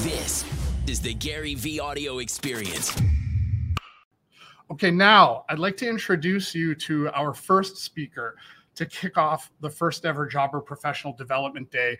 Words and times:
This 0.00 0.44
is 0.86 1.00
the 1.00 1.14
Gary 1.14 1.54
Vee 1.54 1.80
audio 1.80 2.18
experience. 2.18 2.94
Okay, 4.70 4.90
now 4.90 5.46
I'd 5.48 5.58
like 5.58 5.78
to 5.78 5.88
introduce 5.88 6.54
you 6.54 6.74
to 6.74 7.08
our 7.12 7.32
first 7.32 7.78
speaker 7.78 8.36
to 8.74 8.84
kick 8.84 9.16
off 9.16 9.50
the 9.60 9.70
first 9.70 10.04
ever 10.04 10.26
Jobber 10.26 10.60
Professional 10.60 11.14
Development 11.14 11.70
Day. 11.70 11.98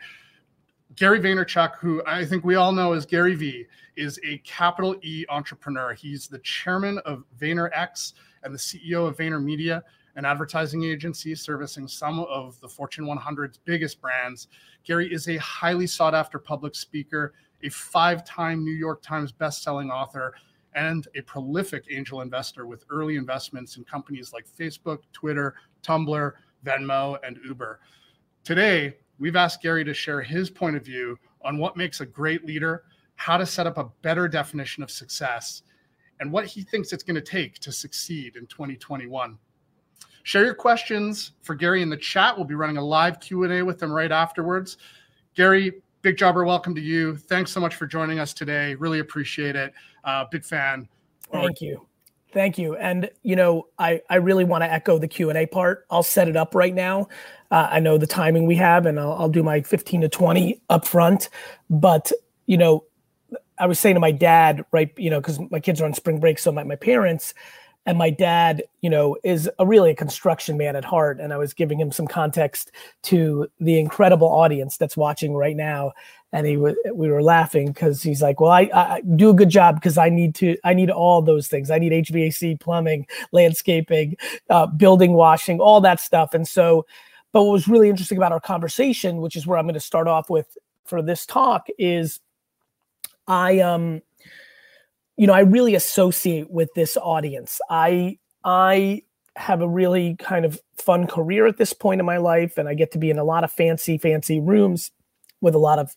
Gary 0.95 1.21
Vaynerchuk, 1.21 1.77
who 1.77 2.03
I 2.07 2.27
think 2.27 2.45
we 2.45 2.57
all 2.57 2.71
know 2.71 2.93
as 2.93 3.07
Gary 3.07 3.35
Vee, 3.35 3.65
is 3.97 4.21
a 4.25 4.39
capital 4.39 4.97
E 5.03 5.25
entrepreneur. 5.31 5.95
He's 5.95 6.29
the 6.29 6.41
chairman 6.41 6.99
of 7.07 7.25
VaynerX 7.41 8.13
and 8.43 8.53
the 8.53 8.59
CEO 8.59 9.09
of 9.09 9.17
VaynerMedia, 9.17 9.81
an 10.17 10.27
advertising 10.27 10.85
agency 10.85 11.35
servicing 11.35 11.89
some 11.89 12.21
of 12.21 12.61
the 12.61 12.69
Fortune 12.69 13.07
100's 13.07 13.59
biggest 13.65 14.03
brands. 14.03 14.49
Gary 14.85 15.11
is 15.11 15.29
a 15.29 15.39
highly 15.39 15.87
sought 15.87 16.15
after 16.15 16.39
public 16.39 16.75
speaker, 16.75 17.33
a 17.67 17.71
five 17.71 18.25
time 18.25 18.65
New 18.65 18.75
York 18.75 19.03
Times 19.03 19.33
bestselling 19.33 19.91
author, 19.91 20.33
and 20.75 21.09
a 21.17 21.23
prolific 21.23 21.87
angel 21.91 22.21
investor 22.21 22.67
with 22.67 22.85
early 22.91 23.17
investments 23.17 23.77
in 23.77 23.85
companies 23.85 24.33
like 24.33 24.47
Facebook, 24.47 24.99
Twitter, 25.13 25.55
Tumblr, 25.83 26.33
Venmo, 26.65 27.19
and 27.27 27.39
Uber. 27.45 27.81
Today, 28.45 28.97
we've 29.19 29.37
asked 29.37 29.63
Gary 29.63 29.85
to 29.85 29.95
share 29.95 30.21
his 30.21 30.51
point 30.51 30.77
of 30.77 30.85
view 30.85 31.19
on 31.45 31.59
what 31.59 31.77
makes 31.77 32.01
a 32.01 32.07
great 32.07 32.45
leader, 32.45 32.85
how 33.15 33.37
to 33.37 33.47
set 33.47 33.67
up 33.67 33.79
a 33.79 33.91
better 34.03 34.29
definition 34.29 34.83
of 34.83 34.91
success, 34.91 35.63
and 36.21 36.31
what 36.31 36.45
he 36.45 36.63
thinks 36.63 36.93
it's 36.93 37.03
going 37.03 37.15
to 37.15 37.21
take 37.21 37.59
to 37.61 37.73
succeed 37.73 38.37
in 38.37 38.47
2021. 38.47 39.39
Share 40.25 40.45
your 40.45 40.55
questions 40.55 41.33
for 41.41 41.55
Gary 41.55 41.83
in 41.83 41.89
the 41.89 41.97
chat. 41.97 42.37
We'll 42.37 42.47
be 42.47 42.55
running 42.55 42.77
a 42.77 42.85
live 42.85 43.19
Q&A 43.21 43.63
with 43.63 43.83
him 43.83 43.93
right 43.93 44.13
afterwards. 44.13 44.77
Gary, 45.35 45.83
big 46.07 46.17
jobber, 46.17 46.45
welcome 46.45 46.73
to 46.73 46.81
you. 46.81 47.17
Thanks 47.17 47.51
so 47.51 47.59
much 47.59 47.75
for 47.75 47.85
joining 47.85 48.21
us 48.21 48.33
today. 48.33 48.77
Really 48.77 49.01
appreciate 49.01 49.57
it. 49.57 49.75
Uh, 50.05 50.25
big 50.31 50.45
fan. 50.45 50.87
Thank 51.33 51.61
you. 51.61 51.85
Thank 52.33 52.59
you. 52.59 52.77
And 52.77 53.11
you 53.25 53.35
know, 53.35 53.67
I 53.77 54.01
I 54.09 54.17
really 54.17 54.45
want 54.45 54.63
to 54.63 54.73
echo 54.73 55.01
the 55.01 55.09
Q 55.09 55.31
and 55.31 55.39
A 55.39 55.47
part. 55.47 55.85
I'll 55.91 56.05
set 56.05 56.29
it 56.29 56.37
up 56.37 56.55
right 56.55 56.73
now. 56.73 57.09
Uh, 57.51 57.67
I 57.73 57.81
know 57.81 57.99
the 57.99 58.07
timing 58.07 58.47
we 58.47 58.55
have, 58.55 58.87
and 58.87 59.01
I'll, 59.01 59.15
I'll 59.15 59.29
do 59.29 59.43
my 59.43 59.63
15 59.63 60.03
to 60.03 60.09
20 60.09 60.63
up 60.71 60.87
front. 60.87 61.29
But 61.69 62.13
you 62.47 62.57
know, 62.57 62.85
I 63.59 63.67
was 63.67 63.81
saying 63.81 63.97
to 63.97 64.01
my 64.01 64.13
dad, 64.13 64.65
right? 64.71 64.93
You 64.97 65.11
know, 65.11 65.21
because 65.21 65.41
my 65.51 65.59
kids 65.59 65.81
are 65.81 65.87
on 65.87 65.93
spring 65.93 66.21
break, 66.21 66.39
so 66.39 66.53
my 66.53 66.63
my 66.63 66.77
parents 66.77 67.35
and 67.87 67.97
my 67.97 68.11
dad 68.11 68.63
you 68.83 68.91
know 68.91 69.17
is 69.23 69.49
a 69.59 69.67
really 69.67 69.93
a 69.93 69.95
construction 69.95 70.57
man 70.57 70.77
at 70.77 70.85
heart 70.85 71.21
and 71.21 71.33
i 71.33 71.37
was 71.37 71.55
giving 71.55 71.81
him 71.81 71.91
some 71.91 72.07
context 72.07 72.73
to 73.03 73.49
the 73.61 73.79
incredible 73.79 74.29
audience 74.29 74.77
that's 74.77 74.97
watching 74.97 75.35
right 75.35 75.57
now. 75.57 75.93
And 76.33 76.47
he 76.47 76.57
was 76.57 76.75
we 76.93 77.09
were 77.09 77.23
laughing 77.23 77.69
because 77.69 78.03
he's 78.03 78.21
like 78.21 78.41
well 78.41 78.51
I, 78.51 78.69
I 78.75 79.01
do 79.15 79.31
a 79.31 79.35
good 79.35 79.49
job 79.49 79.77
because 79.77 79.97
i 79.97 80.09
need 80.11 80.35
to 80.37 80.57
i 80.65 80.75
need 80.75 80.91
all 80.91 81.23
those 81.23 81.49
things. 81.49 81.71
I 81.71 81.79
need 81.79 81.93
hvac 81.93 82.61
plumbing 82.61 83.07
landscaping 83.33 84.17
uh, 84.51 84.67
building 84.67 85.13
washing 85.13 85.61
all 85.61 85.81
that 85.83 86.01
stuff. 86.01 86.35
And 86.35 86.47
so 86.47 86.85
but 87.33 87.45
what 87.45 87.53
was 87.53 87.69
really 87.69 87.89
interesting 87.89 88.19
about 88.19 88.33
our 88.33 88.41
conversation 88.41 89.21
which 89.21 89.37
is 89.37 89.47
where 89.47 89.59
i'm 89.59 89.67
going 89.67 89.75
to 89.75 89.81
start 89.81 90.09
off 90.09 90.31
with 90.31 90.57
for 90.85 91.03
this 91.03 91.27
talk 91.27 91.67
is 91.79 92.21
i 93.29 93.61
um 93.61 94.01
you 95.17 95.27
know, 95.27 95.33
I 95.33 95.41
really 95.41 95.75
associate 95.75 96.51
with 96.51 96.69
this 96.75 96.97
audience. 96.97 97.61
I 97.71 98.19
I 98.45 99.03
have 99.37 99.61
a 99.61 99.69
really 99.69 100.17
kind 100.17 100.45
of 100.45 100.61
fun 100.79 101.07
career 101.07 101.47
at 101.47 101.59
this 101.59 101.73
point 101.73 102.01
in 102.01 102.07
my 102.07 102.17
life, 102.17 102.59
and 102.59 102.69
I 102.69 102.75
get 102.75 102.93
to 102.93 102.99
be 102.99 103.11
in 103.11 103.19
a 103.19 103.25
lot 103.25 103.45
of 103.45 103.53
fancy, 103.53 103.99
fancy 103.99 104.41
rooms 104.41 104.91
with 105.41 105.55
a 105.55 105.59
lot 105.59 105.79
of 105.79 105.95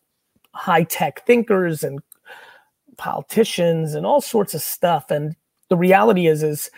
high 0.53 0.83
tech 0.83 1.25
thinkers 1.25 1.83
and 1.83 1.99
politicians 2.97 3.93
and 3.93 4.05
all 4.05 4.19
sorts 4.19 4.53
of 4.53 4.61
stuff. 4.61 5.09
And 5.09 5.35
the 5.69 5.77
reality 5.77 6.27
is, 6.27 6.43
is 6.43 6.69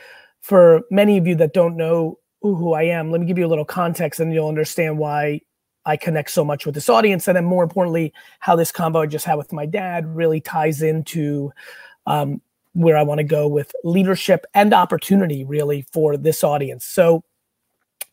for 0.41 0.81
many 0.91 1.17
of 1.17 1.25
you 1.25 1.35
that 1.35 1.53
don't 1.53 1.77
know 1.77 2.19
who 2.41 2.73
I 2.73 2.83
am, 2.83 3.11
let 3.11 3.21
me 3.21 3.27
give 3.27 3.37
you 3.37 3.45
a 3.45 3.49
little 3.49 3.65
context, 3.65 4.19
and 4.19 4.33
you'll 4.33 4.47
understand 4.47 4.97
why 4.97 5.41
I 5.85 5.97
connect 5.97 6.29
so 6.29 6.45
much 6.45 6.65
with 6.65 6.75
this 6.75 6.89
audience, 6.89 7.27
and 7.27 7.35
then 7.35 7.45
more 7.45 7.63
importantly, 7.63 8.13
how 8.39 8.55
this 8.55 8.71
combo 8.71 9.01
I 9.01 9.07
just 9.07 9.25
had 9.25 9.35
with 9.35 9.51
my 9.51 9.65
dad 9.65 10.05
really 10.15 10.41
ties 10.41 10.81
into 10.83 11.51
um, 12.05 12.41
where 12.73 12.97
I 12.97 13.03
want 13.03 13.19
to 13.19 13.23
go 13.23 13.47
with 13.47 13.73
leadership 13.83 14.45
and 14.53 14.73
opportunity, 14.73 15.43
really, 15.43 15.85
for 15.91 16.17
this 16.17 16.43
audience. 16.43 16.85
So, 16.85 17.23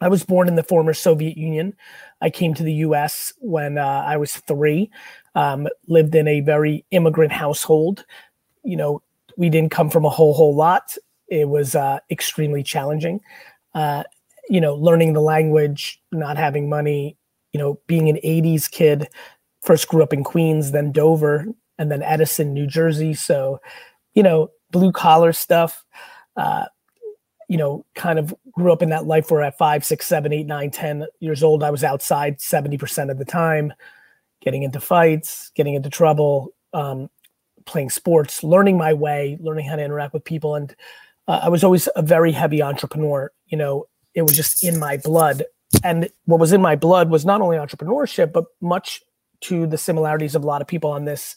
I 0.00 0.09
was 0.09 0.25
born 0.25 0.47
in 0.49 0.54
the 0.54 0.62
former 0.62 0.94
Soviet 0.94 1.37
Union. 1.37 1.75
I 2.21 2.31
came 2.31 2.54
to 2.54 2.62
the 2.62 2.72
US 2.75 3.32
when 3.38 3.78
uh, 3.78 4.04
I 4.06 4.16
was 4.16 4.37
three, 4.37 4.91
um, 5.34 5.66
lived 5.88 6.15
in 6.15 6.28
a 6.28 6.41
very 6.41 6.84
immigrant 6.91 7.32
household. 7.32 8.04
You 8.62 8.77
know, 8.77 9.03
we 9.37 9.48
didn't 9.48 9.72
come 9.72 9.91
from 9.91 10.04
a 10.04 10.10
whole, 10.10 10.34
whole 10.34 10.54
lot. 10.54 10.94
It 11.28 11.48
was 11.48 11.75
uh, 11.75 11.98
extremely 12.10 12.62
challenging. 12.62 13.21
Uh, 13.75 14.04
you 14.48 14.60
know, 14.60 14.75
learning 14.75 15.12
the 15.12 15.21
language, 15.21 16.00
not 16.12 16.37
having 16.37 16.69
money, 16.69 17.16
you 17.53 17.59
know, 17.59 17.78
being 17.87 18.09
an 18.09 18.19
80s 18.25 18.71
kid, 18.71 19.09
first 19.62 19.88
grew 19.88 20.03
up 20.03 20.12
in 20.12 20.25
Queens, 20.25 20.72
then 20.72 20.93
Dover, 20.93 21.47
and 21.78 21.91
then 21.91 22.03
Edison, 22.03 22.53
New 22.53 22.66
Jersey. 22.66 23.15
So, 23.15 23.61
you 24.15 24.22
know, 24.22 24.50
blue 24.71 24.93
collar 24.93 25.33
stuff. 25.33 25.84
Uh, 26.37 26.66
you 27.49 27.56
know, 27.56 27.84
kind 27.94 28.19
of 28.19 28.34
grew 28.53 28.72
up 28.72 28.83
in 28.83 28.91
that 28.91 29.06
life 29.06 29.31
where 29.31 29.43
at 29.43 29.56
five, 29.56 29.84
six, 29.84 30.06
seven, 30.06 30.33
eight, 30.33 30.47
nine, 30.47 30.71
ten 30.71 31.06
years 31.21 31.43
old, 31.43 31.62
I 31.62 31.71
was 31.71 31.83
outside 31.83 32.39
70% 32.39 33.11
of 33.11 33.19
the 33.19 33.25
time, 33.25 33.72
getting 34.43 34.62
into 34.62 34.81
fights, 34.81 35.50
getting 35.55 35.75
into 35.75 35.89
trouble, 35.89 36.53
um, 36.75 37.09
playing 37.65 37.89
sports, 37.91 38.45
learning 38.45 38.77
my 38.77 38.93
way, 38.93 39.39
learning 39.41 39.66
how 39.66 39.77
to 39.77 39.84
interact 39.84 40.12
with 40.12 40.25
people. 40.25 40.55
And 40.55 40.77
uh, 41.27 41.41
I 41.45 41.49
was 41.49 41.65
always 41.65 41.89
a 41.97 42.03
very 42.03 42.33
heavy 42.33 42.62
entrepreneur. 42.62 43.33
You 43.47 43.56
know, 43.56 43.87
it 44.15 44.22
was 44.22 44.37
just 44.37 44.62
in 44.62 44.78
my 44.78 44.99
blood. 44.99 45.45
And 45.83 46.10
what 46.27 46.41
was 46.41 46.53
in 46.53 46.60
my 46.60 46.77
blood 46.77 47.10
was 47.10 47.25
not 47.25 47.41
only 47.41 47.56
entrepreneurship, 47.56 48.33
but 48.33 48.45
much 48.60 49.03
to 49.41 49.66
the 49.66 49.78
similarities 49.78 50.34
of 50.34 50.43
a 50.43 50.47
lot 50.47 50.60
of 50.60 50.69
people 50.69 50.91
on 50.91 51.05
this 51.05 51.37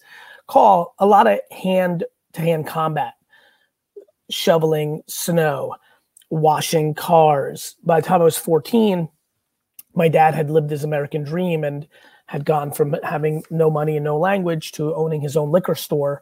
call, 0.51 0.95
a 0.99 1.05
lot 1.05 1.27
of 1.27 1.39
hand 1.49 2.03
to 2.33 2.41
hand 2.41 2.67
combat, 2.67 3.13
shoveling 4.29 5.01
snow, 5.07 5.75
washing 6.29 6.93
cars. 6.93 7.77
By 7.85 8.01
the 8.01 8.07
time 8.07 8.19
I 8.21 8.25
was 8.25 8.37
14, 8.37 9.07
my 9.95 10.09
dad 10.09 10.35
had 10.35 10.49
lived 10.49 10.69
his 10.69 10.83
American 10.83 11.23
dream 11.23 11.63
and 11.63 11.87
had 12.25 12.43
gone 12.43 12.73
from 12.73 12.97
having 13.01 13.43
no 13.49 13.69
money 13.69 13.95
and 13.95 14.03
no 14.03 14.17
language 14.17 14.73
to 14.73 14.93
owning 14.93 15.21
his 15.21 15.37
own 15.37 15.51
liquor 15.51 15.75
store 15.75 16.21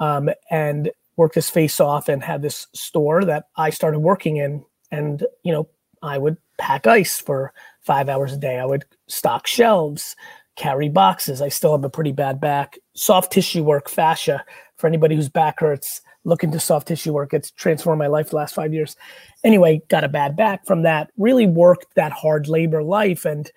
um, 0.00 0.28
and 0.50 0.90
worked 1.16 1.34
his 1.34 1.48
face 1.48 1.80
off 1.80 2.10
and 2.10 2.22
had 2.22 2.42
this 2.42 2.66
store 2.74 3.24
that 3.24 3.44
I 3.56 3.70
started 3.70 4.00
working 4.00 4.36
in. 4.36 4.64
And, 4.90 5.24
you 5.44 5.52
know, 5.52 5.68
I 6.02 6.18
would 6.18 6.36
pack 6.58 6.86
ice 6.86 7.18
for 7.18 7.54
five 7.80 8.10
hours 8.10 8.34
a 8.34 8.38
day. 8.38 8.58
I 8.58 8.66
would 8.66 8.84
stock 9.08 9.46
shelves, 9.46 10.14
carry 10.56 10.88
boxes. 10.88 11.40
I 11.40 11.48
still 11.48 11.72
have 11.72 11.84
a 11.84 11.90
pretty 11.90 12.12
bad 12.12 12.40
back. 12.40 12.78
Soft 12.94 13.32
tissue 13.32 13.64
work, 13.64 13.88
fascia, 13.88 14.44
for 14.76 14.86
anybody 14.86 15.16
whose 15.16 15.28
back 15.28 15.60
hurts, 15.60 16.00
look 16.24 16.44
into 16.44 16.60
soft 16.60 16.88
tissue 16.88 17.12
work. 17.12 17.32
It's 17.32 17.50
transformed 17.50 17.98
my 17.98 18.06
life 18.06 18.30
the 18.30 18.36
last 18.36 18.54
five 18.54 18.72
years. 18.72 18.96
Anyway, 19.44 19.82
got 19.88 20.04
a 20.04 20.08
bad 20.08 20.36
back 20.36 20.66
from 20.66 20.82
that, 20.82 21.10
really 21.16 21.46
worked 21.46 21.94
that 21.94 22.12
hard 22.12 22.48
labor 22.48 22.82
life. 22.82 23.24
And, 23.24 23.50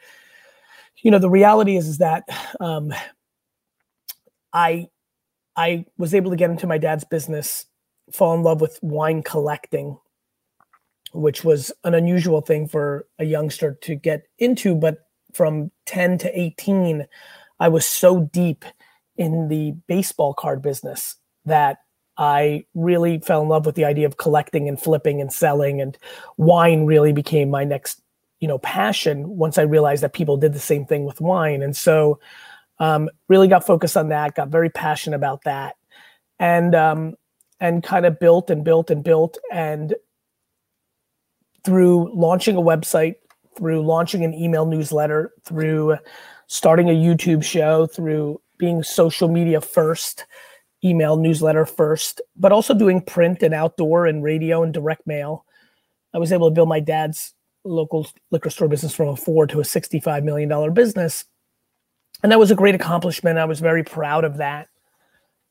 you 1.02 1.12
know, 1.12 1.20
the 1.20 1.30
reality 1.30 1.78
is, 1.78 1.88
is 1.88 1.98
that 2.00 2.24
um, 2.60 2.94
I, 4.54 4.88
I 5.56 5.86
was 5.98 6.14
able 6.14 6.32
to 6.32 6.38
get 6.38 6.50
into 6.50 6.68
my 6.68 6.78
dad's 6.78 7.04
business, 7.04 7.66
fall 8.12 8.34
in 8.36 8.44
love 8.44 8.62
with 8.62 8.80
wine 8.82 9.22
collecting, 9.22 9.98
which 11.14 11.44
was 11.44 11.72
an 11.84 11.94
unusual 11.94 12.42
thing 12.42 12.68
for 12.68 13.06
a 13.20 13.26
youngster 13.26 13.78
to 13.82 13.96
get 13.96 14.24
into, 14.40 14.76
but 14.76 15.05
from 15.36 15.72
10 15.86 16.18
to 16.20 16.40
18, 16.40 17.06
I 17.60 17.68
was 17.68 17.86
so 17.86 18.22
deep 18.32 18.66
in 19.18 19.48
the 19.48 19.72
baseball 19.88 20.34
card 20.34 20.62
business 20.62 21.16
that 21.46 21.78
I 22.18 22.66
really 22.74 23.20
fell 23.20 23.42
in 23.42 23.50
love 23.50 23.66
with 23.66 23.76
the 23.76 23.86
idea 23.86 24.06
of 24.06 24.18
collecting 24.18 24.70
and 24.70 24.82
flipping 24.82 25.20
and 25.20 25.32
selling 25.32 25.82
and 25.82 25.98
wine 26.38 26.86
really 26.86 27.12
became 27.12 27.50
my 27.50 27.64
next, 27.64 28.02
you 28.40 28.48
know, 28.48 28.58
passion 28.60 29.38
once 29.38 29.58
I 29.58 29.64
realized 29.64 30.04
that 30.04 30.14
people 30.14 30.38
did 30.38 30.54
the 30.54 30.60
same 30.60 30.86
thing 30.86 31.06
with 31.06 31.20
wine. 31.20 31.62
And 31.62 31.76
so 31.76 32.20
um, 32.80 33.10
really 33.28 33.48
got 33.48 33.66
focused 33.66 33.98
on 33.98 34.10
that, 34.10 34.36
got 34.36 34.50
very 34.50 34.70
passionate 34.70 35.18
about 35.18 35.44
that 35.44 35.76
and 36.40 36.76
um, 36.76 37.16
and 37.60 37.84
kind 37.84 38.06
of 38.06 38.20
built 38.20 38.50
and 38.50 38.64
built 38.64 38.90
and 38.90 39.04
built 39.04 39.38
and 39.52 39.96
through 41.64 42.14
launching 42.14 42.56
a 42.56 42.62
website 42.62 43.16
through 43.58 43.82
launching 43.82 44.24
an 44.26 44.34
email 44.34 44.66
newsletter, 44.66 45.32
through 45.44 45.98
starting 46.48 46.90
a 46.90 46.94
YouTube 46.94 47.44
show, 47.44 47.88
through 47.88 48.42
being 48.58 48.84
social 48.84 49.28
media 49.30 49.62
first, 49.62 50.26
email 50.84 51.18
newsletter 51.18 51.66
first, 51.66 52.22
but 52.36 52.52
also 52.52 52.74
doing 52.74 53.02
print 53.02 53.44
and 53.44 53.54
outdoor 53.54 54.06
and 54.06 54.24
radio 54.24 54.64
and 54.64 54.74
direct 54.74 55.08
mail. 55.08 55.46
I 56.14 56.20
was 56.20 56.32
able 56.32 56.50
to 56.50 56.54
build 56.56 56.70
my 56.70 56.80
dad's 56.80 57.34
local 57.64 58.08
liquor 58.32 58.50
store 58.50 58.68
business 58.68 58.94
from 58.96 59.10
a 59.10 59.16
four 59.16 59.48
to 59.48 59.60
a 59.60 59.64
$65 59.64 60.24
million 60.24 60.74
business. 60.74 61.26
And 62.24 62.32
that 62.32 62.40
was 62.40 62.52
a 62.52 62.56
great 62.56 62.76
accomplishment. 62.76 63.40
I 63.40 63.46
was 63.46 63.60
very 63.60 63.84
proud 63.84 64.24
of 64.24 64.38
that. 64.38 64.70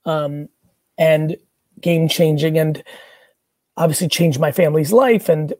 um, 0.06 0.48
and 0.98 1.36
game 1.80 2.08
changing 2.08 2.58
and 2.58 2.82
obviously 3.76 4.08
changed 4.08 4.40
my 4.40 4.52
family's 4.52 4.92
life. 4.92 5.28
And 5.28 5.52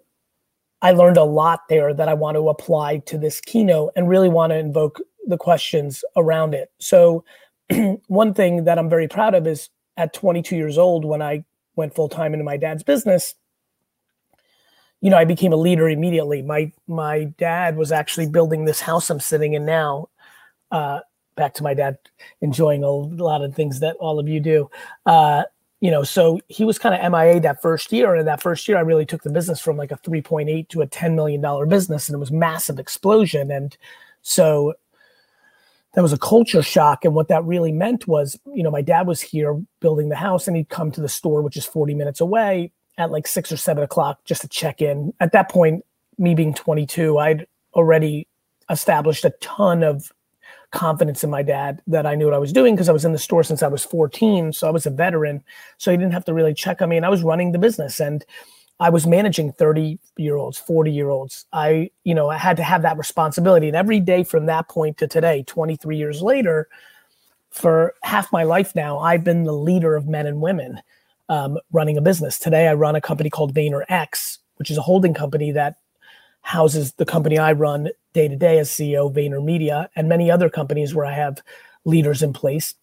I 0.83 0.93
learned 0.93 1.17
a 1.17 1.25
lot 1.25 1.61
there 1.69 1.95
that 1.95 2.09
I 2.09 2.15
want 2.15 2.37
to 2.37 2.49
apply 2.49 2.99
to 2.99 3.19
this 3.19 3.41
keynote 3.41 3.93
and 3.97 4.09
really 4.09 4.29
want 4.29 4.51
to 4.51 4.59
invoke 4.59 5.01
the 5.27 5.39
questions 5.39 6.05
around 6.17 6.55
it. 6.55 6.71
So, 6.79 7.25
one 8.09 8.35
thing 8.35 8.65
that 8.65 8.79
I'm 8.79 8.91
very 8.91 9.09
proud 9.09 9.35
of 9.35 9.47
is 9.47 9.71
at 9.97 10.13
22 10.13 10.57
years 10.57 10.77
old, 10.77 11.05
when 11.05 11.23
I 11.23 11.45
went 11.77 11.95
full 11.95 12.09
time 12.09 12.35
into 12.35 12.45
my 12.45 12.57
dad's 12.57 12.83
business, 12.83 13.35
you 15.01 15.11
know, 15.11 15.19
I 15.19 15.25
became 15.25 15.53
a 15.53 15.57
leader 15.57 15.89
immediately. 15.89 16.43
My 16.43 16.73
my 16.87 17.25
dad 17.25 17.77
was 17.77 17.93
actually 17.93 18.27
building 18.27 18.65
this 18.65 18.81
house 18.81 19.11
I'm 19.11 19.21
sitting 19.21 19.53
in 19.53 19.67
now. 19.67 20.09
Uh, 20.71 21.01
back 21.37 21.55
to 21.55 21.63
my 21.63 21.75
dad 21.75 21.99
enjoying 22.41 22.83
a 22.83 22.91
lot 22.91 23.43
of 23.43 23.55
things 23.55 23.81
that 23.81 23.97
all 23.97 24.19
of 24.19 24.29
you 24.29 24.41
do. 24.41 24.71
Uh, 25.05 25.45
you 25.85 25.91
know, 25.91 26.03
so 26.03 26.41
he 26.49 26.65
was 26.65 26.79
kind 26.79 26.95
of 26.95 27.13
MIA 27.13 27.41
that 27.41 27.61
first 27.61 27.93
year. 27.93 28.15
And 28.15 28.27
that 28.27 28.41
first 28.41 28.67
year, 28.67 28.79
I 28.79 28.81
really 28.81 29.05
took 29.05 29.23
the 29.23 29.29
business 29.29 29.61
from 29.61 29.77
like 29.77 29.93
a 29.93 29.99
3.8 29.99 30.67
to 30.71 30.81
a 30.81 30.87
$10 30.87 31.15
million 31.15 31.69
business, 31.69 32.09
and 32.09 32.17
it 32.17 32.19
was 32.19 32.33
massive 32.33 32.79
explosion. 32.79 33.51
And 33.51 33.77
so 34.23 34.73
that 35.93 36.01
was 36.01 36.15
a 36.15 36.19
culture 36.19 36.63
shock. 36.63 37.05
And 37.05 37.15
what 37.15 37.29
that 37.29 37.45
really 37.45 37.71
meant 37.71 38.09
was, 38.09 38.41
you 38.55 38.63
know, 38.63 38.71
my 38.71 38.81
dad 38.81 39.07
was 39.07 39.21
here 39.21 39.63
building 39.81 40.09
the 40.09 40.17
house, 40.17 40.49
and 40.49 40.57
he'd 40.57 40.71
come 40.71 40.91
to 40.91 41.03
the 41.03 41.09
store, 41.09 41.43
which 41.43 41.59
is 41.59 41.67
40 41.67 41.95
minutes 41.95 42.23
away, 42.23 42.73
at 42.97 43.11
like 43.11 43.27
six 43.27 43.53
or 43.53 43.59
seven 43.59 43.85
o'clock 43.85 44.25
just 44.25 44.41
to 44.41 44.49
check 44.49 44.81
in. 44.81 45.13
At 45.21 45.33
that 45.33 45.51
point, 45.51 45.85
me 46.17 46.35
being 46.35 46.55
22, 46.55 47.19
I'd 47.19 47.47
already 47.75 48.27
established 48.71 49.27
a 49.27 49.35
ton 49.43 49.83
of 49.83 50.11
confidence 50.75 51.25
in 51.25 51.31
my 51.31 51.43
dad 51.43 51.81
that 51.87 52.07
I 52.07 52.15
knew 52.15 52.27
what 52.27 52.35
I 52.35 52.39
was 52.39 52.53
doing 52.53 52.75
because 52.75 52.89
I 52.89 52.93
was 52.93 53.05
in 53.05 53.13
the 53.13 53.19
store 53.19 53.43
since 53.43 53.63
I 53.63 53.69
was 53.69 53.85
14. 53.85 54.53
So 54.53 54.69
I 54.69 54.71
was 54.71 54.85
a 54.85 54.91
veteran. 54.91 55.43
So 55.79 55.91
he 55.91 55.97
didn't 55.97 56.13
have 56.13 56.25
to 56.27 56.35
really 56.35 56.53
check 56.53 56.83
on 56.83 56.91
me. 56.91 56.97
And 56.97 57.07
I 57.07 57.09
was 57.09 57.23
running 57.23 57.53
the 57.53 57.59
business 57.59 58.01
and 58.01 58.25
I 58.81 58.91
was 58.91 59.07
managing 59.07 59.53
30 59.53 59.99
year 60.17 60.37
olds, 60.37 60.59
40 60.59 60.91
year 60.93 61.09
olds. 61.09 61.47
I, 61.53 61.91
you 62.03 62.15
know, 62.15 62.29
I 62.29 62.37
had 62.37 62.57
to 62.59 62.63
have 62.63 62.83
that 62.83 62.99
responsibility. 62.99 63.69
And 63.69 63.77
every 63.77 64.01
day 64.01 64.25
from 64.25 64.47
that 64.47 64.69
point 64.69 64.99
to 64.99 65.07
today, 65.07 65.45
23 65.47 65.97
years 65.97 66.21
later, 66.21 66.69
for 67.51 67.95
half 68.03 68.33
my 68.33 68.43
life 68.43 68.75
now, 68.75 68.99
I've 68.99 69.23
been 69.23 69.45
the 69.45 69.53
leader 69.53 69.95
of 69.95 70.09
men 70.09 70.27
and 70.27 70.41
women 70.41 70.81
um, 71.29 71.57
running 71.73 71.97
a 71.97 72.03
business. 72.03 72.37
Today, 72.37 72.67
I 72.67 72.75
run 72.75 72.97
a 72.97 73.01
company 73.01 73.31
called 73.31 73.55
VaynerX, 73.55 74.39
which 74.57 74.73
is 74.73 74.77
a 74.77 74.83
holding 74.83 75.15
company 75.15 75.53
that 75.53 75.77
houses 76.43 76.95
the 76.95 77.07
company 77.07 77.39
I 77.39 77.53
run 77.53 77.91
day 78.15 78.29
to 78.29 78.37
day 78.37 78.59
as 78.59 78.71
CEO, 78.71 79.09
of 79.09 79.15
VaynerMedia, 79.15 79.89
and 79.95 80.09
many 80.09 80.31
other 80.31 80.49
companies 80.49 80.95
where 80.95 81.05
I 81.05 81.13
have 81.13 81.43
leaders 81.85 82.23
in 82.23 82.33
place. 82.33 82.75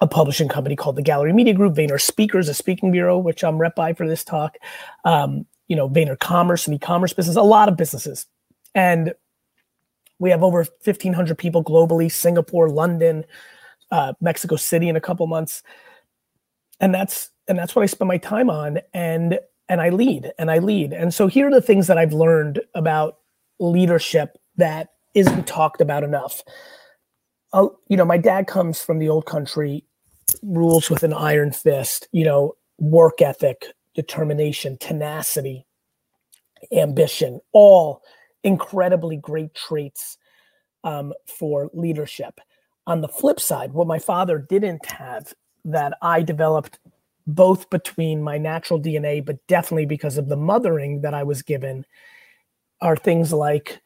A 0.00 0.06
publishing 0.06 0.48
company 0.48 0.74
called 0.74 0.96
the 0.96 1.02
Gallery 1.02 1.32
Media 1.32 1.54
Group, 1.54 1.74
Vayner 1.74 2.00
Speakers, 2.00 2.48
a 2.48 2.54
speaking 2.54 2.90
bureau, 2.90 3.18
which 3.18 3.44
I'm 3.44 3.58
rep 3.58 3.76
by 3.76 3.92
for 3.92 4.08
this 4.08 4.24
talk. 4.24 4.56
Um, 5.04 5.46
you 5.68 5.76
know, 5.76 5.88
Vayner 5.88 6.18
Commerce, 6.18 6.66
an 6.66 6.74
e-commerce 6.74 7.12
business, 7.12 7.36
a 7.36 7.42
lot 7.42 7.68
of 7.68 7.76
businesses, 7.76 8.26
and 8.74 9.14
we 10.18 10.30
have 10.30 10.42
over 10.42 10.58
1,500 10.58 11.36
people 11.38 11.62
globally: 11.62 12.10
Singapore, 12.10 12.68
London, 12.70 13.24
uh, 13.90 14.14
Mexico 14.20 14.56
City 14.56 14.88
in 14.88 14.96
a 14.96 15.00
couple 15.00 15.26
months, 15.26 15.62
and 16.80 16.92
that's 16.92 17.30
and 17.46 17.58
that's 17.58 17.76
what 17.76 17.82
I 17.82 17.86
spend 17.86 18.08
my 18.08 18.18
time 18.18 18.50
on. 18.50 18.80
And 18.92 19.38
and 19.68 19.80
I 19.80 19.90
lead 19.90 20.32
and 20.38 20.50
I 20.50 20.58
lead. 20.58 20.92
And 20.92 21.12
so 21.14 21.26
here 21.26 21.48
are 21.48 21.54
the 21.54 21.62
things 21.62 21.86
that 21.86 21.98
I've 21.98 22.12
learned 22.12 22.60
about 22.74 23.18
leadership 23.58 24.38
that 24.56 24.88
isn't 25.14 25.46
talked 25.46 25.80
about 25.80 26.04
enough. 26.04 26.42
Uh, 27.52 27.68
you 27.88 27.96
know, 27.96 28.04
my 28.04 28.18
dad 28.18 28.46
comes 28.46 28.82
from 28.82 28.98
the 28.98 29.08
old 29.08 29.26
country, 29.26 29.84
rules 30.42 30.90
with 30.90 31.02
an 31.02 31.12
iron 31.12 31.52
fist, 31.52 32.08
you 32.12 32.24
know, 32.24 32.54
work 32.78 33.22
ethic, 33.22 33.66
determination, 33.94 34.76
tenacity, 34.78 35.66
ambition, 36.72 37.40
all 37.52 38.02
incredibly 38.42 39.16
great 39.16 39.54
traits 39.54 40.18
um, 40.82 41.12
for 41.26 41.70
leadership. 41.72 42.40
On 42.86 43.00
the 43.00 43.08
flip 43.08 43.40
side, 43.40 43.72
what 43.72 43.86
my 43.86 43.98
father 43.98 44.38
didn't 44.38 44.84
have 44.86 45.32
that 45.64 45.96
I 46.02 46.22
developed 46.22 46.78
both 47.26 47.70
between 47.70 48.22
my 48.22 48.36
natural 48.36 48.78
DNA, 48.78 49.24
but 49.24 49.46
definitely 49.46 49.86
because 49.86 50.18
of 50.18 50.28
the 50.28 50.36
mothering 50.36 51.00
that 51.00 51.14
I 51.14 51.22
was 51.22 51.42
given, 51.42 51.86
are 52.82 52.96
things 52.96 53.32
like 53.32 53.80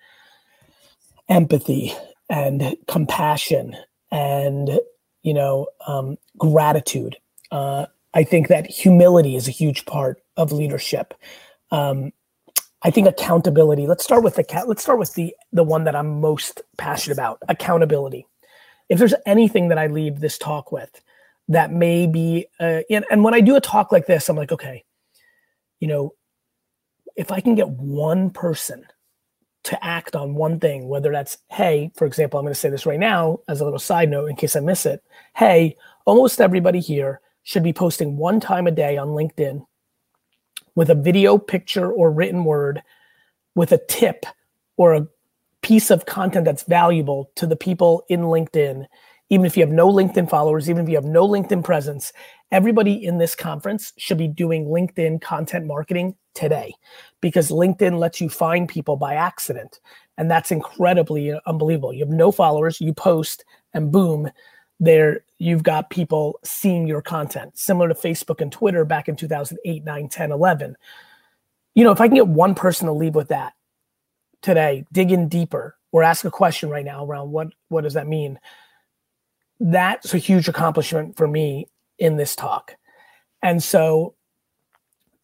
empathy 1.29 1.93
and 2.29 2.77
compassion 2.87 3.77
and 4.11 4.79
you 5.23 5.35
know 5.35 5.67
um, 5.87 6.17
gratitude. 6.39 7.17
Uh, 7.51 7.87
I 8.15 8.25
think 8.25 8.49
that 8.49 8.67
humility 8.67 9.37
is 9.37 9.49
a 9.49 9.53
huge 9.53 9.85
part 9.87 10.23
of 10.37 10.53
leadership. 10.53 11.15
Um, 11.71 12.13
I 12.83 12.91
think 12.91 13.09
accountability. 13.09 13.87
Let's 13.87 14.05
start 14.05 14.23
with 14.23 14.37
the 14.37 14.65
let's 14.67 14.83
start 14.83 14.99
with 14.99 15.15
the 15.15 15.35
the 15.53 15.65
one 15.65 15.85
that 15.85 15.97
I'm 15.97 16.21
most 16.21 16.63
passionate 16.77 17.15
about. 17.15 17.39
Accountability. 17.49 18.27
If 18.89 18.99
there's 18.99 19.15
anything 19.27 19.69
that 19.69 19.79
I 19.79 19.89
leave 19.89 20.21
this 20.21 20.39
talk 20.39 20.73
with, 20.73 21.03
that 21.49 21.73
may 21.73 22.07
be 22.07 22.47
uh, 22.61 22.81
and, 22.91 23.05
and 23.11 23.25
when 23.25 23.35
i 23.35 23.41
do 23.41 23.57
a 23.57 23.61
talk 23.61 23.91
like 23.91 24.07
this 24.07 24.29
i'm 24.29 24.37
like 24.37 24.53
okay 24.53 24.85
you 25.81 25.89
know 25.89 26.15
if 27.17 27.33
i 27.33 27.41
can 27.41 27.55
get 27.55 27.69
one 27.69 28.31
person 28.31 28.85
to 29.69 29.85
act 29.85 30.17
on 30.17 30.35
one 30.35 30.59
thing 30.59 30.89
whether 30.89 31.13
that's 31.13 31.37
hey 31.51 31.91
for 31.95 32.07
example 32.07 32.39
i'm 32.39 32.45
going 32.45 32.55
to 32.55 32.59
say 32.59 32.71
this 32.71 32.87
right 32.87 32.99
now 32.99 33.39
as 33.49 33.61
a 33.61 33.65
little 33.65 33.79
side 33.79 34.09
note 34.09 34.25
in 34.25 34.35
case 34.35 34.57
i 34.57 34.61
miss 34.61 34.87
it. 34.87 35.05
Hey 35.37 35.77
almost 36.07 36.41
everybody 36.41 36.81
here 36.81 37.21
should 37.43 37.63
be 37.63 37.75
posting 37.75 38.17
one 38.17 38.41
time 38.41 38.67
a 38.67 38.71
day 38.71 38.97
on 38.97 39.09
linkedin 39.09 39.67
with 40.75 40.89
a 40.89 40.95
video 40.95 41.37
picture 41.37 41.93
or 41.93 42.11
written 42.11 42.45
word 42.45 42.83
with 43.55 43.71
a 43.73 43.81
tip 43.89 44.25
or 44.79 44.95
a 44.95 45.07
piece 45.61 45.91
of 45.91 46.07
content 46.07 46.47
that's 46.47 46.63
valuable 46.63 47.31
to 47.35 47.47
the 47.47 47.57
people 47.57 48.07
in 48.09 48.23
linkedin 48.23 48.87
even 49.31 49.45
if 49.45 49.57
you 49.57 49.63
have 49.63 49.73
no 49.73 49.89
LinkedIn 49.89 50.29
followers, 50.29 50.71
even 50.71 50.85
if 50.85 50.89
you 50.89 50.97
have 50.97 51.05
no 51.05 51.29
LinkedIn 51.29 51.63
presence, 51.63 52.13
everybody 52.51 53.05
in 53.05 53.19
this 53.19 53.35
conference 53.35 53.93
should 53.99 54.19
be 54.19 54.29
doing 54.29 54.67
LinkedIn 54.67 55.21
content 55.21 55.67
marketing 55.67 56.15
today 56.35 56.73
because 57.21 57.51
LinkedIn 57.51 57.99
lets 57.99 58.21
you 58.21 58.29
find 58.29 58.69
people 58.69 58.97
by 58.97 59.15
accident. 59.15 59.81
And 60.17 60.31
that's 60.31 60.51
incredibly 60.51 61.39
unbelievable. 61.47 61.93
You 61.93 62.01
have 62.01 62.09
no 62.09 62.33
followers, 62.33 62.81
you 62.81 62.95
post, 62.95 63.45
and 63.75 63.93
boom, 63.93 64.31
there 64.81 65.25
you've 65.39 65.63
got 65.63 65.91
people 65.91 66.39
seeing 66.45 66.87
your 66.87 67.03
content, 67.03 67.57
similar 67.59 67.89
to 67.89 67.95
Facebook 67.95 68.41
and 68.41 68.51
Twitter 68.51 68.85
back 68.85 69.09
in 69.09 69.17
2008, 69.17 69.85
9, 69.85 70.09
10, 70.09 70.33
11. 70.33 70.77
You 71.75 71.85
know, 71.85 71.93
if 71.93 72.01
I 72.01 72.09
can 72.09 72.17
get 72.17 72.29
one 72.29 72.55
person 72.55 72.87
to 72.87 72.93
leave 72.93 73.15
with 73.15 73.29
that 73.29 73.53
today, 74.43 74.85
dig 74.93 75.13
in 75.13 75.29
deeper 75.29 75.77
or 75.93 76.03
ask 76.03 76.25
a 76.25 76.31
question 76.31 76.71
right 76.71 76.85
now 76.85 77.05
around 77.05 77.31
what 77.31 77.49
what 77.69 77.85
does 77.85 77.95
that 77.95 78.09
mean? 78.09 78.39
That's 79.61 80.15
a 80.15 80.19
huge 80.19 80.49
accomplishment 80.49 81.17
for 81.17 81.27
me 81.27 81.69
in 81.99 82.17
this 82.17 82.37
talk. 82.37 82.77
And 83.43 83.63
so 83.63 84.15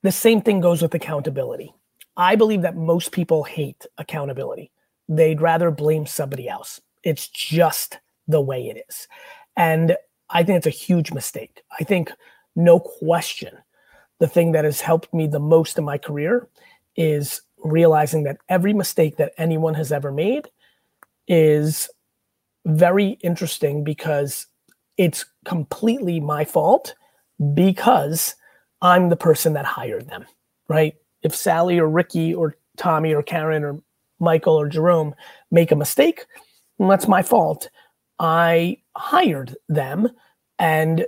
the 0.03 0.13
same 0.13 0.43
thing 0.43 0.61
goes 0.61 0.83
with 0.83 0.95
accountability. 0.95 1.73
I 2.17 2.37
believe 2.37 2.63
that 2.63 2.77
most 2.77 3.13
people 3.13 3.45
hate 3.45 3.87
accountability. 3.99 4.71
They'd 5.09 5.41
rather 5.41 5.71
blame 5.71 6.07
somebody 6.07 6.49
else. 6.49 6.81
It's 7.03 7.29
just 7.29 7.99
the 8.29 8.41
way 8.41 8.69
it 8.69 8.85
is. 8.89 9.09
And 9.57 9.97
I 10.31 10.43
think 10.43 10.59
it's 10.59 10.67
a 10.67 10.71
huge 10.71 11.13
mistake. 11.13 11.63
I 11.79 11.85
think, 11.85 12.11
no 12.57 12.79
question, 12.79 13.57
the 14.21 14.29
thing 14.29 14.53
that 14.53 14.65
has 14.65 14.81
helped 14.81 15.13
me 15.13 15.27
the 15.27 15.41
most 15.41 15.77
in 15.77 15.85
my 15.85 15.99
career 15.99 16.49
is 16.97 17.43
realizing 17.59 18.25
that 18.25 18.39
every 18.49 18.73
mistake 18.73 19.17
that 19.17 19.33
anyone 19.37 19.75
has 19.75 19.91
ever 19.91 20.13
made 20.13 20.49
is 21.27 21.89
very 22.65 23.19
interesting 23.23 23.85
because 23.85 24.47
it's 24.97 25.25
completely 25.45 26.21
my 26.21 26.45
fault 26.45 26.95
because 27.55 28.35
I'm 28.81 29.09
the 29.09 29.17
person 29.17 29.55
that 29.55 29.65
hired 29.65 30.09
them, 30.09 30.25
right? 30.69 30.95
If 31.23 31.35
Sally 31.35 31.79
or 31.79 31.89
Ricky 31.89 32.35
or 32.35 32.57
Tommy 32.77 33.15
or 33.15 33.23
Karen 33.23 33.65
or 33.65 33.81
Michael 34.19 34.59
or 34.59 34.69
Jerome 34.69 35.15
make 35.51 35.73
a 35.73 35.77
mistake, 35.77 36.27
that's 36.79 37.09
my 37.09 37.23
fault. 37.23 37.69
I 38.19 38.79
hired 38.97 39.57
them 39.69 40.09
and 40.59 41.07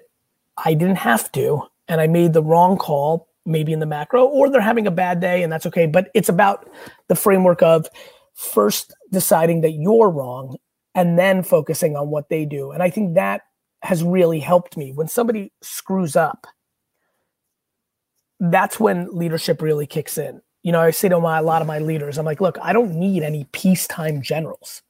I 0.56 0.74
didn't 0.74 0.96
have 0.96 1.30
to. 1.32 1.62
And 1.88 2.00
I 2.00 2.08
made 2.08 2.32
the 2.32 2.42
wrong 2.42 2.76
call, 2.78 3.28
maybe 3.44 3.72
in 3.72 3.78
the 3.78 3.86
macro, 3.86 4.24
or 4.24 4.50
they're 4.50 4.60
having 4.60 4.88
a 4.88 4.92
bad 4.92 5.20
day 5.20 5.42
and 5.42 5.52
that's 5.52 5.66
okay. 5.66 5.86
But 5.86 6.10
it's 6.14 6.28
about 6.28 6.68
the 7.06 7.14
framework 7.14 7.62
of 7.62 7.86
first 8.34 8.94
deciding 9.12 9.60
that 9.60 9.72
you're 9.72 10.10
wrong 10.10 10.56
and 10.96 11.18
then 11.18 11.42
focusing 11.42 11.94
on 11.94 12.08
what 12.08 12.30
they 12.30 12.46
do. 12.46 12.72
And 12.72 12.82
I 12.82 12.88
think 12.88 13.14
that 13.14 13.42
has 13.82 14.02
really 14.02 14.40
helped 14.40 14.76
me. 14.78 14.92
When 14.92 15.06
somebody 15.06 15.52
screws 15.62 16.16
up, 16.16 16.46
that's 18.40 18.80
when 18.80 19.14
leadership 19.16 19.60
really 19.60 19.86
kicks 19.86 20.16
in. 20.16 20.40
You 20.62 20.72
know, 20.72 20.80
I 20.80 20.90
say 20.90 21.10
to 21.10 21.20
my, 21.20 21.38
a 21.38 21.42
lot 21.42 21.60
of 21.60 21.68
my 21.68 21.78
leaders, 21.78 22.16
I'm 22.16 22.24
like, 22.24 22.40
look, 22.40 22.58
I 22.60 22.72
don't 22.72 22.94
need 22.94 23.22
any 23.22 23.44
peacetime 23.52 24.22
generals. 24.22 24.82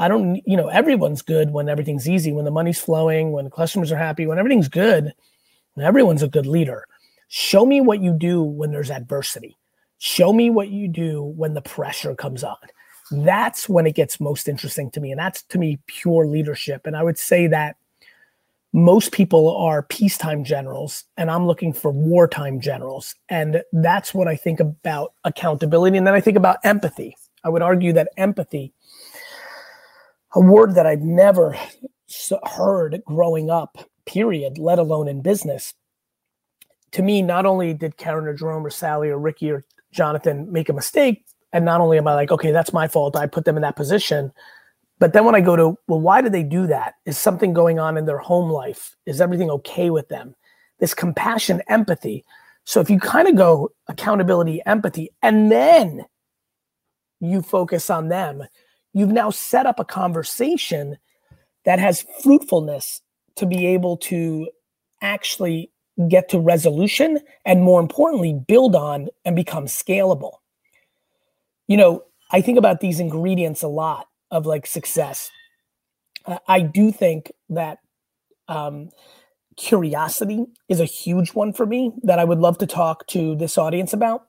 I 0.00 0.08
don't, 0.08 0.42
you 0.44 0.56
know, 0.56 0.66
everyone's 0.66 1.22
good 1.22 1.52
when 1.52 1.68
everything's 1.68 2.08
easy, 2.08 2.32
when 2.32 2.44
the 2.44 2.50
money's 2.50 2.80
flowing, 2.80 3.30
when 3.30 3.48
customers 3.50 3.92
are 3.92 3.96
happy, 3.96 4.26
when 4.26 4.38
everything's 4.38 4.68
good, 4.68 5.14
everyone's 5.80 6.24
a 6.24 6.28
good 6.28 6.46
leader. 6.46 6.84
Show 7.28 7.64
me 7.64 7.80
what 7.80 8.00
you 8.00 8.12
do 8.12 8.42
when 8.42 8.72
there's 8.72 8.90
adversity. 8.90 9.56
Show 9.98 10.32
me 10.32 10.50
what 10.50 10.70
you 10.70 10.88
do 10.88 11.22
when 11.22 11.54
the 11.54 11.62
pressure 11.62 12.16
comes 12.16 12.42
on. 12.42 12.56
That's 13.10 13.68
when 13.68 13.86
it 13.86 13.94
gets 13.94 14.20
most 14.20 14.48
interesting 14.48 14.90
to 14.92 15.00
me. 15.00 15.10
And 15.10 15.18
that's 15.18 15.42
to 15.44 15.58
me 15.58 15.78
pure 15.86 16.26
leadership. 16.26 16.86
And 16.86 16.96
I 16.96 17.02
would 17.02 17.18
say 17.18 17.46
that 17.48 17.76
most 18.72 19.12
people 19.12 19.56
are 19.56 19.84
peacetime 19.84 20.42
generals, 20.42 21.04
and 21.16 21.30
I'm 21.30 21.46
looking 21.46 21.72
for 21.72 21.92
wartime 21.92 22.60
generals. 22.60 23.14
And 23.28 23.62
that's 23.72 24.12
what 24.12 24.26
I 24.26 24.34
think 24.34 24.58
about 24.58 25.12
accountability. 25.22 25.96
And 25.96 26.06
then 26.06 26.14
I 26.14 26.20
think 26.20 26.36
about 26.36 26.58
empathy. 26.64 27.16
I 27.44 27.50
would 27.50 27.62
argue 27.62 27.92
that 27.92 28.08
empathy 28.16 28.72
a 30.34 30.40
word 30.40 30.74
that 30.74 30.86
I'd 30.86 31.02
never 31.02 31.56
heard 32.44 33.00
growing 33.06 33.50
up, 33.50 33.78
period, 34.04 34.58
let 34.58 34.78
alone 34.78 35.08
in 35.08 35.22
business. 35.22 35.74
To 36.92 37.02
me, 37.02 37.22
not 37.22 37.46
only 37.46 37.74
did 37.74 37.96
Karen 37.96 38.26
or 38.26 38.34
Jerome 38.34 38.66
or 38.66 38.70
Sally 38.70 39.08
or 39.08 39.18
Ricky 39.18 39.50
or 39.50 39.64
Jonathan 39.92 40.50
make 40.52 40.68
a 40.68 40.72
mistake, 40.72 41.24
and 41.54 41.64
not 41.64 41.80
only 41.80 41.96
am 41.96 42.08
I 42.08 42.14
like, 42.14 42.32
okay, 42.32 42.50
that's 42.50 42.72
my 42.72 42.88
fault, 42.88 43.16
I 43.16 43.28
put 43.28 43.44
them 43.44 43.56
in 43.56 43.62
that 43.62 43.76
position. 43.76 44.32
But 44.98 45.12
then 45.12 45.24
when 45.24 45.36
I 45.36 45.40
go 45.40 45.54
to, 45.54 45.78
well, 45.86 46.00
why 46.00 46.20
did 46.20 46.32
they 46.32 46.42
do 46.42 46.66
that? 46.66 46.94
Is 47.06 47.16
something 47.16 47.52
going 47.52 47.78
on 47.78 47.96
in 47.96 48.06
their 48.06 48.18
home 48.18 48.50
life? 48.50 48.96
Is 49.06 49.20
everything 49.20 49.50
okay 49.50 49.88
with 49.88 50.08
them? 50.08 50.34
This 50.80 50.94
compassion, 50.94 51.62
empathy. 51.68 52.24
So 52.64 52.80
if 52.80 52.90
you 52.90 52.98
kind 52.98 53.28
of 53.28 53.36
go 53.36 53.70
accountability, 53.86 54.62
empathy, 54.66 55.10
and 55.22 55.50
then 55.50 56.04
you 57.20 57.40
focus 57.40 57.88
on 57.88 58.08
them, 58.08 58.42
you've 58.92 59.12
now 59.12 59.30
set 59.30 59.64
up 59.64 59.78
a 59.78 59.84
conversation 59.84 60.98
that 61.64 61.78
has 61.78 62.04
fruitfulness 62.22 63.00
to 63.36 63.46
be 63.46 63.66
able 63.66 63.96
to 63.98 64.48
actually 65.02 65.70
get 66.08 66.28
to 66.30 66.40
resolution 66.40 67.20
and 67.44 67.62
more 67.62 67.80
importantly 67.80 68.32
build 68.32 68.74
on 68.74 69.08
and 69.24 69.36
become 69.36 69.66
scalable 69.66 70.38
you 71.66 71.76
know 71.76 72.02
i 72.30 72.40
think 72.40 72.58
about 72.58 72.80
these 72.80 73.00
ingredients 73.00 73.62
a 73.62 73.68
lot 73.68 74.06
of 74.30 74.46
like 74.46 74.66
success. 74.66 75.30
I 76.48 76.60
do 76.60 76.90
think 76.90 77.30
that 77.50 77.78
um, 78.48 78.88
curiosity 79.56 80.46
is 80.68 80.80
a 80.80 80.84
huge 80.86 81.34
one 81.34 81.52
for 81.52 81.66
me 81.66 81.92
that 82.02 82.18
i 82.18 82.24
would 82.24 82.38
love 82.40 82.58
to 82.58 82.66
talk 82.66 83.06
to 83.08 83.36
this 83.36 83.56
audience 83.56 83.92
about. 83.92 84.26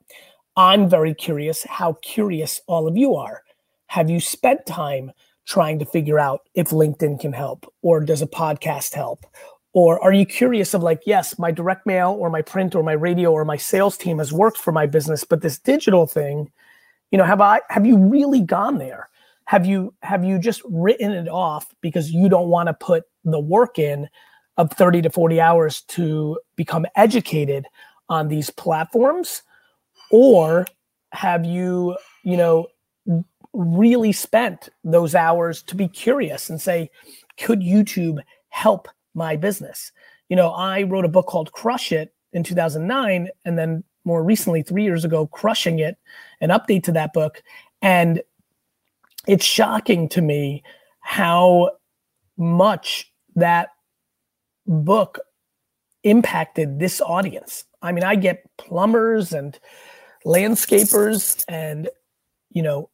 I'm 0.56 0.90
very 0.90 1.14
curious 1.14 1.64
how 1.64 1.98
curious 2.02 2.62
all 2.68 2.88
of 2.88 2.96
you 2.96 3.16
are. 3.16 3.42
Have 3.88 4.10
you 4.10 4.20
spent 4.20 4.66
time 4.66 5.12
trying 5.46 5.80
to 5.80 5.86
figure 5.86 6.20
out 6.20 6.42
if 6.54 6.70
LinkedIn 6.70 7.20
can 7.20 7.34
help 7.34 7.72
or 7.82 8.00
does 8.00 8.22
a 8.22 8.28
podcast 8.28 8.94
help? 8.94 9.26
Or 9.74 10.02
are 10.02 10.14
you 10.14 10.26
curious 10.26 10.74
of 10.74 10.82
like, 10.82 11.02
yes, 11.06 11.38
my 11.38 11.52
direct 11.52 11.86
mail 11.86 12.16
or 12.18 12.30
my 12.30 12.42
print 12.42 12.76
or 12.76 12.84
my 12.84 12.94
radio 12.94 13.32
or 13.32 13.44
my 13.44 13.58
sales 13.58 13.98
team 13.98 14.20
has 14.20 14.32
worked 14.32 14.58
for 14.58 14.72
my 14.72 14.86
business, 14.86 15.26
but 15.26 15.42
this 15.42 15.60
digital 15.60 16.08
thing, 16.08 16.52
you 17.16 17.18
know, 17.18 17.24
have 17.24 17.40
I 17.40 17.62
have 17.70 17.86
you 17.86 17.98
really 17.98 18.42
gone 18.42 18.78
there? 18.78 19.08
Have 19.46 19.66
you 19.66 19.94
have 20.02 20.26
you 20.26 20.38
just 20.38 20.62
written 20.66 21.14
it 21.14 21.30
off 21.30 21.74
because 21.80 22.12
you 22.12 22.28
don't 22.28 22.50
want 22.50 22.68
to 22.68 22.74
put 22.74 23.06
the 23.24 23.40
work 23.40 23.80
in 23.80 24.10
of 24.58 24.70
30 24.72 25.04
to 25.04 25.10
40 25.10 25.40
hours 25.40 25.84
to 25.84 26.38
become 26.58 26.86
educated 26.98 27.68
on 28.10 28.28
these 28.28 28.50
platforms? 28.50 29.44
Or 30.12 30.68
have 31.14 31.46
you, 31.46 31.96
you 32.26 32.36
know, 32.36 32.68
really 33.54 34.12
spent 34.12 34.68
those 34.84 35.16
hours 35.16 35.64
to 35.68 35.76
be 35.76 35.88
curious 35.88 36.50
and 36.50 36.60
say, 36.60 36.92
could 37.38 37.62
YouTube 37.62 38.20
help 38.50 38.90
my 39.14 39.38
business? 39.38 39.94
You 40.28 40.36
know, 40.36 40.50
I 40.50 40.84
wrote 40.84 41.06
a 41.06 41.08
book 41.16 41.28
called 41.28 41.54
Crush 41.54 41.94
It 41.94 42.14
in 42.34 42.44
2009, 42.44 43.30
and 43.46 43.58
then 43.58 43.86
more 44.06 44.24
recently, 44.24 44.62
three 44.62 44.84
years 44.84 45.04
ago, 45.04 45.28
Crushing 45.28 45.80
It, 45.80 45.98
an 46.40 46.50
update 46.50 46.84
to 46.84 46.92
that 46.94 47.12
book. 47.14 47.44
And 47.82 48.22
it's 49.28 49.46
shocking 49.46 50.08
to 50.10 50.22
me 50.22 50.64
how 51.00 51.72
much 52.38 53.12
that 53.36 53.70
book 54.68 55.20
impacted 56.04 56.80
this 56.80 57.02
audience. 57.02 57.66
I 57.82 57.92
mean, 57.92 58.04
I 58.04 58.16
get 58.16 58.44
plumbers 58.58 59.34
and 59.34 59.60
landscapers 60.26 61.44
and, 61.48 61.90
you 62.52 62.62
know, 62.62 62.90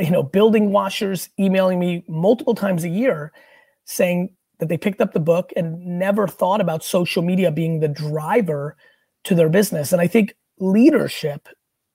you 0.00 0.10
know, 0.10 0.22
building 0.22 0.72
washers 0.72 1.28
emailing 1.38 1.78
me 1.78 2.04
multiple 2.08 2.54
times 2.54 2.84
a 2.84 2.88
year 2.88 3.32
saying 3.84 4.30
that 4.58 4.68
they 4.68 4.78
picked 4.78 5.00
up 5.00 5.12
the 5.12 5.20
book 5.20 5.52
and 5.56 5.84
never 5.84 6.28
thought 6.28 6.60
about 6.60 6.84
social 6.84 7.22
media 7.22 7.50
being 7.50 7.80
the 7.80 7.88
driver 7.88 8.76
to 9.24 9.34
their 9.34 9.48
business. 9.48 9.92
And 9.92 10.00
I 10.00 10.06
think 10.06 10.36
leadership 10.58 11.48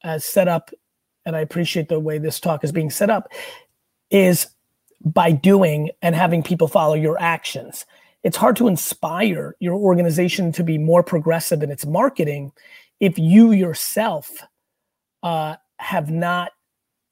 as 0.03 0.25
set 0.25 0.47
up, 0.47 0.71
and 1.25 1.35
I 1.35 1.39
appreciate 1.41 1.89
the 1.89 1.99
way 1.99 2.17
this 2.17 2.39
talk 2.39 2.63
is 2.63 2.71
being 2.71 2.89
set 2.89 3.09
up, 3.09 3.31
is 4.09 4.47
by 5.03 5.31
doing 5.31 5.91
and 6.01 6.15
having 6.15 6.43
people 6.43 6.67
follow 6.67 6.95
your 6.95 7.19
actions. 7.21 7.85
It's 8.23 8.37
hard 8.37 8.57
to 8.57 8.67
inspire 8.67 9.55
your 9.59 9.75
organization 9.75 10.51
to 10.53 10.63
be 10.63 10.77
more 10.77 11.03
progressive 11.03 11.63
in 11.63 11.71
its 11.71 11.85
marketing 11.85 12.51
if 12.99 13.17
you 13.17 13.51
yourself 13.51 14.29
uh, 15.23 15.55
have 15.77 16.11
not 16.11 16.51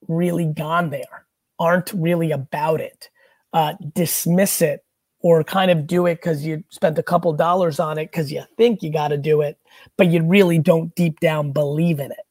really 0.07 0.45
gone 0.45 0.89
there, 0.89 1.25
aren't 1.59 1.93
really 1.93 2.31
about 2.31 2.81
it, 2.81 3.09
uh, 3.53 3.73
dismiss 3.93 4.61
it, 4.61 4.83
or 5.27 5.43
kind 5.43 5.69
of 5.69 5.85
do 5.85 6.05
it 6.05 6.15
because 6.15 6.45
you 6.45 6.63
spent 6.69 6.97
a 6.97 7.03
couple 7.03 7.33
dollars 7.33 7.79
on 7.79 7.97
it 7.97 8.11
because 8.11 8.31
you 8.31 8.43
think 8.55 8.81
you 8.81 8.91
got 8.91 9.09
to 9.09 9.17
do 9.17 9.41
it, 9.41 9.57
but 9.97 10.07
you 10.07 10.23
really 10.23 10.57
don't 10.57 10.95
deep 10.95 11.19
down 11.19 11.51
believe 11.51 11.99
in 11.99 12.11
it. 12.11 12.25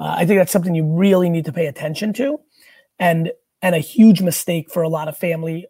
Uh, 0.00 0.14
I 0.16 0.24
think 0.24 0.40
that's 0.40 0.52
something 0.52 0.74
you 0.74 0.86
really 0.86 1.28
need 1.28 1.44
to 1.44 1.52
pay 1.52 1.66
attention 1.66 2.12
to, 2.14 2.40
and 2.98 3.30
and 3.60 3.74
a 3.74 3.78
huge 3.78 4.22
mistake 4.22 4.70
for 4.70 4.82
a 4.82 4.88
lot 4.88 5.08
of 5.08 5.16
family 5.16 5.66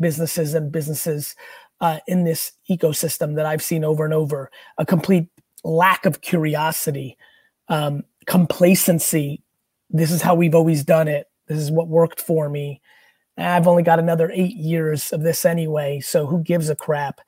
businesses 0.00 0.54
and 0.54 0.72
businesses 0.72 1.36
uh, 1.80 1.98
in 2.06 2.24
this 2.24 2.52
ecosystem 2.70 3.36
that 3.36 3.46
I've 3.46 3.62
seen 3.62 3.84
over 3.84 4.04
and 4.04 4.14
over. 4.14 4.50
A 4.78 4.86
complete 4.86 5.28
lack 5.64 6.06
of 6.06 6.22
curiosity, 6.22 7.18
um, 7.68 8.04
complacency 8.26 9.42
this 9.90 10.10
is 10.10 10.22
how 10.22 10.34
we've 10.34 10.54
always 10.54 10.84
done 10.84 11.08
it. 11.08 11.28
This 11.46 11.58
is 11.58 11.70
what 11.70 11.88
worked 11.88 12.20
for 12.20 12.48
me. 12.48 12.80
I've 13.36 13.66
only 13.66 13.82
got 13.82 13.98
another 13.98 14.30
eight 14.32 14.56
years 14.56 15.12
of 15.12 15.22
this 15.22 15.44
anyway. 15.44 16.00
So 16.00 16.26
who 16.26 16.42
gives 16.42 16.70
a 16.70 16.76
crap? 16.76 17.20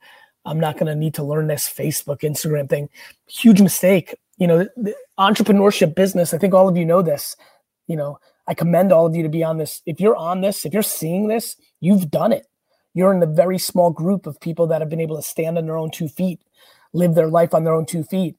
I'm 0.45 0.59
not 0.59 0.75
going 0.75 0.87
to 0.87 0.95
need 0.95 1.13
to 1.15 1.23
learn 1.23 1.47
this 1.47 1.67
Facebook, 1.67 2.21
Instagram 2.21 2.69
thing. 2.69 2.89
Huge 3.27 3.61
mistake. 3.61 4.15
You 4.37 4.47
know, 4.47 4.67
entrepreneurship 5.19 5.95
business, 5.95 6.33
I 6.33 6.37
think 6.37 6.53
all 6.53 6.67
of 6.67 6.77
you 6.77 6.85
know 6.85 7.01
this. 7.01 7.35
You 7.87 7.95
know, 7.95 8.19
I 8.47 8.53
commend 8.53 8.91
all 8.91 9.05
of 9.05 9.15
you 9.15 9.21
to 9.23 9.29
be 9.29 9.43
on 9.43 9.57
this. 9.57 9.81
If 9.85 9.99
you're 9.99 10.15
on 10.15 10.41
this, 10.41 10.65
if 10.65 10.73
you're 10.73 10.81
seeing 10.81 11.27
this, 11.27 11.55
you've 11.81 12.09
done 12.09 12.31
it. 12.31 12.47
You're 12.93 13.13
in 13.13 13.19
the 13.19 13.27
very 13.27 13.59
small 13.59 13.91
group 13.91 14.25
of 14.25 14.39
people 14.39 14.65
that 14.67 14.81
have 14.81 14.89
been 14.89 15.01
able 15.01 15.17
to 15.17 15.21
stand 15.21 15.57
on 15.57 15.65
their 15.65 15.77
own 15.77 15.91
two 15.91 16.07
feet, 16.07 16.41
live 16.93 17.13
their 17.13 17.27
life 17.27 17.53
on 17.53 17.63
their 17.63 17.75
own 17.75 17.85
two 17.85 18.03
feet. 18.03 18.35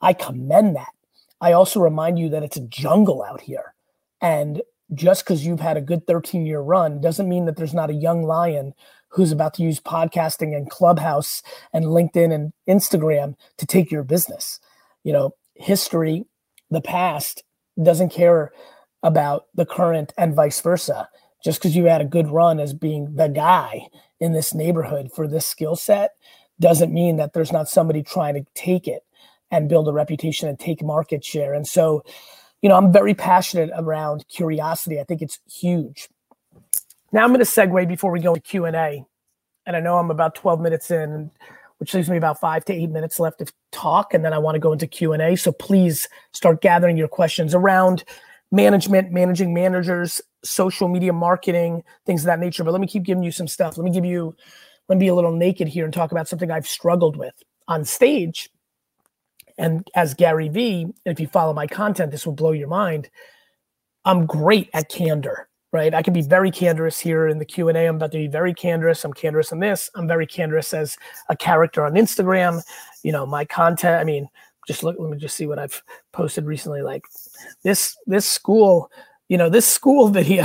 I 0.00 0.14
commend 0.14 0.74
that. 0.74 0.92
I 1.40 1.52
also 1.52 1.80
remind 1.80 2.18
you 2.18 2.28
that 2.30 2.42
it's 2.42 2.56
a 2.56 2.66
jungle 2.66 3.22
out 3.22 3.40
here. 3.40 3.74
And 4.20 4.62
just 4.94 5.24
because 5.24 5.46
you've 5.46 5.60
had 5.60 5.76
a 5.76 5.82
good 5.82 6.06
13 6.06 6.46
year 6.46 6.60
run 6.60 7.00
doesn't 7.00 7.28
mean 7.28 7.46
that 7.46 7.56
there's 7.56 7.74
not 7.74 7.90
a 7.90 7.94
young 7.94 8.22
lion 8.24 8.74
who's 9.10 9.32
about 9.32 9.54
to 9.54 9.62
use 9.62 9.80
podcasting 9.80 10.56
and 10.56 10.70
Clubhouse 10.70 11.42
and 11.72 11.86
LinkedIn 11.86 12.32
and 12.32 12.52
Instagram 12.68 13.36
to 13.58 13.66
take 13.66 13.90
your 13.90 14.04
business. 14.04 14.60
You 15.04 15.12
know, 15.12 15.30
history, 15.54 16.24
the 16.70 16.80
past 16.80 17.44
doesn't 17.82 18.10
care 18.10 18.52
about 19.02 19.46
the 19.54 19.66
current 19.66 20.12
and 20.18 20.34
vice 20.34 20.60
versa. 20.60 21.08
Just 21.44 21.60
because 21.60 21.76
you 21.76 21.86
had 21.86 22.00
a 22.00 22.06
good 22.06 22.28
run 22.28 22.60
as 22.60 22.74
being 22.74 23.16
the 23.16 23.28
guy 23.28 23.88
in 24.20 24.32
this 24.32 24.54
neighborhood 24.54 25.10
for 25.14 25.28
this 25.28 25.46
skill 25.46 25.76
set 25.76 26.12
doesn't 26.60 26.92
mean 26.92 27.16
that 27.16 27.32
there's 27.32 27.52
not 27.52 27.68
somebody 27.68 28.02
trying 28.02 28.34
to 28.34 28.46
take 28.54 28.88
it 28.88 29.02
and 29.50 29.68
build 29.68 29.88
a 29.88 29.92
reputation 29.92 30.48
and 30.48 30.58
take 30.60 30.82
market 30.82 31.24
share. 31.24 31.54
And 31.54 31.66
so, 31.66 32.04
you 32.62 32.68
know, 32.68 32.76
I'm 32.76 32.92
very 32.92 33.12
passionate 33.12 33.70
around 33.74 34.26
curiosity. 34.28 35.00
I 35.00 35.04
think 35.04 35.20
it's 35.20 35.40
huge. 35.52 36.08
Now 37.10 37.24
I'm 37.24 37.30
going 37.30 37.40
to 37.40 37.44
segue 37.44 37.86
before 37.88 38.12
we 38.12 38.20
go 38.20 38.34
to 38.34 38.40
Q 38.40 38.64
and 38.64 38.76
A, 38.76 39.04
and 39.66 39.76
I 39.76 39.80
know 39.80 39.98
I'm 39.98 40.10
about 40.10 40.34
12 40.34 40.60
minutes 40.60 40.90
in, 40.90 41.30
which 41.78 41.92
leaves 41.92 42.08
me 42.08 42.16
about 42.16 42.40
five 42.40 42.64
to 42.66 42.72
eight 42.72 42.90
minutes 42.90 43.20
left 43.20 43.40
to 43.40 43.52
talk, 43.72 44.14
and 44.14 44.24
then 44.24 44.32
I 44.32 44.38
want 44.38 44.54
to 44.54 44.60
go 44.60 44.72
into 44.72 44.86
Q 44.86 45.12
and 45.12 45.20
A. 45.20 45.36
So 45.36 45.52
please 45.52 46.08
start 46.32 46.62
gathering 46.62 46.96
your 46.96 47.08
questions 47.08 47.54
around 47.54 48.04
management, 48.52 49.10
managing 49.10 49.52
managers, 49.52 50.20
social 50.44 50.88
media 50.88 51.12
marketing, 51.12 51.82
things 52.06 52.22
of 52.22 52.26
that 52.26 52.38
nature. 52.38 52.64
But 52.64 52.72
let 52.72 52.80
me 52.80 52.86
keep 52.86 53.02
giving 53.02 53.24
you 53.24 53.32
some 53.32 53.48
stuff. 53.48 53.76
Let 53.76 53.84
me 53.84 53.90
give 53.90 54.04
you, 54.04 54.34
let 54.88 54.96
me 54.98 55.06
be 55.06 55.08
a 55.08 55.14
little 55.14 55.36
naked 55.36 55.68
here 55.68 55.84
and 55.84 55.92
talk 55.92 56.12
about 56.12 56.28
something 56.28 56.50
I've 56.50 56.66
struggled 56.66 57.16
with 57.16 57.34
on 57.66 57.84
stage 57.84 58.50
and 59.62 59.88
as 59.94 60.12
Gary 60.12 60.48
Vee, 60.48 60.88
if 61.06 61.20
you 61.20 61.28
follow 61.28 61.54
my 61.54 61.66
content, 61.66 62.10
this 62.10 62.26
will 62.26 62.34
blow 62.34 62.50
your 62.50 62.68
mind. 62.68 63.08
I'm 64.04 64.26
great 64.26 64.68
at 64.74 64.88
candor. 64.88 65.48
right? 65.72 65.94
I 65.94 66.02
can 66.02 66.12
be 66.12 66.22
very 66.22 66.50
candorous 66.50 66.98
here 66.98 67.28
in 67.28 67.38
the 67.38 67.44
Q 67.44 67.68
and 67.68 67.78
A. 67.78 67.86
I'm 67.86 67.96
about 67.96 68.12
to 68.12 68.18
be 68.18 68.26
very 68.28 68.52
candorous. 68.52 69.04
I'm 69.04 69.12
candorous 69.12 69.52
in 69.52 69.58
this. 69.58 69.90
I'm 69.94 70.06
very 70.06 70.26
candorous 70.26 70.74
as 70.74 70.96
a 71.28 71.36
character 71.36 71.84
on 71.84 71.94
Instagram. 71.94 72.62
You 73.02 73.12
know, 73.12 73.24
my 73.24 73.44
content. 73.44 74.00
I 74.00 74.04
mean, 74.04 74.28
just 74.68 74.82
look. 74.82 74.96
Let 74.98 75.10
me 75.10 75.16
just 75.16 75.36
see 75.36 75.46
what 75.46 75.58
I've 75.58 75.82
posted 76.12 76.44
recently. 76.44 76.82
Like 76.82 77.04
this, 77.64 77.96
this 78.06 78.26
school. 78.26 78.90
You 79.32 79.38
know, 79.38 79.48
this 79.48 79.66
school 79.66 80.08
video. 80.20 80.44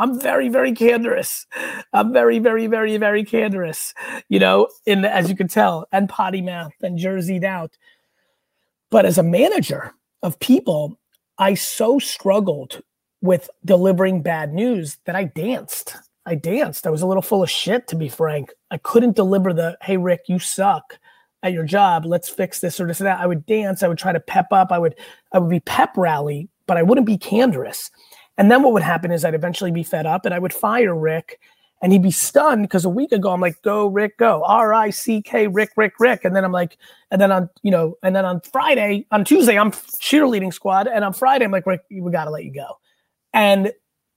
I'm 0.00 0.20
very, 0.20 0.48
very 0.48 0.72
candorous. 0.72 1.46
I'm 1.92 2.12
very, 2.12 2.40
very, 2.40 2.66
very, 2.66 2.96
very 2.96 3.22
candorous. 3.22 3.94
You 4.28 4.40
know, 4.40 4.66
in 4.84 5.04
as 5.04 5.30
you 5.30 5.36
can 5.36 5.46
tell, 5.46 5.86
and 5.92 6.08
potty 6.08 6.42
mouth 6.42 6.72
and 6.82 6.98
jerseyed 6.98 7.44
out. 7.44 7.78
But 8.90 9.06
as 9.06 9.16
a 9.16 9.22
manager 9.22 9.94
of 10.24 10.40
people, 10.40 10.98
I 11.38 11.54
so 11.54 12.00
struggled 12.00 12.82
with 13.22 13.48
delivering 13.64 14.22
bad 14.22 14.52
news 14.52 14.98
that 15.04 15.14
I 15.14 15.22
danced. 15.22 15.94
I 16.26 16.34
danced. 16.34 16.84
I 16.84 16.90
was 16.90 17.02
a 17.02 17.06
little 17.06 17.22
full 17.22 17.44
of 17.44 17.50
shit, 17.50 17.86
to 17.86 17.94
be 17.94 18.08
frank. 18.08 18.50
I 18.72 18.78
couldn't 18.78 19.14
deliver 19.14 19.52
the, 19.54 19.78
hey, 19.82 19.98
Rick, 19.98 20.22
you 20.26 20.40
suck 20.40 20.98
at 21.44 21.52
your 21.52 21.64
job. 21.64 22.06
Let's 22.06 22.28
fix 22.28 22.58
this 22.58 22.80
or 22.80 22.88
this 22.88 23.00
or 23.00 23.04
that. 23.04 23.20
I 23.20 23.26
would 23.28 23.46
dance. 23.46 23.84
I 23.84 23.88
would 23.88 23.98
try 23.98 24.12
to 24.12 24.18
pep 24.18 24.48
up. 24.50 24.72
I 24.72 24.80
would, 24.80 24.96
I 25.32 25.38
would 25.38 25.50
be 25.50 25.60
pep 25.60 25.96
rally, 25.96 26.48
but 26.66 26.76
I 26.76 26.82
wouldn't 26.82 27.06
be 27.06 27.18
candorous. 27.18 27.90
And 28.38 28.50
then 28.50 28.62
what 28.62 28.72
would 28.72 28.82
happen 28.82 29.10
is 29.10 29.24
I'd 29.24 29.34
eventually 29.34 29.70
be 29.70 29.82
fed 29.82 30.06
up 30.06 30.24
and 30.24 30.34
I 30.34 30.38
would 30.38 30.52
fire 30.52 30.94
Rick 30.94 31.40
and 31.82 31.92
he'd 31.92 32.02
be 32.02 32.10
stunned 32.10 32.62
because 32.62 32.84
a 32.84 32.90
week 32.90 33.12
ago 33.12 33.30
I'm 33.30 33.40
like, 33.40 33.60
go 33.62 33.86
Rick, 33.86 34.18
go 34.18 34.42
R 34.44 34.72
I 34.72 34.90
C 34.90 35.20
K 35.20 35.46
Rick, 35.46 35.70
Rick, 35.76 35.94
Rick, 36.00 36.24
and 36.24 36.34
then 36.34 36.44
I'm 36.44 36.52
like, 36.52 36.78
and 37.10 37.20
then 37.20 37.30
on 37.30 37.50
you 37.62 37.70
know, 37.70 37.96
and 38.02 38.16
then 38.16 38.24
on 38.24 38.40
Friday, 38.40 39.06
on 39.10 39.24
Tuesday 39.24 39.58
I'm 39.58 39.70
cheerleading 39.70 40.52
squad, 40.52 40.86
and 40.86 41.04
on 41.04 41.12
Friday 41.12 41.44
I'm 41.44 41.50
like, 41.50 41.66
Rick, 41.66 41.82
we 41.90 42.10
got 42.10 42.24
to 42.24 42.30
let 42.30 42.44
you 42.44 42.52
go, 42.52 42.78
and 43.34 43.72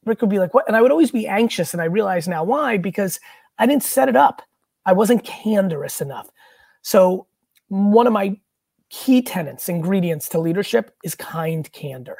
Rick 0.06 0.22
would 0.22 0.30
be 0.30 0.40
like, 0.40 0.54
what? 0.54 0.68
And 0.68 0.78
I 0.78 0.82
would 0.82 0.92
always 0.92 1.12
be 1.12 1.28
anxious, 1.28 1.74
and 1.74 1.82
I 1.82 1.86
realize 1.86 2.28
now 2.28 2.44
why 2.44 2.78
because 2.78 3.20
I 3.58 3.66
didn't 3.66 3.84
set 3.84 4.08
it 4.10 4.16
up. 4.16 4.42
I 4.86 4.94
wasn't 4.94 5.26
candorous 5.26 6.00
enough. 6.00 6.30
So 6.82 7.28
one 7.68 8.08
of 8.08 8.14
my 8.14 8.40
key 8.90 9.22
tenets, 9.22 9.68
ingredients 9.68 10.30
to 10.30 10.40
leadership 10.40 10.96
is 11.04 11.14
kind 11.14 11.70
candor. 11.74 12.18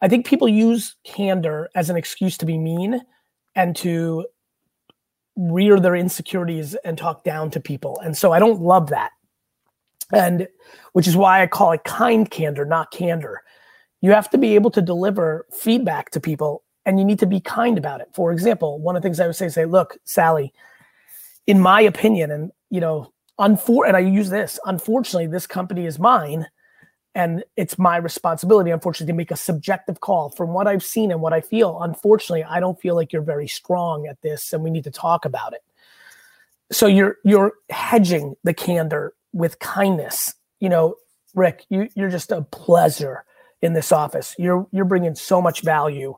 I 0.00 0.08
think 0.08 0.26
people 0.26 0.48
use 0.48 0.96
candor 1.04 1.68
as 1.74 1.90
an 1.90 1.96
excuse 1.96 2.38
to 2.38 2.46
be 2.46 2.58
mean 2.58 3.00
and 3.54 3.74
to 3.76 4.26
rear 5.36 5.80
their 5.80 5.96
insecurities 5.96 6.74
and 6.84 6.96
talk 6.96 7.24
down 7.24 7.50
to 7.50 7.60
people. 7.60 8.00
And 8.00 8.16
so 8.16 8.32
I 8.32 8.38
don't 8.38 8.60
love 8.60 8.90
that. 8.90 9.12
And 10.12 10.48
which 10.92 11.06
is 11.06 11.16
why 11.16 11.42
I 11.42 11.46
call 11.46 11.72
it 11.72 11.84
kind 11.84 12.30
candor, 12.30 12.64
not 12.64 12.90
candor. 12.90 13.42
You 14.00 14.12
have 14.12 14.30
to 14.30 14.38
be 14.38 14.54
able 14.54 14.70
to 14.72 14.82
deliver 14.82 15.46
feedback 15.52 16.10
to 16.10 16.20
people 16.20 16.64
and 16.86 16.98
you 16.98 17.04
need 17.04 17.18
to 17.18 17.26
be 17.26 17.40
kind 17.40 17.76
about 17.76 18.00
it. 18.00 18.08
For 18.14 18.32
example, 18.32 18.80
one 18.80 18.96
of 18.96 19.02
the 19.02 19.06
things 19.06 19.20
I 19.20 19.26
would 19.26 19.36
say, 19.36 19.46
is 19.46 19.54
say, 19.54 19.66
look, 19.66 19.98
Sally, 20.04 20.52
in 21.46 21.60
my 21.60 21.82
opinion, 21.82 22.30
and 22.30 22.50
you 22.70 22.80
know, 22.80 23.12
unfor- 23.38 23.86
and 23.86 23.96
I 23.96 24.00
use 24.00 24.30
this, 24.30 24.58
unfortunately, 24.64 25.26
this 25.26 25.46
company 25.46 25.84
is 25.84 25.98
mine 25.98 26.46
and 27.18 27.42
it's 27.56 27.80
my 27.80 27.96
responsibility 27.96 28.70
unfortunately 28.70 29.12
to 29.12 29.16
make 29.16 29.32
a 29.32 29.36
subjective 29.36 30.00
call. 30.00 30.30
From 30.30 30.50
what 30.54 30.66
i've 30.68 30.84
seen 30.84 31.10
and 31.10 31.20
what 31.20 31.32
i 31.32 31.40
feel 31.40 31.82
unfortunately 31.82 32.44
i 32.44 32.60
don't 32.60 32.80
feel 32.80 32.94
like 32.94 33.12
you're 33.12 33.22
very 33.22 33.48
strong 33.48 34.06
at 34.06 34.22
this 34.22 34.52
and 34.52 34.62
we 34.62 34.70
need 34.70 34.84
to 34.84 34.90
talk 34.90 35.24
about 35.24 35.52
it. 35.52 35.62
So 36.70 36.86
you're 36.86 37.16
you're 37.24 37.52
hedging 37.70 38.36
the 38.44 38.54
candor 38.54 39.14
with 39.32 39.58
kindness. 39.58 40.34
You 40.60 40.70
know 40.70 40.94
rick 41.34 41.66
you, 41.68 41.88
you're 41.94 42.08
just 42.08 42.30
a 42.30 42.42
pleasure 42.42 43.24
in 43.60 43.72
this 43.72 43.90
office. 43.90 44.34
You're 44.38 44.66
you're 44.70 44.84
bringing 44.84 45.16
so 45.16 45.42
much 45.42 45.62
value 45.62 46.14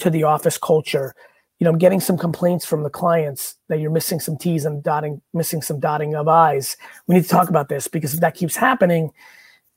to 0.00 0.10
the 0.10 0.24
office 0.24 0.58
culture. 0.58 1.14
You 1.60 1.66
know 1.66 1.70
i'm 1.70 1.78
getting 1.78 2.00
some 2.00 2.18
complaints 2.18 2.66
from 2.66 2.82
the 2.82 2.90
clients 2.90 3.54
that 3.68 3.78
you're 3.78 3.92
missing 3.92 4.18
some 4.18 4.36
t's 4.36 4.64
and 4.64 4.82
dotting 4.82 5.22
missing 5.32 5.62
some 5.62 5.78
dotting 5.78 6.16
of 6.16 6.26
i's. 6.26 6.76
We 7.06 7.14
need 7.14 7.22
to 7.22 7.28
talk 7.28 7.48
about 7.48 7.68
this 7.68 7.86
because 7.86 8.14
if 8.14 8.20
that 8.20 8.34
keeps 8.34 8.56
happening 8.56 9.12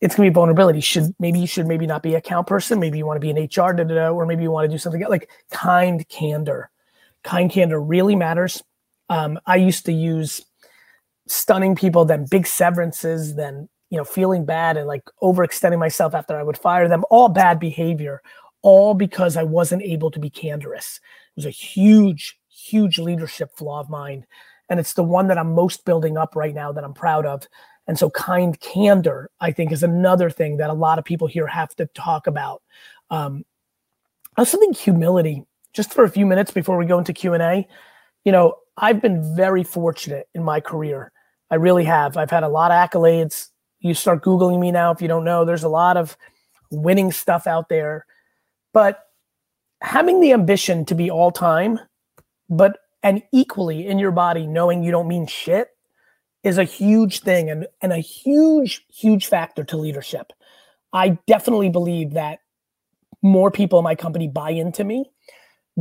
it's 0.06 0.16
gonna 0.16 0.30
be 0.30 0.34
vulnerability. 0.34 0.82
Should 0.82 1.16
maybe 1.20 1.40
you 1.40 1.48
should 1.48 1.66
maybe 1.66 1.88
not 1.88 2.04
be 2.04 2.14
account 2.14 2.46
person. 2.46 2.80
Maybe 2.80 3.00
you 3.00 3.08
want 3.08 3.20
to 3.20 3.20
be 3.20 3.32
an 3.32 3.38
HR, 3.38 3.74
da, 3.74 3.84
da, 3.84 3.96
da, 3.96 4.10
or 4.10 4.28
maybe 4.28 4.44
you 4.44 4.52
want 4.52 4.70
to 4.70 4.74
do 4.74 4.78
something 4.78 5.02
like 5.10 5.30
kind 5.50 6.08
candor. 6.10 6.70
Kind 7.24 7.50
candor 7.50 7.82
really 7.82 8.16
matters. 8.16 8.62
Um, 9.10 9.40
I 9.48 9.56
used 9.56 9.86
to 9.86 9.92
use 9.92 10.46
stunning 11.28 11.76
people, 11.76 12.06
then 12.06 12.28
big 12.30 12.46
severances, 12.46 13.36
then 13.36 13.68
you 13.90 13.98
know 13.98 14.04
feeling 14.04 14.46
bad 14.46 14.78
and 14.78 14.88
like 14.88 15.04
overextending 15.24 15.80
myself 15.80 16.14
after 16.14 16.38
I 16.38 16.44
would 16.44 16.58
fire 16.58 16.88
them. 16.88 17.04
All 17.10 17.28
bad 17.28 17.60
behavior, 17.60 18.22
all 18.62 18.94
because 18.94 19.36
I 19.36 19.44
wasn't 19.44 19.82
able 19.82 20.12
to 20.12 20.20
be 20.20 20.30
candorous. 20.30 21.00
It 21.36 21.40
was 21.40 21.46
a 21.48 21.50
huge, 21.50 22.40
huge 22.48 23.00
leadership 23.00 23.58
flaw 23.58 23.80
of 23.80 23.90
mine, 23.90 24.28
and 24.70 24.80
it's 24.80 24.94
the 24.94 25.04
one 25.04 25.30
that 25.30 25.40
I'm 25.40 25.56
most 25.56 25.84
building 25.84 26.16
up 26.16 26.36
right 26.36 26.54
now 26.54 26.72
that 26.74 26.84
I'm 26.84 26.94
proud 26.94 27.26
of 27.26 27.48
and 27.88 28.00
so, 28.00 28.10
kind 28.10 28.60
candor, 28.60 29.30
I 29.40 29.52
think, 29.52 29.72
is 29.72 29.84
another 29.84 30.30
thing 30.30 30.58
that 30.58 30.70
a 30.70 30.74
lot 30.74 30.98
of 30.98 31.06
people 31.06 31.28
here 31.28 31.48
have 31.48 31.76
to 31.76 31.86
talk 31.88 32.26
about. 32.26 32.64
Um, 33.12 33.46
I 34.36 34.42
also 34.42 34.58
think 34.58 34.76
humility, 34.76 35.44
just 35.74 35.94
for 35.94 36.04
a 36.04 36.10
few 36.10 36.26
minutes 36.26 36.52
before 36.52 36.78
we 36.78 36.86
go 36.86 36.98
into 36.98 37.14
Q 37.14 37.34
and 37.34 37.44
A. 37.44 37.68
You 38.24 38.32
know, 38.32 38.56
I've 38.78 39.02
been 39.02 39.36
very 39.36 39.64
fortunate 39.64 40.28
in 40.34 40.44
my 40.44 40.60
career. 40.60 41.12
I 41.52 41.56
really 41.56 41.84
have. 41.84 42.18
I've 42.18 42.32
had 42.32 42.44
a 42.44 42.50
lot 42.50 42.72
of 42.72 42.90
accolades. 42.90 43.50
You 43.80 43.94
start 43.94 44.24
googling 44.24 44.60
me 44.60 44.72
now 44.72 44.92
if 44.92 45.02
you 45.02 45.08
don't 45.08 45.24
know. 45.24 45.46
There's 45.46 45.64
a 45.64 45.70
lot 45.70 45.96
of 45.96 46.18
winning 46.72 47.12
stuff 47.12 47.46
out 47.46 47.70
there, 47.70 48.08
but 48.74 49.04
having 49.82 50.22
the 50.22 50.34
ambition 50.34 50.86
to 50.86 50.96
be 50.96 51.12
all 51.12 51.32
time, 51.32 51.80
but 52.50 52.80
and 53.04 53.22
equally 53.32 53.86
in 53.86 54.00
your 54.00 54.12
body 54.12 54.48
knowing 54.48 54.84
you 54.84 54.90
don't 54.90 55.08
mean 55.08 55.28
shit 55.28 55.70
is 56.46 56.60
a 56.60 56.64
huge 56.64 57.22
thing 57.22 57.50
and, 57.50 57.68
and 57.82 57.92
a 57.92 57.98
huge, 57.98 58.86
huge 58.88 59.26
factor 59.26 59.64
to 59.66 59.78
leadership. 59.78 60.32
I 60.94 61.18
definitely 61.28 61.70
believe 61.70 62.14
that 62.14 62.40
more 63.24 63.50
people 63.50 63.80
in 63.80 63.84
my 63.84 63.96
company 63.96 64.28
buy 64.28 64.52
into 64.52 64.84
me 64.84 65.10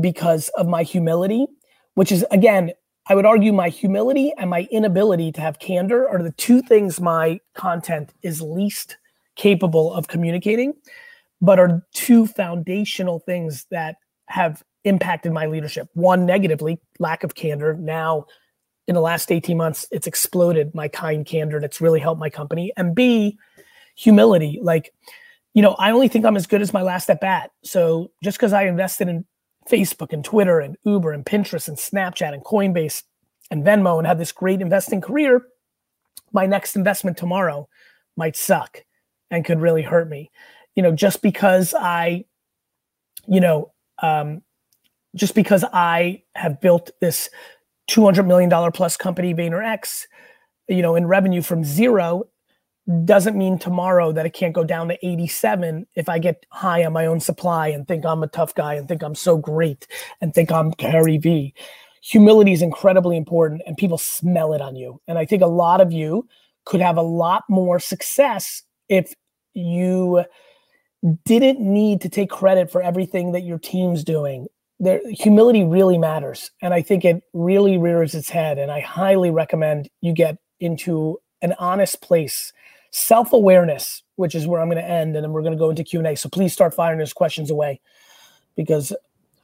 because 0.01 0.49
of 0.57 0.67
my 0.67 0.83
humility, 0.83 1.47
which 1.95 2.11
is, 2.11 2.25
again, 2.31 2.73
I 3.07 3.15
would 3.15 3.27
argue 3.27 3.53
my 3.53 3.69
humility 3.69 4.33
and 4.39 4.49
my 4.49 4.67
inability 4.71 5.31
to 5.33 5.41
have 5.43 5.59
candor 5.59 6.09
are 6.09 6.23
the 6.23 6.33
two 6.33 6.63
things 6.63 6.99
my 6.99 7.39
content 7.55 8.15
is 8.23 8.41
least 8.41 8.97
capable 9.37 9.93
of 9.93 10.09
communicating, 10.09 10.73
but 11.43 11.59
are 11.59 11.83
two 11.93 12.27
foundational 12.27 13.19
things 13.19 13.67
that 13.71 13.97
have 14.29 14.65
impacted 14.85 15.33
my 15.33 15.45
leadership. 15.45 15.91
One 15.93 16.25
negatively, 16.25 16.81
lack 16.99 17.23
of 17.23 17.35
candor. 17.35 17.75
Now, 17.75 18.25
in 18.87 18.95
the 18.95 19.01
last 19.01 19.33
18 19.33 19.57
months, 19.57 19.87
it's 19.91 20.07
exploded 20.07 20.75
my 20.75 20.89
kind 20.89 21.25
candor 21.25 21.57
and 21.57 21.65
it's 21.65 21.81
really 21.81 22.01
helped 22.01 22.21
my 22.21 22.31
company. 22.31 22.73
And 22.77 22.95
B, 22.95 23.39
humility. 23.95 24.59
Like, 24.63 24.93
you 25.55 25.63
know, 25.63 25.75
I 25.79 25.91
only 25.91 26.09
think 26.09 26.25
I'm 26.25 26.37
as 26.37 26.47
good 26.47 26.63
as 26.63 26.73
my 26.73 26.83
last 26.83 27.09
at 27.09 27.21
bat. 27.21 27.51
So 27.63 28.11
just 28.23 28.37
because 28.37 28.53
I 28.53 28.65
invested 28.65 29.09
in 29.09 29.25
Facebook 29.71 30.13
and 30.13 30.25
Twitter 30.25 30.61
and 30.61 30.77
Uber 30.85 31.13
and 31.13 31.25
Pinterest 31.25 31.69
and 31.69 31.77
Snapchat 31.77 32.35
and 32.35 32.45
Coinbase 32.45 33.03
and 33.51 33.65
Venmo 33.65 33.99
and 33.99 34.07
had 34.07 34.19
this 34.19 34.33
great 34.33 34.61
investing 34.61 35.01
career, 35.01 35.47
my 36.33 36.47
next 36.47 36.77
investment 36.77 37.17
tomorrow 37.17 37.69
might 38.17 38.37
suck 38.37 38.85
and 39.31 39.45
could 39.45 39.61
really 39.61 39.83
hurt 39.83 40.09
me. 40.09 40.31
You 40.75 40.83
know, 40.83 40.93
just 40.93 41.23
because 41.23 41.73
I, 41.73 42.25
you 43.27 43.41
know, 43.41 43.73
um, 44.03 44.43
just 45.15 45.35
because 45.35 45.65
I 45.73 46.25
have 46.35 46.61
built 46.61 46.91
this 47.01 47.31
$200 47.91 48.27
million 48.27 48.73
plus 48.73 48.97
company, 48.97 49.35
VaynerX, 49.35 50.07
you 50.69 50.83
know, 50.83 50.97
in 50.97 51.07
revenue 51.07 51.43
from 51.43 51.65
zero 51.65 52.25
doesn't 53.05 53.37
mean 53.37 53.59
tomorrow 53.59 54.13
that 54.13 54.27
it 54.27 54.35
can't 54.35 54.55
go 54.55 54.65
down 54.65 54.89
to 54.89 55.07
87 55.07 55.87
if 55.95 56.09
I 56.09 56.19
get 56.19 56.45
high 56.51 56.85
on 56.85 56.93
my 56.93 57.07
own 57.07 57.19
supply 57.19 57.69
and 57.69 57.89
think 57.89 58.05
I'm 58.05 58.23
a 58.23 58.29
tough 58.29 58.55
guy 58.55 58.75
and 58.75 58.87
think 58.87 59.03
I'm 59.03 59.15
so 59.15 59.39
great 59.39 59.87
and 60.21 60.35
think 60.35 60.53
I'm 60.53 60.71
Gary 60.71 61.17
Vee. 61.17 61.55
Humility 62.03 62.53
is 62.53 62.61
incredibly 62.61 63.17
important 63.17 63.63
and 63.67 63.77
people 63.77 63.97
smell 63.97 64.53
it 64.53 64.61
on 64.61 64.77
you. 64.77 65.01
And 65.09 65.19
I 65.19 65.25
think 65.25 65.43
a 65.43 65.47
lot 65.47 65.81
of 65.81 65.93
you 65.93 66.29
could 66.67 66.83
have 66.83 66.99
a 66.99 67.03
lot 67.03 67.45
more 67.49 67.81
success 67.81 68.63
if 68.91 69.15
you 69.55 70.25
didn't 71.25 71.61
need 71.61 72.03
to 72.03 72.11
take 72.11 72.31
credit 72.31 72.71
for 72.71 72.83
everything 72.83 73.33
that 73.33 73.45
your 73.45 73.59
team's 73.59 74.05
doing 74.05 74.47
there 74.81 75.01
humility 75.11 75.65
really 75.65 75.99
matters 75.99 76.51
and 76.61 76.75
i 76.75 76.83
think 76.83 77.05
it 77.05 77.23
really 77.33 77.79
rears 77.79 78.15
its 78.15 78.29
head 78.29 78.59
and 78.59 78.71
i 78.71 78.81
highly 78.81 79.31
recommend 79.31 79.89
you 80.01 80.13
get 80.13 80.39
into 80.61 81.19
an 81.43 81.55
honest 81.59 82.01
place 82.01 82.53
self-awareness 82.91 84.03
which 84.17 84.35
is 84.35 84.47
where 84.47 84.61
i'm 84.61 84.69
going 84.69 84.83
to 84.83 84.89
end 84.89 85.15
and 85.15 85.25
then 85.25 85.33
we're 85.33 85.43
going 85.43 85.53
to 85.53 85.59
go 85.59 85.71
into 85.71 85.85
q&a 85.85 86.17
so 86.17 86.29
please 86.29 86.53
start 86.53 86.75
firing 86.75 86.99
those 86.99 87.13
questions 87.13 87.51
away 87.51 87.81
because 88.57 88.93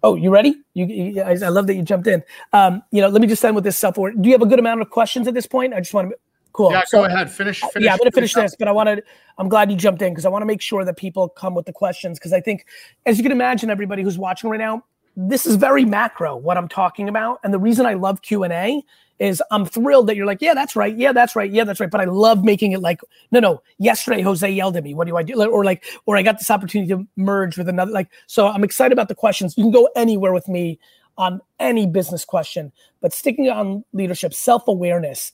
oh 0.02 0.16
you 0.16 0.30
ready 0.30 0.56
you, 0.74 0.86
you 0.86 1.22
I, 1.22 1.30
I, 1.30 1.48
love 1.48 1.66
that 1.68 1.74
you 1.74 1.82
jumped 1.82 2.06
in 2.06 2.22
um, 2.52 2.82
you 2.90 3.00
know 3.00 3.08
let 3.08 3.20
me 3.20 3.28
just 3.28 3.44
end 3.44 3.54
with 3.54 3.64
this 3.64 3.76
self-awareness 3.76 4.20
do 4.22 4.28
you 4.28 4.34
have 4.34 4.42
a 4.42 4.46
good 4.46 4.58
amount 4.58 4.80
of 4.80 4.90
questions 4.90 5.28
at 5.28 5.34
this 5.34 5.46
point 5.46 5.74
i 5.74 5.78
just 5.78 5.94
want 5.94 6.10
to 6.10 6.16
Cool. 6.52 6.72
Yeah, 6.72 6.82
so, 6.84 6.98
go 6.98 7.04
ahead. 7.04 7.30
Finish. 7.30 7.60
finish 7.60 7.84
yeah, 7.84 7.92
I'm 7.92 7.98
going 7.98 8.10
to 8.10 8.14
finish 8.14 8.34
up. 8.36 8.42
this, 8.42 8.56
but 8.56 8.66
I 8.66 8.72
wanted. 8.72 9.04
I'm 9.38 9.48
glad 9.48 9.70
you 9.70 9.76
jumped 9.76 10.02
in 10.02 10.12
because 10.12 10.26
I 10.26 10.28
want 10.28 10.42
to 10.42 10.46
make 10.46 10.60
sure 10.60 10.84
that 10.84 10.96
people 10.96 11.28
come 11.28 11.54
with 11.54 11.66
the 11.66 11.72
questions 11.72 12.18
because 12.18 12.32
I 12.32 12.40
think, 12.40 12.66
as 13.06 13.18
you 13.18 13.22
can 13.22 13.32
imagine, 13.32 13.70
everybody 13.70 14.02
who's 14.02 14.18
watching 14.18 14.50
right 14.50 14.58
now, 14.58 14.84
this 15.28 15.46
is 15.46 15.56
very 15.56 15.84
macro 15.84 16.36
what 16.36 16.56
I'm 16.56 16.68
talking 16.68 17.08
about, 17.08 17.40
and 17.44 17.52
the 17.52 17.58
reason 17.58 17.86
I 17.86 17.94
love 17.94 18.22
Q 18.22 18.44
and 18.44 18.52
A 18.52 18.82
is 19.18 19.42
I'm 19.50 19.66
thrilled 19.66 20.06
that 20.06 20.16
you're 20.16 20.26
like, 20.26 20.40
yeah, 20.40 20.54
that's 20.54 20.74
right, 20.74 20.96
yeah, 20.96 21.12
that's 21.12 21.36
right, 21.36 21.50
yeah, 21.50 21.64
that's 21.64 21.78
right. 21.78 21.90
But 21.90 22.00
I 22.00 22.04
love 22.04 22.42
making 22.42 22.72
it 22.72 22.80
like, 22.80 23.02
no, 23.30 23.38
no. 23.38 23.62
Yesterday, 23.78 24.22
Jose 24.22 24.50
yelled 24.50 24.76
at 24.76 24.82
me. 24.82 24.94
What 24.94 25.06
do 25.06 25.16
I 25.16 25.22
do? 25.22 25.40
Or 25.42 25.62
like, 25.62 25.84
or 26.06 26.16
I 26.16 26.22
got 26.22 26.38
this 26.38 26.50
opportunity 26.50 26.88
to 26.94 27.06
merge 27.16 27.58
with 27.58 27.68
another. 27.68 27.92
Like, 27.92 28.08
so 28.26 28.48
I'm 28.48 28.64
excited 28.64 28.92
about 28.92 29.08
the 29.08 29.14
questions. 29.14 29.56
You 29.58 29.64
can 29.64 29.72
go 29.72 29.90
anywhere 29.94 30.32
with 30.32 30.48
me 30.48 30.78
on 31.18 31.40
any 31.58 31.86
business 31.86 32.24
question, 32.24 32.72
but 33.02 33.12
sticking 33.12 33.50
on 33.50 33.84
leadership, 33.92 34.32
self 34.32 34.66
awareness. 34.66 35.32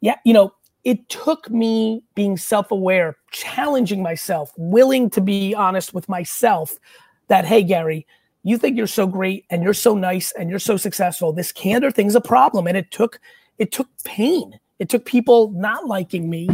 Yeah, 0.00 0.16
you 0.24 0.32
know, 0.32 0.52
it 0.82 1.08
took 1.08 1.48
me 1.48 2.02
being 2.16 2.36
self 2.36 2.72
aware, 2.72 3.16
challenging 3.30 4.02
myself, 4.02 4.52
willing 4.56 5.10
to 5.10 5.20
be 5.20 5.54
honest 5.54 5.94
with 5.94 6.08
myself 6.08 6.76
that, 7.28 7.44
hey, 7.44 7.62
Gary, 7.62 8.04
you 8.42 8.58
think 8.58 8.76
you're 8.76 8.86
so 8.86 9.06
great 9.06 9.44
and 9.50 9.62
you're 9.62 9.74
so 9.74 9.94
nice 9.94 10.32
and 10.32 10.50
you're 10.50 10.58
so 10.58 10.76
successful. 10.76 11.32
This 11.32 11.52
candor 11.52 11.90
thing's 11.90 12.14
a 12.14 12.20
problem. 12.20 12.66
And 12.66 12.76
it 12.76 12.90
took, 12.90 13.20
it 13.58 13.72
took 13.72 13.88
pain. 14.04 14.58
It 14.78 14.88
took 14.88 15.04
people 15.04 15.50
not 15.50 15.86
liking 15.86 16.30
me, 16.30 16.48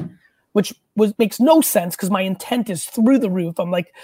which 0.52 0.74
was 0.96 1.12
makes 1.18 1.40
no 1.40 1.60
sense 1.60 1.94
because 1.94 2.10
my 2.10 2.22
intent 2.22 2.70
is 2.70 2.84
through 2.84 3.18
the 3.18 3.30
roof. 3.30 3.58
I'm 3.58 3.70
like 3.70 3.94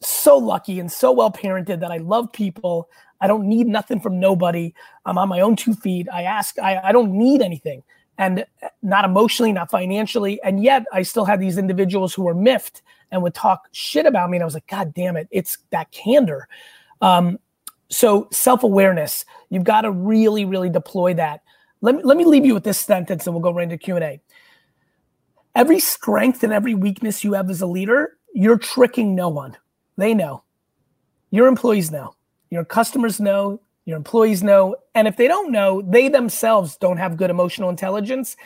so 0.00 0.38
lucky 0.38 0.78
and 0.78 0.90
so 0.90 1.10
well 1.10 1.32
parented 1.32 1.80
that 1.80 1.90
I 1.90 1.98
love 1.98 2.32
people. 2.32 2.88
I 3.20 3.26
don't 3.26 3.48
need 3.48 3.66
nothing 3.66 4.00
from 4.00 4.20
nobody. 4.20 4.72
I'm 5.04 5.18
on 5.18 5.28
my 5.28 5.40
own 5.40 5.56
two 5.56 5.74
feet. 5.74 6.08
I 6.12 6.22
ask, 6.22 6.58
I, 6.58 6.78
I 6.78 6.92
don't 6.92 7.12
need 7.12 7.42
anything 7.42 7.82
and 8.16 8.44
eh, 8.62 8.68
not 8.82 9.04
emotionally, 9.04 9.52
not 9.52 9.70
financially. 9.70 10.40
And 10.42 10.62
yet 10.62 10.84
I 10.92 11.02
still 11.02 11.24
had 11.24 11.40
these 11.40 11.58
individuals 11.58 12.14
who 12.14 12.22
were 12.22 12.34
miffed 12.34 12.82
and 13.10 13.22
would 13.22 13.34
talk 13.34 13.68
shit 13.72 14.06
about 14.06 14.30
me. 14.30 14.36
And 14.36 14.42
I 14.42 14.44
was 14.44 14.54
like, 14.54 14.66
God 14.66 14.94
damn 14.94 15.16
it, 15.16 15.28
it's 15.30 15.58
that 15.70 15.90
candor. 15.90 16.48
Um, 17.00 17.38
so 17.90 18.28
self-awareness, 18.30 19.24
you've 19.50 19.64
got 19.64 19.82
to 19.82 19.90
really, 19.90 20.44
really 20.44 20.70
deploy 20.70 21.14
that. 21.14 21.42
Let 21.80 21.96
me, 21.96 22.02
let 22.02 22.16
me 22.16 22.24
leave 22.24 22.44
you 22.44 22.54
with 22.54 22.64
this 22.64 22.78
sentence 22.78 23.26
and 23.26 23.34
we'll 23.34 23.42
go 23.42 23.52
right 23.52 23.64
into 23.64 23.78
Q&A. 23.78 24.20
Every 25.54 25.80
strength 25.80 26.42
and 26.42 26.52
every 26.52 26.74
weakness 26.74 27.24
you 27.24 27.32
have 27.32 27.50
as 27.50 27.60
a 27.60 27.66
leader, 27.66 28.18
you're 28.34 28.58
tricking 28.58 29.14
no 29.14 29.28
one. 29.28 29.56
They 29.96 30.14
know. 30.14 30.42
Your 31.30 31.46
employees 31.46 31.90
know. 31.90 32.14
Your 32.50 32.64
customers 32.64 33.20
know. 33.20 33.60
Your 33.84 33.96
employees 33.96 34.42
know. 34.42 34.76
And 34.94 35.08
if 35.08 35.16
they 35.16 35.26
don't 35.26 35.50
know, 35.50 35.82
they 35.82 36.08
themselves 36.08 36.76
don't 36.76 36.98
have 36.98 37.16
good 37.16 37.30
emotional 37.30 37.70
intelligence. 37.70 38.36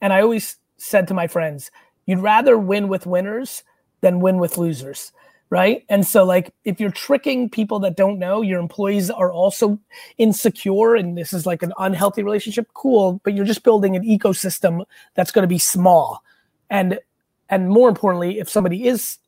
And 0.00 0.12
I 0.12 0.22
always 0.22 0.56
said 0.76 1.08
to 1.08 1.14
my 1.14 1.26
friends, 1.26 1.70
you'd 2.06 2.20
rather 2.20 2.56
win 2.56 2.88
with 2.88 3.06
winners 3.06 3.64
than 4.00 4.20
win 4.20 4.38
with 4.38 4.58
losers 4.58 5.12
right? 5.52 5.84
And 5.90 6.06
so, 6.06 6.24
like, 6.24 6.54
if 6.64 6.80
you're 6.80 6.90
tricking 6.90 7.50
people 7.50 7.78
that 7.80 7.94
don't 7.94 8.18
know, 8.18 8.40
your 8.40 8.58
employees 8.58 9.10
are 9.10 9.30
also 9.30 9.78
insecure, 10.16 10.94
and 10.94 11.18
this 11.18 11.34
is 11.34 11.44
like 11.44 11.62
an 11.62 11.74
unhealthy 11.78 12.22
relationship. 12.22 12.68
Cool, 12.72 13.20
but 13.22 13.34
you're 13.34 13.44
just 13.44 13.62
building 13.62 13.94
an 13.94 14.02
ecosystem 14.02 14.82
that's 15.14 15.30
going 15.30 15.42
to 15.42 15.48
be 15.48 15.58
small, 15.58 16.22
and 16.70 16.98
and 17.50 17.68
more 17.68 17.90
importantly, 17.90 18.38
if 18.38 18.48
somebody 18.48 18.86
is 18.86 19.18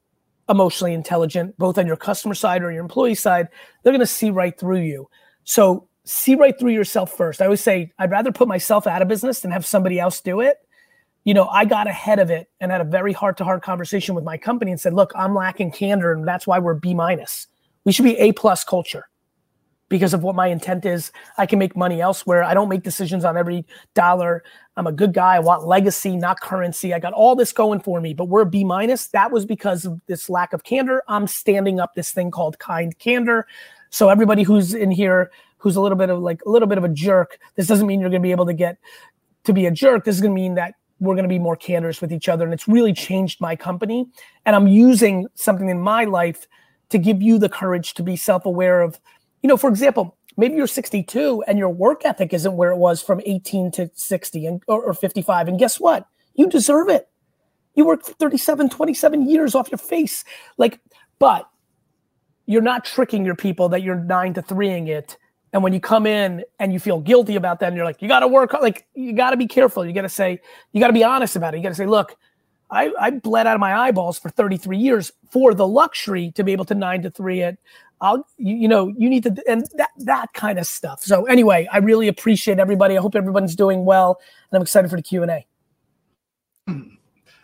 emotionally 0.48 0.94
intelligent, 0.94 1.58
both 1.58 1.76
on 1.76 1.86
your 1.86 1.96
customer 1.96 2.34
side 2.34 2.62
or 2.62 2.72
your 2.72 2.82
employee 2.82 3.14
side, 3.14 3.48
they're 3.82 3.92
going 3.92 4.00
to 4.00 4.06
see 4.06 4.30
right 4.30 4.58
through 4.58 4.80
you. 4.80 5.10
So 5.44 5.88
see 6.04 6.36
right 6.36 6.58
through 6.58 6.72
yourself 6.72 7.14
first. 7.14 7.42
I 7.42 7.44
always 7.44 7.60
say 7.60 7.92
I'd 7.98 8.10
rather 8.10 8.32
put 8.32 8.48
myself 8.48 8.86
out 8.86 9.02
of 9.02 9.08
business 9.08 9.40
than 9.40 9.50
have 9.50 9.66
somebody 9.66 10.00
else 10.00 10.22
do 10.22 10.40
it 10.40 10.56
you 11.24 11.34
know, 11.34 11.48
I 11.48 11.64
got 11.64 11.86
ahead 11.86 12.18
of 12.18 12.30
it 12.30 12.48
and 12.60 12.70
had 12.70 12.80
a 12.80 12.84
very 12.84 13.12
heart 13.12 13.36
to 13.38 13.44
heart 13.44 13.62
conversation 13.62 14.14
with 14.14 14.24
my 14.24 14.36
company 14.36 14.70
and 14.70 14.80
said, 14.80 14.92
look, 14.92 15.12
I'm 15.16 15.34
lacking 15.34 15.72
candor 15.72 16.12
and 16.12 16.26
that's 16.28 16.46
why 16.46 16.58
we're 16.58 16.74
B 16.74 16.94
minus. 16.94 17.46
We 17.84 17.92
should 17.92 18.04
be 18.04 18.16
A 18.18 18.32
plus 18.32 18.62
culture 18.64 19.08
because 19.88 20.14
of 20.14 20.22
what 20.22 20.34
my 20.34 20.48
intent 20.48 20.84
is. 20.84 21.12
I 21.38 21.46
can 21.46 21.58
make 21.58 21.76
money 21.76 22.00
elsewhere. 22.00 22.42
I 22.42 22.52
don't 22.54 22.68
make 22.68 22.82
decisions 22.82 23.24
on 23.24 23.36
every 23.36 23.64
dollar. 23.94 24.42
I'm 24.76 24.86
a 24.86 24.92
good 24.92 25.12
guy. 25.14 25.36
I 25.36 25.38
want 25.38 25.66
legacy, 25.66 26.16
not 26.16 26.40
currency. 26.40 26.92
I 26.92 26.98
got 26.98 27.12
all 27.12 27.36
this 27.36 27.52
going 27.52 27.80
for 27.80 28.00
me, 28.00 28.12
but 28.12 28.26
we're 28.26 28.44
B 28.44 28.64
minus. 28.64 29.08
That 29.08 29.30
was 29.30 29.46
because 29.46 29.84
of 29.84 30.00
this 30.06 30.28
lack 30.28 30.52
of 30.52 30.64
candor. 30.64 31.02
I'm 31.08 31.26
standing 31.26 31.80
up 31.80 31.94
this 31.94 32.10
thing 32.10 32.30
called 32.30 32.58
kind 32.58 32.98
candor. 32.98 33.46
So 33.90 34.08
everybody 34.08 34.42
who's 34.42 34.74
in 34.74 34.90
here 34.90 35.30
who's 35.58 35.76
a 35.76 35.80
little 35.80 35.96
bit 35.96 36.10
of 36.10 36.18
like 36.20 36.42
a 36.44 36.50
little 36.50 36.68
bit 36.68 36.76
of 36.76 36.84
a 36.84 36.88
jerk, 36.90 37.38
this 37.54 37.66
doesn't 37.66 37.86
mean 37.86 38.00
you're 38.00 38.10
going 38.10 38.20
to 38.20 38.26
be 38.26 38.32
able 38.32 38.44
to 38.44 38.52
get 38.52 38.76
to 39.44 39.54
be 39.54 39.64
a 39.64 39.70
jerk. 39.70 40.04
This 40.04 40.14
is 40.14 40.20
going 40.20 40.32
to 40.32 40.34
mean 40.34 40.54
that 40.56 40.74
we're 41.00 41.14
going 41.14 41.24
to 41.24 41.28
be 41.28 41.38
more 41.38 41.56
candorous 41.56 42.00
with 42.00 42.12
each 42.12 42.28
other. 42.28 42.44
And 42.44 42.54
it's 42.54 42.68
really 42.68 42.92
changed 42.92 43.40
my 43.40 43.56
company. 43.56 44.06
And 44.46 44.54
I'm 44.54 44.68
using 44.68 45.26
something 45.34 45.68
in 45.68 45.80
my 45.80 46.04
life 46.04 46.46
to 46.90 46.98
give 46.98 47.22
you 47.22 47.38
the 47.38 47.48
courage 47.48 47.94
to 47.94 48.02
be 48.02 48.16
self 48.16 48.46
aware 48.46 48.80
of, 48.80 48.98
you 49.42 49.48
know, 49.48 49.56
for 49.56 49.68
example, 49.68 50.16
maybe 50.36 50.54
you're 50.54 50.66
62 50.66 51.44
and 51.46 51.58
your 51.58 51.68
work 51.68 52.04
ethic 52.04 52.32
isn't 52.32 52.56
where 52.56 52.70
it 52.70 52.76
was 52.76 53.02
from 53.02 53.20
18 53.24 53.70
to 53.72 53.90
60 53.94 54.46
and, 54.46 54.62
or, 54.68 54.82
or 54.82 54.94
55. 54.94 55.48
And 55.48 55.58
guess 55.58 55.80
what? 55.80 56.06
You 56.34 56.48
deserve 56.48 56.88
it. 56.88 57.08
You 57.74 57.84
worked 57.84 58.06
37, 58.06 58.68
27 58.68 59.28
years 59.28 59.54
off 59.54 59.70
your 59.70 59.78
face. 59.78 60.24
Like, 60.58 60.80
but 61.18 61.48
you're 62.46 62.62
not 62.62 62.84
tricking 62.84 63.24
your 63.24 63.34
people 63.34 63.68
that 63.70 63.82
you're 63.82 63.96
nine 63.96 64.34
to 64.34 64.42
threeing 64.42 64.88
it 64.88 65.16
and 65.54 65.62
when 65.62 65.72
you 65.72 65.78
come 65.78 66.04
in 66.04 66.44
and 66.58 66.72
you 66.72 66.80
feel 66.80 66.98
guilty 66.98 67.36
about 67.36 67.60
that, 67.60 67.68
and 67.68 67.76
you're 67.76 67.84
like, 67.84 68.02
you 68.02 68.08
got 68.08 68.20
to 68.20 68.28
work, 68.28 68.52
like, 68.54 68.88
you 68.94 69.12
got 69.12 69.30
to 69.30 69.36
be 69.36 69.46
careful. 69.46 69.86
You 69.86 69.92
got 69.92 70.02
to 70.02 70.08
say, 70.08 70.40
you 70.72 70.80
got 70.80 70.88
to 70.88 70.92
be 70.92 71.04
honest 71.04 71.36
about 71.36 71.54
it. 71.54 71.58
You 71.58 71.62
got 71.62 71.68
to 71.68 71.76
say, 71.76 71.86
look, 71.86 72.16
I, 72.72 72.90
I 72.98 73.10
bled 73.10 73.46
out 73.46 73.54
of 73.54 73.60
my 73.60 73.72
eyeballs 73.72 74.18
for 74.18 74.30
33 74.30 74.76
years 74.76 75.12
for 75.30 75.54
the 75.54 75.66
luxury 75.66 76.32
to 76.32 76.42
be 76.42 76.50
able 76.50 76.64
to 76.64 76.74
nine 76.74 77.02
to 77.02 77.10
three 77.10 77.40
it. 77.40 77.56
I'll, 78.00 78.26
you, 78.36 78.56
you 78.56 78.66
know, 78.66 78.88
you 78.98 79.08
need 79.08 79.22
to, 79.22 79.36
and 79.48 79.64
that, 79.76 79.90
that 79.98 80.32
kind 80.32 80.58
of 80.58 80.66
stuff. 80.66 81.04
So 81.04 81.24
anyway, 81.26 81.68
I 81.72 81.78
really 81.78 82.08
appreciate 82.08 82.58
everybody. 82.58 82.98
I 82.98 83.00
hope 83.00 83.14
everyone's 83.14 83.54
doing 83.54 83.84
well, 83.84 84.18
and 84.50 84.56
I'm 84.56 84.62
excited 84.62 84.90
for 84.90 84.96
the 84.96 85.02
Q 85.02 85.22
and 85.22 85.30
A. 85.30 85.46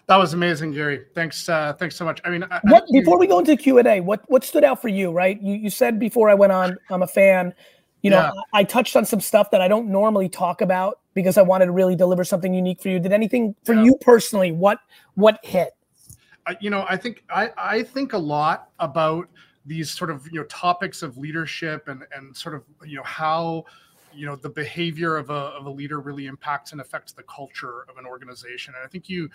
That 0.06 0.16
was 0.16 0.32
amazing, 0.32 0.72
Gary. 0.72 1.04
Thanks, 1.14 1.48
uh, 1.48 1.72
thanks 1.74 1.94
so 1.94 2.04
much. 2.04 2.20
I 2.24 2.30
mean, 2.30 2.44
what, 2.64 2.82
I, 2.82 2.86
before 2.90 3.16
we 3.16 3.28
go 3.28 3.38
into 3.38 3.56
Q 3.56 3.78
and 3.78 3.86
A, 3.86 4.00
what 4.00 4.28
what 4.28 4.42
stood 4.42 4.64
out 4.64 4.82
for 4.82 4.88
you? 4.88 5.12
Right, 5.12 5.40
you 5.40 5.54
you 5.54 5.70
said 5.70 6.00
before 6.00 6.28
I 6.28 6.34
went 6.34 6.50
on, 6.50 6.76
I'm 6.90 7.02
a 7.02 7.06
fan. 7.06 7.54
You 8.02 8.10
know, 8.10 8.32
yeah. 8.34 8.42
I, 8.54 8.64
touched 8.64 8.96
on 8.96 9.04
some 9.04 9.20
stuff 9.20 9.50
that 9.50 9.60
I 9.60 9.68
don't 9.68 9.88
normally 9.88 10.28
talk 10.28 10.62
about 10.62 11.00
because 11.12 11.36
I 11.36 11.42
wanted 11.42 11.66
to 11.66 11.72
really 11.72 11.94
deliver 11.94 12.24
something 12.24 12.54
unique 12.54 12.80
for 12.80 12.88
you. 12.88 12.98
Did 12.98 13.12
anything 13.12 13.54
for 13.64 13.74
yeah. 13.74 13.82
you 13.82 13.96
personally? 14.00 14.52
What 14.52 14.78
what 15.14 15.38
hit? 15.42 15.74
Uh, 16.46 16.54
you 16.60 16.70
know, 16.70 16.86
I 16.88 16.96
think 16.96 17.24
I 17.28 17.50
I 17.58 17.82
think 17.82 18.14
a 18.14 18.18
lot 18.18 18.70
about 18.78 19.28
these 19.66 19.90
sort 19.90 20.10
of 20.10 20.26
you 20.32 20.40
know 20.40 20.44
topics 20.44 21.02
of 21.02 21.18
leadership 21.18 21.88
and 21.88 22.04
and 22.14 22.34
sort 22.34 22.54
of 22.54 22.64
you 22.86 22.96
know 22.96 23.02
how 23.02 23.64
you 24.12 24.26
know 24.26 24.36
the 24.36 24.48
behavior 24.48 25.16
of 25.16 25.30
a, 25.30 25.32
of 25.32 25.66
a 25.66 25.70
leader 25.70 26.00
really 26.00 26.26
impacts 26.26 26.72
and 26.72 26.80
affects 26.80 27.12
the 27.12 27.22
culture 27.24 27.82
of 27.88 27.98
an 27.98 28.06
organization 28.06 28.74
and 28.74 28.84
i 28.84 28.88
think 28.88 29.08
you 29.08 29.28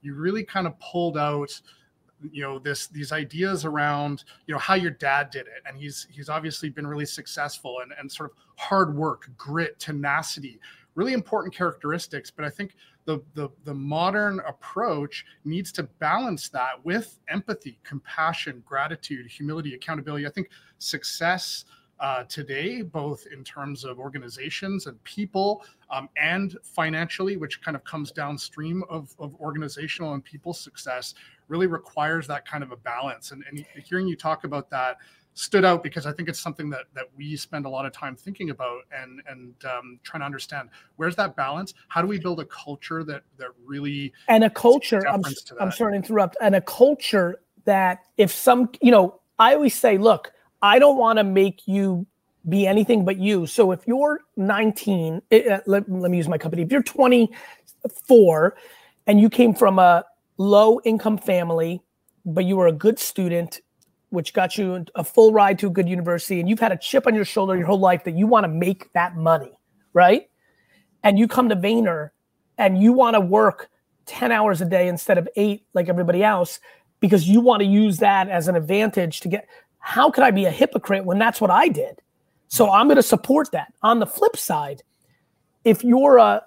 you 0.00 0.14
really 0.14 0.44
kind 0.44 0.66
of 0.66 0.78
pulled 0.78 1.18
out 1.18 1.60
you 2.30 2.42
know 2.42 2.58
this 2.58 2.86
these 2.86 3.12
ideas 3.12 3.64
around 3.64 4.24
you 4.46 4.52
know 4.52 4.58
how 4.58 4.74
your 4.74 4.90
dad 4.90 5.30
did 5.30 5.46
it. 5.46 5.62
And 5.66 5.76
he's 5.76 6.06
he's 6.10 6.28
obviously 6.28 6.68
been 6.68 6.86
really 6.86 7.06
successful 7.06 7.78
and 7.82 7.92
and 7.98 8.10
sort 8.10 8.30
of 8.30 8.36
hard 8.56 8.94
work 8.96 9.30
grit 9.36 9.78
tenacity 9.78 10.60
really 10.94 11.14
important 11.14 11.54
characteristics. 11.54 12.30
But 12.30 12.44
i 12.44 12.50
think 12.50 12.74
the 13.04 13.20
the, 13.34 13.48
the 13.64 13.74
modern 13.74 14.40
approach 14.40 15.24
needs 15.44 15.72
to 15.72 15.82
balance 15.82 16.48
that 16.50 16.84
with 16.84 17.18
empathy 17.28 17.78
compassion 17.82 18.62
gratitude 18.64 19.26
humility 19.30 19.74
accountability. 19.74 20.26
I 20.26 20.30
think 20.30 20.50
success 20.78 21.64
uh, 22.02 22.24
today, 22.24 22.82
both 22.82 23.26
in 23.32 23.44
terms 23.44 23.84
of 23.84 24.00
organizations 24.00 24.86
and 24.88 25.02
people 25.04 25.64
um, 25.88 26.08
and 26.20 26.56
financially, 26.64 27.36
which 27.36 27.62
kind 27.62 27.76
of 27.76 27.84
comes 27.84 28.10
downstream 28.10 28.82
of, 28.90 29.14
of 29.20 29.36
organizational 29.36 30.14
and 30.14 30.24
people 30.24 30.52
success, 30.52 31.14
really 31.52 31.66
requires 31.66 32.26
that 32.26 32.48
kind 32.48 32.64
of 32.64 32.72
a 32.72 32.76
balance. 32.76 33.30
And, 33.30 33.44
and 33.46 33.64
hearing 33.84 34.08
you 34.08 34.16
talk 34.16 34.44
about 34.44 34.70
that 34.70 34.96
stood 35.34 35.64
out 35.64 35.82
because 35.82 36.06
I 36.06 36.12
think 36.12 36.28
it's 36.28 36.40
something 36.40 36.68
that 36.70 36.86
that 36.94 37.04
we 37.16 37.36
spend 37.36 37.66
a 37.66 37.68
lot 37.68 37.86
of 37.86 37.92
time 37.92 38.16
thinking 38.16 38.50
about 38.50 38.80
and 38.90 39.22
and 39.28 39.54
um, 39.64 40.00
trying 40.02 40.22
to 40.22 40.26
understand 40.26 40.70
where's 40.96 41.14
that 41.16 41.36
balance. 41.36 41.74
How 41.88 42.00
do 42.00 42.08
we 42.08 42.18
build 42.18 42.40
a 42.40 42.46
culture 42.46 43.04
that 43.04 43.22
that 43.36 43.48
really 43.64 44.12
and 44.28 44.44
a 44.44 44.50
culture? 44.50 45.06
I'm, 45.06 45.22
I'm 45.60 45.70
sorry 45.70 45.92
to 45.92 45.96
interrupt. 45.96 46.36
And 46.40 46.56
a 46.56 46.60
culture 46.62 47.40
that 47.64 48.00
if 48.16 48.32
some 48.32 48.70
you 48.80 48.90
know, 48.90 49.20
I 49.38 49.54
always 49.54 49.74
say, 49.74 49.98
look 49.98 50.32
I 50.62 50.78
don't 50.78 50.96
want 50.96 51.18
to 51.18 51.24
make 51.24 51.66
you 51.66 52.06
be 52.48 52.66
anything 52.66 53.04
but 53.04 53.18
you. 53.18 53.46
So 53.46 53.72
if 53.72 53.86
you're 53.86 54.20
19, 54.36 55.22
it, 55.30 55.46
uh, 55.46 55.60
let, 55.66 55.90
let 55.90 56.10
me 56.10 56.16
use 56.16 56.28
my 56.28 56.38
company. 56.38 56.62
If 56.62 56.72
you're 56.72 56.82
24 56.82 58.56
and 59.06 59.20
you 59.20 59.28
came 59.28 59.54
from 59.54 59.78
a 59.78 60.04
low 60.42 60.80
income 60.84 61.18
family, 61.18 61.82
but 62.24 62.44
you 62.44 62.56
were 62.56 62.66
a 62.66 62.72
good 62.72 62.98
student, 62.98 63.60
which 64.10 64.34
got 64.34 64.58
you 64.58 64.84
a 64.94 65.04
full 65.04 65.32
ride 65.32 65.58
to 65.60 65.68
a 65.68 65.70
good 65.70 65.88
university, 65.88 66.40
and 66.40 66.48
you've 66.48 66.60
had 66.60 66.72
a 66.72 66.76
chip 66.76 67.06
on 67.06 67.14
your 67.14 67.24
shoulder 67.24 67.56
your 67.56 67.66
whole 67.66 67.78
life 67.78 68.04
that 68.04 68.16
you 68.16 68.26
want 68.26 68.44
to 68.44 68.48
make 68.48 68.92
that 68.92 69.16
money, 69.16 69.52
right? 69.92 70.28
And 71.02 71.18
you 71.18 71.28
come 71.28 71.48
to 71.48 71.56
Vayner 71.56 72.10
and 72.58 72.82
you 72.82 72.92
want 72.92 73.14
to 73.14 73.20
work 73.20 73.70
10 74.06 74.32
hours 74.32 74.60
a 74.60 74.64
day 74.64 74.88
instead 74.88 75.16
of 75.16 75.28
eight 75.36 75.64
like 75.74 75.88
everybody 75.88 76.24
else 76.24 76.60
because 77.00 77.28
you 77.28 77.40
want 77.40 77.60
to 77.60 77.66
use 77.66 77.98
that 77.98 78.28
as 78.28 78.48
an 78.48 78.56
advantage 78.56 79.20
to 79.20 79.28
get 79.28 79.46
how 79.78 80.10
could 80.10 80.24
i 80.24 80.30
be 80.30 80.44
a 80.44 80.50
hypocrite 80.50 81.04
when 81.04 81.18
that's 81.18 81.40
what 81.40 81.52
i 81.52 81.68
did 81.68 82.00
so 82.48 82.68
i'm 82.70 82.88
going 82.88 82.96
to 82.96 83.02
support 83.02 83.50
that 83.52 83.72
on 83.82 84.00
the 84.00 84.06
flip 84.06 84.36
side 84.36 84.82
if 85.64 85.84
you're 85.84 86.18
a 86.18 86.42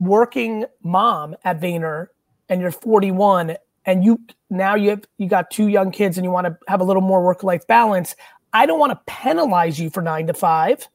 working 0.00 0.64
mom 0.82 1.34
at 1.44 1.60
Vayner 1.60 2.08
and 2.48 2.60
you're 2.60 2.70
41 2.70 3.56
and 3.84 4.04
you 4.04 4.20
now 4.50 4.74
you 4.74 4.90
have 4.90 5.04
you 5.16 5.28
got 5.28 5.50
two 5.50 5.68
young 5.68 5.90
kids 5.90 6.18
and 6.18 6.24
you 6.24 6.30
want 6.30 6.46
to 6.46 6.56
have 6.68 6.80
a 6.80 6.84
little 6.84 7.02
more 7.02 7.24
work 7.24 7.42
life 7.42 7.66
balance 7.66 8.14
i 8.52 8.66
don't 8.66 8.78
want 8.78 8.92
to 8.92 9.00
penalize 9.06 9.78
you 9.80 9.90
for 9.90 10.02
9 10.02 10.26
to 10.26 10.34
5 10.34 10.88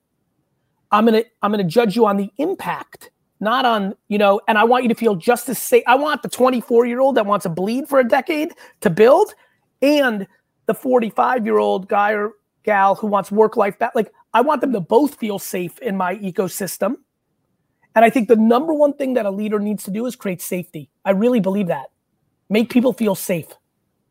i'm 0.92 1.06
going 1.06 1.24
to 1.24 1.30
i'm 1.42 1.52
going 1.52 1.66
to 1.66 1.70
judge 1.70 1.96
you 1.96 2.06
on 2.06 2.18
the 2.18 2.30
impact 2.38 3.10
not 3.40 3.66
on 3.66 3.96
you 4.08 4.18
know 4.18 4.40
and 4.48 4.58
i 4.58 4.64
want 4.64 4.84
you 4.84 4.90
to 4.90 4.96
feel 4.96 5.16
just 5.16 5.50
as 5.50 5.58
safe 5.58 5.84
i 5.88 5.96
want 5.96 6.22
the 6.22 6.30
24 6.30 6.86
year 6.86 7.00
old 7.00 7.16
that 7.16 7.26
wants 7.26 7.44
to 7.44 7.50
bleed 7.50 7.88
for 7.88 8.00
a 8.00 8.08
decade 8.08 8.54
to 8.82 8.90
build 8.90 9.34
and 9.82 10.28
the 10.68 10.74
45 10.74 11.46
year 11.46 11.58
old 11.58 11.90
guy 11.90 12.12
or 12.12 12.32
gal 12.64 12.96
who 12.96 13.08
wants 13.08 13.32
work 13.32 13.58
life 13.58 13.78
balance 13.80 13.96
like 13.96 14.14
i 14.34 14.42
want 14.42 14.62
them 14.62 14.72
to 14.72 14.80
both 14.80 15.16
feel 15.16 15.40
safe 15.40 15.78
in 15.80 15.98
my 15.98 16.16
ecosystem 16.18 16.96
and 17.96 18.06
I 18.06 18.10
think 18.10 18.28
the 18.28 18.36
number 18.36 18.74
one 18.74 18.94
thing 18.94 19.14
that 19.14 19.26
a 19.26 19.32
leader 19.32 19.60
needs 19.60 19.84
to 19.84 19.92
do 19.92 20.06
is 20.06 20.16
create 20.16 20.42
safety. 20.42 20.90
I 21.06 21.12
really 21.12 21.40
believe 21.40 21.68
that. 21.68 21.88
Make 22.50 22.70
people 22.70 22.94
feel 22.94 23.16
safe. 23.16 23.50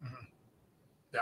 Mm-hmm. 0.05 0.25
Yeah, 1.15 1.21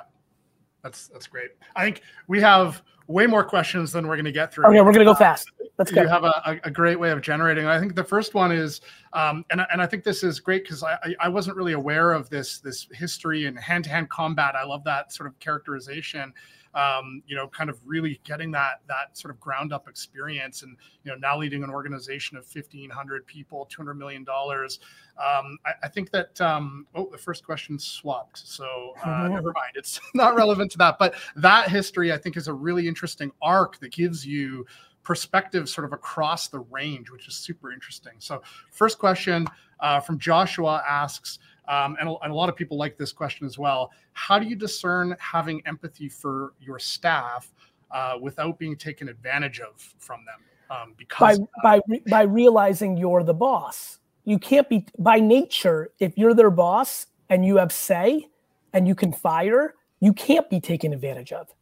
that's 0.82 1.08
that's 1.08 1.26
great. 1.26 1.50
I 1.76 1.84
think 1.84 2.02
we 2.28 2.40
have 2.40 2.82
way 3.06 3.26
more 3.26 3.44
questions 3.44 3.92
than 3.92 4.06
we're 4.06 4.16
going 4.16 4.24
to 4.24 4.32
get 4.32 4.52
through. 4.52 4.66
Okay, 4.66 4.80
we're 4.80 4.92
going 4.92 5.00
to 5.00 5.04
go 5.04 5.14
fast. 5.14 5.50
Let's 5.78 5.90
go. 5.90 6.02
You 6.02 6.08
have 6.08 6.24
a, 6.24 6.60
a 6.64 6.70
great 6.70 7.00
way 7.00 7.10
of 7.10 7.22
generating. 7.22 7.66
I 7.66 7.80
think 7.80 7.94
the 7.94 8.04
first 8.04 8.34
one 8.34 8.52
is, 8.52 8.82
um, 9.14 9.46
and, 9.50 9.62
and 9.72 9.80
I 9.80 9.86
think 9.86 10.04
this 10.04 10.22
is 10.22 10.38
great 10.38 10.62
because 10.62 10.82
I, 10.82 11.14
I 11.18 11.28
wasn't 11.28 11.56
really 11.56 11.72
aware 11.72 12.12
of 12.12 12.28
this 12.28 12.58
this 12.58 12.86
history 12.92 13.46
and 13.46 13.58
hand 13.58 13.84
to 13.84 13.90
hand 13.90 14.10
combat. 14.10 14.54
I 14.54 14.64
love 14.64 14.84
that 14.84 15.12
sort 15.12 15.26
of 15.26 15.38
characterization 15.38 16.34
um, 16.74 17.22
you 17.26 17.34
know, 17.34 17.48
kind 17.48 17.68
of 17.68 17.80
really 17.84 18.20
getting 18.24 18.50
that 18.52 18.80
that 18.88 19.16
sort 19.16 19.34
of 19.34 19.40
ground 19.40 19.72
up 19.72 19.88
experience, 19.88 20.62
and 20.62 20.76
you 21.04 21.10
know, 21.10 21.16
now 21.16 21.38
leading 21.38 21.64
an 21.64 21.70
organization 21.70 22.36
of 22.36 22.46
fifteen 22.46 22.90
hundred 22.90 23.26
people, 23.26 23.66
two 23.66 23.78
hundred 23.82 23.94
million 23.94 24.24
dollars. 24.24 24.78
Um, 25.18 25.58
I, 25.66 25.72
I, 25.84 25.88
think 25.88 26.10
that 26.12 26.40
um, 26.40 26.86
oh, 26.94 27.08
the 27.10 27.18
first 27.18 27.44
question 27.44 27.78
swapped, 27.78 28.38
so 28.38 28.94
uh, 29.02 29.06
mm-hmm. 29.06 29.34
never 29.34 29.52
mind. 29.52 29.72
It's 29.74 30.00
not 30.14 30.36
relevant 30.36 30.70
to 30.72 30.78
that, 30.78 30.98
but 30.98 31.14
that 31.36 31.68
history 31.68 32.12
I 32.12 32.18
think 32.18 32.36
is 32.36 32.48
a 32.48 32.54
really 32.54 32.86
interesting 32.86 33.32
arc 33.42 33.78
that 33.80 33.92
gives 33.92 34.26
you 34.26 34.66
perspective 35.02 35.68
sort 35.68 35.84
of 35.84 35.92
across 35.92 36.48
the 36.48 36.60
range, 36.60 37.10
which 37.10 37.26
is 37.26 37.34
super 37.34 37.72
interesting. 37.72 38.12
So, 38.18 38.42
first 38.70 38.98
question 38.98 39.46
uh, 39.80 40.00
from 40.00 40.18
Joshua 40.18 40.82
asks 40.88 41.38
um, 41.70 41.96
and, 42.00 42.08
and, 42.22 42.32
a 42.32 42.34
lot 42.34 42.48
of 42.48 42.56
people 42.56 42.76
like 42.76 42.98
this 42.98 43.12
question 43.12 43.46
as 43.46 43.56
well. 43.56 43.92
How 44.12 44.40
do 44.40 44.46
you 44.46 44.56
discern 44.56 45.16
having 45.20 45.62
empathy 45.66 46.08
for 46.08 46.54
your 46.60 46.80
staff 46.80 47.48
uh, 47.92 48.16
without 48.20 48.58
being 48.58 48.74
taken 48.74 49.08
advantage 49.08 49.60
of 49.60 49.80
from 49.98 50.24
them? 50.26 50.40
Um, 50.76 50.94
because 50.98 51.40
by 51.62 51.80
by 51.88 52.00
by 52.08 52.22
realizing 52.22 52.96
you're 52.96 53.22
the 53.22 53.34
boss, 53.34 54.00
you 54.24 54.36
can't 54.36 54.68
be 54.68 54.84
by 54.98 55.20
nature. 55.20 55.90
If 56.00 56.18
you're 56.18 56.34
their 56.34 56.50
boss 56.50 57.06
and 57.28 57.46
you 57.46 57.58
have 57.58 57.72
say, 57.72 58.28
and 58.72 58.88
you 58.88 58.96
can 58.96 59.12
fire, 59.12 59.74
you 60.00 60.12
can't 60.12 60.50
be 60.50 60.60
taken 60.60 60.92
advantage 60.92 61.30
of. 61.30 61.54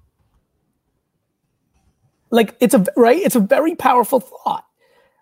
Like 2.30 2.56
it's 2.60 2.74
a 2.74 2.82
right. 2.96 3.20
It's 3.20 3.36
a 3.36 3.40
very 3.40 3.74
powerful 3.74 4.20
thought. 4.20 4.64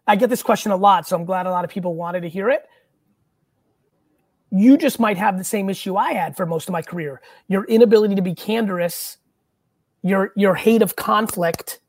I 0.06 0.14
get 0.14 0.30
this 0.30 0.44
question 0.44 0.70
a 0.70 0.76
lot, 0.76 1.08
so 1.08 1.16
I'm 1.16 1.24
glad 1.24 1.46
a 1.46 1.50
lot 1.50 1.64
of 1.64 1.70
people 1.72 1.96
wanted 1.96 2.20
to 2.20 2.28
hear 2.28 2.48
it 2.48 2.68
you 4.58 4.76
just 4.76 5.00
might 5.00 5.16
have 5.16 5.38
the 5.38 5.44
same 5.44 5.68
issue 5.70 5.96
I 5.96 6.12
had 6.12 6.36
for 6.36 6.46
most 6.46 6.68
of 6.68 6.72
my 6.72 6.82
career. 6.82 7.20
Your 7.48 7.64
inability 7.64 8.14
to 8.14 8.22
be 8.22 8.34
candorous, 8.34 9.18
your 10.02 10.32
your 10.36 10.54
hate 10.54 10.82
of 10.82 10.96
conflict, 10.96 11.80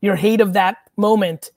your 0.00 0.16
hate 0.16 0.40
of 0.40 0.52
that 0.54 0.78
moment 0.96 1.50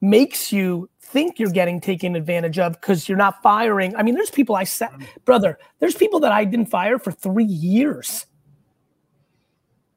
makes 0.00 0.52
you 0.52 0.88
think 1.00 1.38
you're 1.38 1.50
getting 1.50 1.80
taken 1.80 2.16
advantage 2.16 2.58
of 2.58 2.72
because 2.74 3.08
you're 3.08 3.18
not 3.18 3.42
firing. 3.42 3.94
I 3.96 4.02
mean, 4.02 4.14
there's 4.14 4.30
people 4.30 4.56
I 4.56 4.64
said, 4.64 4.90
brother, 5.24 5.58
there's 5.78 5.94
people 5.94 6.20
that 6.20 6.32
I 6.32 6.44
didn't 6.44 6.66
fire 6.66 6.98
for 6.98 7.12
three 7.12 7.44
years. 7.44 8.26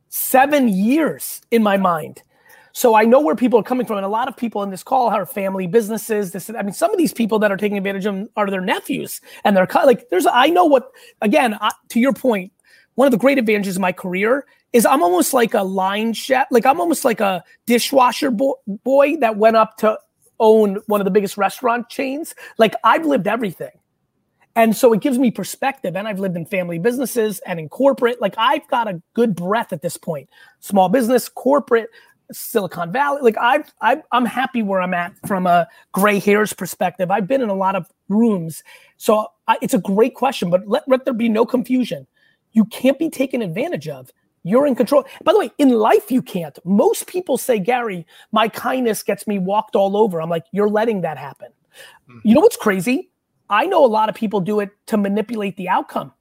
Seven 0.10 0.68
years 0.68 1.42
in 1.52 1.64
my 1.64 1.78
mind. 1.78 2.24
So 2.74 2.96
I 2.96 3.04
know 3.04 3.20
where 3.20 3.36
people 3.36 3.60
are 3.60 3.64
coming 3.64 3.86
from, 3.86 3.98
and 3.98 4.06
a 4.06 4.10
lot 4.10 4.28
of 4.28 4.38
people 4.38 4.64
in 4.64 4.70
this 4.70 4.84
call 4.84 5.10
are 5.10 5.26
family 5.26 5.68
businesses. 5.68 6.32
This, 6.32 6.50
I 6.50 6.62
mean, 6.62 6.74
some 6.74 6.92
of 6.92 6.98
these 6.98 7.14
people 7.14 7.40
that 7.40 7.52
are 7.52 7.58
taking 7.58 7.78
advantage 7.78 8.06
of 8.06 8.16
them 8.16 8.30
are 8.36 8.50
their 8.50 8.62
nephews, 8.62 9.22
and 9.44 9.56
they're 9.56 9.68
like, 9.86 10.10
there's. 10.10 10.26
I 10.26 10.48
know 10.48 10.66
what. 10.66 10.92
Again, 11.22 11.58
I, 11.60 11.72
to 11.90 12.00
your 12.00 12.14
point, 12.14 12.52
one 12.96 13.08
of 13.08 13.12
the 13.12 13.18
great 13.18 13.38
advantages 13.38 13.76
of 13.76 13.82
my 13.82 13.92
career 13.92 14.46
is 14.74 14.86
I'm 14.86 15.02
almost 15.02 15.34
like 15.34 15.54
a 15.54 15.64
line 15.64 16.14
chef. 16.14 16.48
Like 16.52 16.66
I'm 16.66 16.80
almost 16.80 17.06
like 17.06 17.20
a 17.20 17.44
dishwasher 17.66 18.32
bo- 18.32 18.60
boy 18.68 19.18
that 19.18 19.38
went 19.38 19.56
up 19.56 19.78
to 19.78 19.98
own 20.40 20.82
one 20.88 21.02
of 21.02 21.06
the 21.06 21.12
biggest 21.12 21.38
restaurant 21.38 21.90
chains. 21.90 22.36
Like 22.58 22.76
I've 22.84 23.06
lived 23.06 23.28
everything. 23.28 23.72
And 24.56 24.76
so 24.76 24.92
it 24.94 25.02
gives 25.02 25.18
me 25.18 25.32
perspective. 25.32 25.96
And 25.96 26.08
I've 26.08 26.20
lived 26.20 26.36
in 26.36 26.46
family 26.46 26.80
businesses 26.80 27.40
and 27.46 27.60
in 27.60 27.70
corporate. 27.70 28.20
Like 28.20 28.36
I've 28.38 28.68
got 28.68 28.88
a 28.88 29.02
good 29.14 29.36
breadth 29.36 29.72
at 29.72 29.82
this 29.82 29.96
point. 29.96 30.30
Small 30.60 30.90
business, 30.90 31.30
corporate, 31.30 31.90
Silicon 32.32 32.92
Valley. 32.92 33.22
Like 33.22 33.38
I've, 33.38 33.72
i 33.82 34.02
am 34.12 34.26
happy 34.26 34.64
where 34.64 34.82
I'm 34.82 34.94
at 34.94 35.14
from 35.28 35.48
a 35.48 35.68
gray 35.92 36.20
hairs 36.20 36.54
perspective. 36.54 37.12
I've 37.12 37.28
been 37.28 37.42
in 37.42 37.50
a 37.50 37.56
lot 37.56 37.76
of 37.76 37.92
rooms, 38.08 38.64
so 38.98 39.28
I, 39.48 39.58
it's 39.62 39.74
a 39.74 39.80
great 39.80 40.16
question. 40.16 40.50
But 40.50 40.68
let, 40.68 40.88
let 40.88 41.06
there 41.06 41.14
be 41.14 41.30
no 41.30 41.46
confusion. 41.46 42.08
You 42.52 42.66
can't 42.66 43.00
be 43.00 43.10
taken 43.10 43.42
advantage 43.42 43.88
of. 43.88 44.12
You're 44.44 44.66
in 44.66 44.76
control. 44.76 45.06
By 45.24 45.34
the 45.34 45.40
way, 45.40 45.52
in 45.58 45.70
life 45.70 46.10
you 46.12 46.22
can't. 46.22 46.58
Most 46.64 47.08
people 47.08 47.38
say, 47.38 47.60
Gary, 47.60 48.08
my 48.32 48.48
kindness 48.48 49.04
gets 49.04 49.28
me 49.28 49.38
walked 49.38 49.76
all 49.76 49.98
over. 49.98 50.22
I'm 50.22 50.30
like, 50.30 50.46
you're 50.52 50.70
letting 50.70 51.02
that 51.02 51.18
happen. 51.18 51.50
Mm-hmm. 52.10 52.28
You 52.28 52.36
know 52.36 52.42
what's 52.42 52.56
crazy? 52.56 53.10
I 53.50 53.66
know 53.66 53.84
a 53.84 53.88
lot 53.88 54.10
of 54.10 54.16
people 54.16 54.40
do 54.40 54.60
it 54.60 54.70
to 54.88 54.98
manipulate 54.98 55.58
the 55.58 55.70
outcome. 55.70 56.14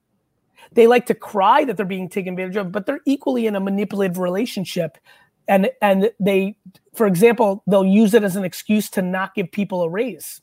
They 0.73 0.87
like 0.87 1.07
to 1.07 1.15
cry 1.15 1.65
that 1.65 1.77
they're 1.77 1.87
being 1.87 2.09
taken 2.09 2.35
advantage 2.35 2.57
of, 2.57 2.73
but 2.73 2.87
they're 2.87 3.01
equally 3.07 3.47
in 3.47 3.55
a 3.55 3.61
manipulative 3.61 4.19
relationship 4.19 4.99
and 5.49 5.71
and 5.83 6.11
they 6.21 6.57
for 6.95 7.07
example 7.07 7.63
they'll 7.67 7.85
use 7.85 8.15
it 8.15 8.23
as 8.23 8.37
an 8.37 8.45
excuse 8.45 8.89
to 8.91 9.03
not 9.03 9.35
give 9.35 9.51
people 9.51 9.83
a 9.83 9.89
raise 9.89 10.41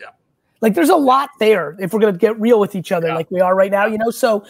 yeah 0.00 0.08
like 0.60 0.74
there's 0.74 0.90
a 0.90 0.96
lot 0.96 1.30
there 1.38 1.76
if 1.78 1.92
we're 1.92 2.00
going 2.00 2.12
to 2.12 2.18
get 2.18 2.38
real 2.38 2.60
with 2.60 2.74
each 2.74 2.92
other 2.92 3.08
yeah. 3.08 3.14
like 3.14 3.30
we 3.30 3.40
are 3.40 3.54
right 3.54 3.70
now 3.70 3.86
you 3.86 3.98
know 3.98 4.10
so 4.10 4.44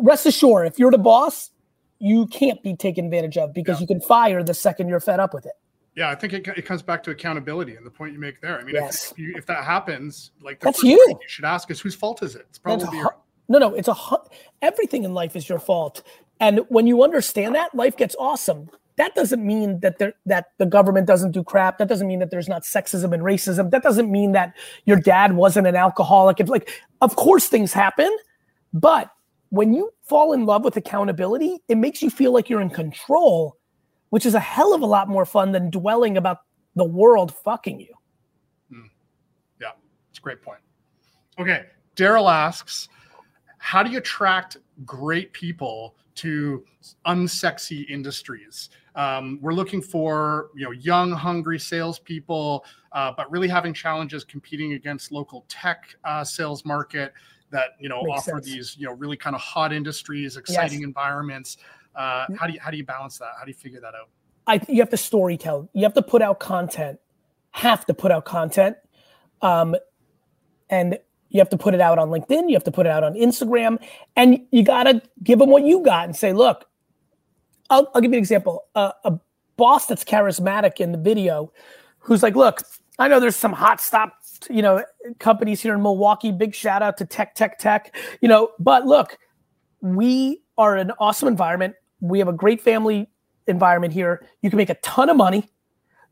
rest 0.00 0.24
assured 0.24 0.66
if 0.66 0.78
you're 0.78 0.90
the 0.90 0.98
boss 0.98 1.50
you 1.98 2.26
can't 2.28 2.62
be 2.62 2.76
taken 2.76 3.06
advantage 3.06 3.36
of 3.36 3.52
because 3.52 3.78
yeah. 3.78 3.80
you 3.82 3.86
can 3.86 4.00
fire 4.00 4.42
the 4.42 4.54
second 4.54 4.88
you're 4.88 5.00
fed 5.00 5.20
up 5.20 5.34
with 5.34 5.44
it 5.44 5.54
yeah, 5.98 6.10
I 6.10 6.14
think 6.14 6.32
it, 6.32 6.46
it 6.46 6.64
comes 6.64 6.80
back 6.80 7.02
to 7.02 7.10
accountability 7.10 7.74
and 7.74 7.84
the 7.84 7.90
point 7.90 8.12
you 8.12 8.20
make 8.20 8.40
there. 8.40 8.60
I 8.60 8.62
mean, 8.62 8.76
yes. 8.76 9.10
if, 9.10 9.18
you, 9.18 9.34
if 9.36 9.46
that 9.46 9.64
happens, 9.64 10.30
like 10.40 10.60
that's 10.60 10.80
you. 10.84 11.04
You 11.08 11.18
should 11.26 11.44
ask 11.44 11.72
is 11.72 11.80
whose 11.80 11.96
fault 11.96 12.22
is 12.22 12.36
it? 12.36 12.46
It's 12.50 12.58
probably 12.58 12.98
your, 12.98 13.16
no, 13.48 13.58
no. 13.58 13.74
It's 13.74 13.88
a 13.88 13.96
everything 14.62 15.02
in 15.02 15.12
life 15.12 15.34
is 15.34 15.48
your 15.48 15.58
fault, 15.58 16.04
and 16.38 16.60
when 16.68 16.86
you 16.86 17.02
understand 17.02 17.56
that, 17.56 17.74
life 17.74 17.96
gets 17.96 18.14
awesome 18.16 18.70
that 18.98 19.14
doesn't 19.14 19.44
mean 19.44 19.80
that 19.80 19.98
there, 19.98 20.12
that 20.26 20.46
the 20.58 20.66
government 20.66 21.06
doesn't 21.06 21.30
do 21.30 21.42
crap. 21.42 21.78
That 21.78 21.88
doesn't 21.88 22.06
mean 22.06 22.18
that 22.18 22.30
there's 22.30 22.48
not 22.48 22.62
sexism 22.62 23.14
and 23.14 23.22
racism. 23.22 23.70
That 23.70 23.82
doesn't 23.82 24.10
mean 24.10 24.32
that 24.32 24.54
your 24.84 24.96
dad 24.96 25.34
wasn't 25.34 25.66
an 25.66 25.76
alcoholic. 25.76 26.40
If 26.40 26.48
like, 26.48 26.70
of 27.00 27.16
course 27.16 27.46
things 27.46 27.72
happen, 27.72 28.14
but 28.72 29.10
when 29.50 29.72
you 29.72 29.90
fall 30.02 30.32
in 30.32 30.44
love 30.44 30.64
with 30.64 30.76
accountability, 30.76 31.58
it 31.68 31.76
makes 31.76 32.02
you 32.02 32.10
feel 32.10 32.32
like 32.32 32.50
you're 32.50 32.60
in 32.60 32.70
control, 32.70 33.56
which 34.10 34.26
is 34.26 34.34
a 34.34 34.40
hell 34.40 34.74
of 34.74 34.82
a 34.82 34.86
lot 34.86 35.08
more 35.08 35.24
fun 35.24 35.52
than 35.52 35.70
dwelling 35.70 36.16
about 36.16 36.38
the 36.74 36.84
world 36.84 37.32
fucking 37.32 37.80
you. 37.80 37.94
Mm. 38.72 38.90
Yeah, 39.60 39.70
it's 40.10 40.18
a 40.18 40.22
great 40.22 40.42
point. 40.42 40.60
Okay, 41.38 41.66
Daryl 41.96 42.30
asks, 42.30 42.88
how 43.58 43.82
do 43.82 43.90
you 43.90 43.98
attract 43.98 44.56
great 44.84 45.32
people 45.32 45.94
to 46.18 46.64
unsexy 47.06 47.88
industries. 47.88 48.70
Um, 48.98 49.38
we're 49.40 49.54
looking 49.54 49.80
for 49.80 50.50
you 50.56 50.64
know 50.64 50.72
young, 50.72 51.12
hungry 51.12 51.58
salespeople, 51.58 52.64
uh, 52.90 53.12
but 53.16 53.30
really 53.30 53.46
having 53.46 53.72
challenges 53.72 54.24
competing 54.24 54.72
against 54.72 55.12
local 55.12 55.44
tech 55.48 55.96
uh, 56.04 56.24
sales 56.24 56.64
market 56.64 57.12
that 57.50 57.70
you 57.78 57.88
know 57.88 58.02
Makes 58.02 58.18
offer 58.18 58.42
sense. 58.42 58.46
these 58.46 58.76
you 58.76 58.86
know 58.86 58.92
really 58.94 59.16
kind 59.16 59.36
of 59.36 59.40
hot 59.40 59.72
industries, 59.72 60.36
exciting 60.36 60.80
yes. 60.80 60.86
environments. 60.86 61.58
Uh, 61.94 62.26
how 62.36 62.48
do 62.48 62.52
you 62.52 62.60
how 62.60 62.72
do 62.72 62.76
you 62.76 62.84
balance 62.84 63.18
that? 63.18 63.30
How 63.38 63.44
do 63.44 63.50
you 63.52 63.56
figure 63.56 63.80
that 63.80 63.94
out? 63.94 64.08
I 64.48 64.60
you 64.68 64.80
have 64.80 64.90
to 64.90 64.96
story 64.96 65.36
tell. 65.36 65.70
You 65.74 65.84
have 65.84 65.94
to 65.94 66.02
put 66.02 66.20
out 66.20 66.40
content. 66.40 66.98
Have 67.52 67.86
to 67.86 67.94
put 67.94 68.10
out 68.10 68.24
content. 68.24 68.76
Um, 69.42 69.76
and 70.70 70.98
you 71.30 71.38
have 71.38 71.50
to 71.50 71.56
put 71.56 71.72
it 71.72 71.80
out 71.80 72.00
on 72.00 72.08
LinkedIn. 72.08 72.48
You 72.48 72.54
have 72.54 72.64
to 72.64 72.72
put 72.72 72.84
it 72.84 72.90
out 72.90 73.04
on 73.04 73.14
Instagram, 73.14 73.78
and 74.16 74.40
you 74.50 74.64
got 74.64 74.84
to 74.84 75.00
give 75.22 75.38
them 75.38 75.50
what 75.50 75.64
you 75.64 75.84
got 75.84 76.06
and 76.06 76.16
say, 76.16 76.32
"Look, 76.32 76.67
I'll, 77.70 77.90
I'll 77.94 78.00
give 78.00 78.10
you 78.10 78.16
an 78.16 78.22
example. 78.22 78.64
Uh, 78.74 78.92
a 79.04 79.18
boss 79.56 79.86
that's 79.86 80.04
charismatic 80.04 80.80
in 80.80 80.92
the 80.92 80.98
video, 80.98 81.52
who's 81.98 82.22
like, 82.22 82.36
look, 82.36 82.62
I 82.98 83.08
know 83.08 83.20
there's 83.20 83.36
some 83.36 83.52
hot 83.52 83.80
stop, 83.80 84.14
you 84.48 84.62
know, 84.62 84.84
companies 85.18 85.60
here 85.60 85.74
in 85.74 85.82
Milwaukee. 85.82 86.32
Big 86.32 86.54
shout 86.54 86.82
out 86.82 86.96
to 86.98 87.04
Tech 87.04 87.34
Tech 87.34 87.58
Tech, 87.58 87.94
you 88.20 88.28
know. 88.28 88.50
But 88.58 88.86
look, 88.86 89.18
we 89.80 90.42
are 90.56 90.76
an 90.76 90.92
awesome 90.98 91.28
environment. 91.28 91.74
We 92.00 92.18
have 92.18 92.28
a 92.28 92.32
great 92.32 92.60
family 92.60 93.08
environment 93.46 93.92
here. 93.92 94.26
You 94.42 94.50
can 94.50 94.56
make 94.56 94.70
a 94.70 94.76
ton 94.82 95.10
of 95.10 95.16
money. 95.16 95.48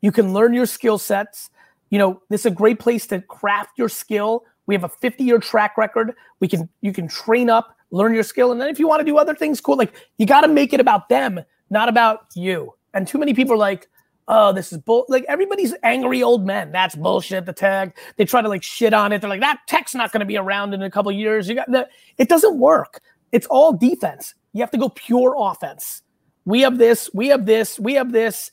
You 0.00 0.12
can 0.12 0.32
learn 0.32 0.54
your 0.54 0.66
skill 0.66 0.98
sets. 0.98 1.50
You 1.90 1.98
know, 1.98 2.22
this 2.28 2.42
is 2.42 2.46
a 2.46 2.50
great 2.50 2.78
place 2.78 3.06
to 3.08 3.20
craft 3.22 3.78
your 3.78 3.88
skill. 3.88 4.44
We 4.66 4.74
have 4.74 4.84
a 4.84 4.88
50 4.88 5.24
year 5.24 5.38
track 5.38 5.76
record. 5.76 6.14
We 6.40 6.48
can 6.48 6.68
you 6.80 6.92
can 6.92 7.08
train 7.08 7.50
up, 7.50 7.76
learn 7.90 8.14
your 8.14 8.22
skill, 8.22 8.52
and 8.52 8.60
then 8.60 8.68
if 8.68 8.78
you 8.78 8.88
want 8.88 9.00
to 9.00 9.04
do 9.04 9.16
other 9.16 9.34
things, 9.34 9.60
cool. 9.60 9.76
Like 9.76 9.94
you 10.18 10.26
got 10.26 10.42
to 10.42 10.48
make 10.48 10.72
it 10.72 10.80
about 10.80 11.08
them, 11.08 11.40
not 11.70 11.88
about 11.88 12.26
you. 12.34 12.74
And 12.94 13.06
too 13.06 13.18
many 13.18 13.34
people 13.34 13.54
are 13.54 13.58
like, 13.58 13.88
oh, 14.28 14.52
this 14.52 14.72
is 14.72 14.78
bull. 14.78 15.04
Like 15.08 15.24
everybody's 15.28 15.74
angry 15.82 16.22
old 16.22 16.46
men. 16.46 16.72
That's 16.72 16.94
bullshit. 16.94 17.46
The 17.46 17.52
tag. 17.52 17.94
They 18.16 18.24
try 18.24 18.42
to 18.42 18.48
like 18.48 18.62
shit 18.62 18.94
on 18.94 19.12
it. 19.12 19.20
They're 19.20 19.30
like, 19.30 19.40
that 19.40 19.60
tech's 19.66 19.94
not 19.94 20.12
going 20.12 20.20
to 20.20 20.26
be 20.26 20.36
around 20.36 20.74
in 20.74 20.82
a 20.82 20.90
couple 20.90 21.12
years. 21.12 21.48
You 21.48 21.54
got 21.54 21.70
the. 21.70 21.88
It 22.18 22.28
doesn't 22.28 22.58
work. 22.58 23.00
It's 23.32 23.46
all 23.46 23.72
defense. 23.72 24.34
You 24.52 24.60
have 24.62 24.70
to 24.70 24.78
go 24.78 24.88
pure 24.88 25.34
offense. 25.38 26.02
We 26.44 26.60
have 26.60 26.78
this. 26.78 27.10
We 27.12 27.28
have 27.28 27.44
this. 27.46 27.78
We 27.78 27.94
have 27.94 28.12
this 28.12 28.50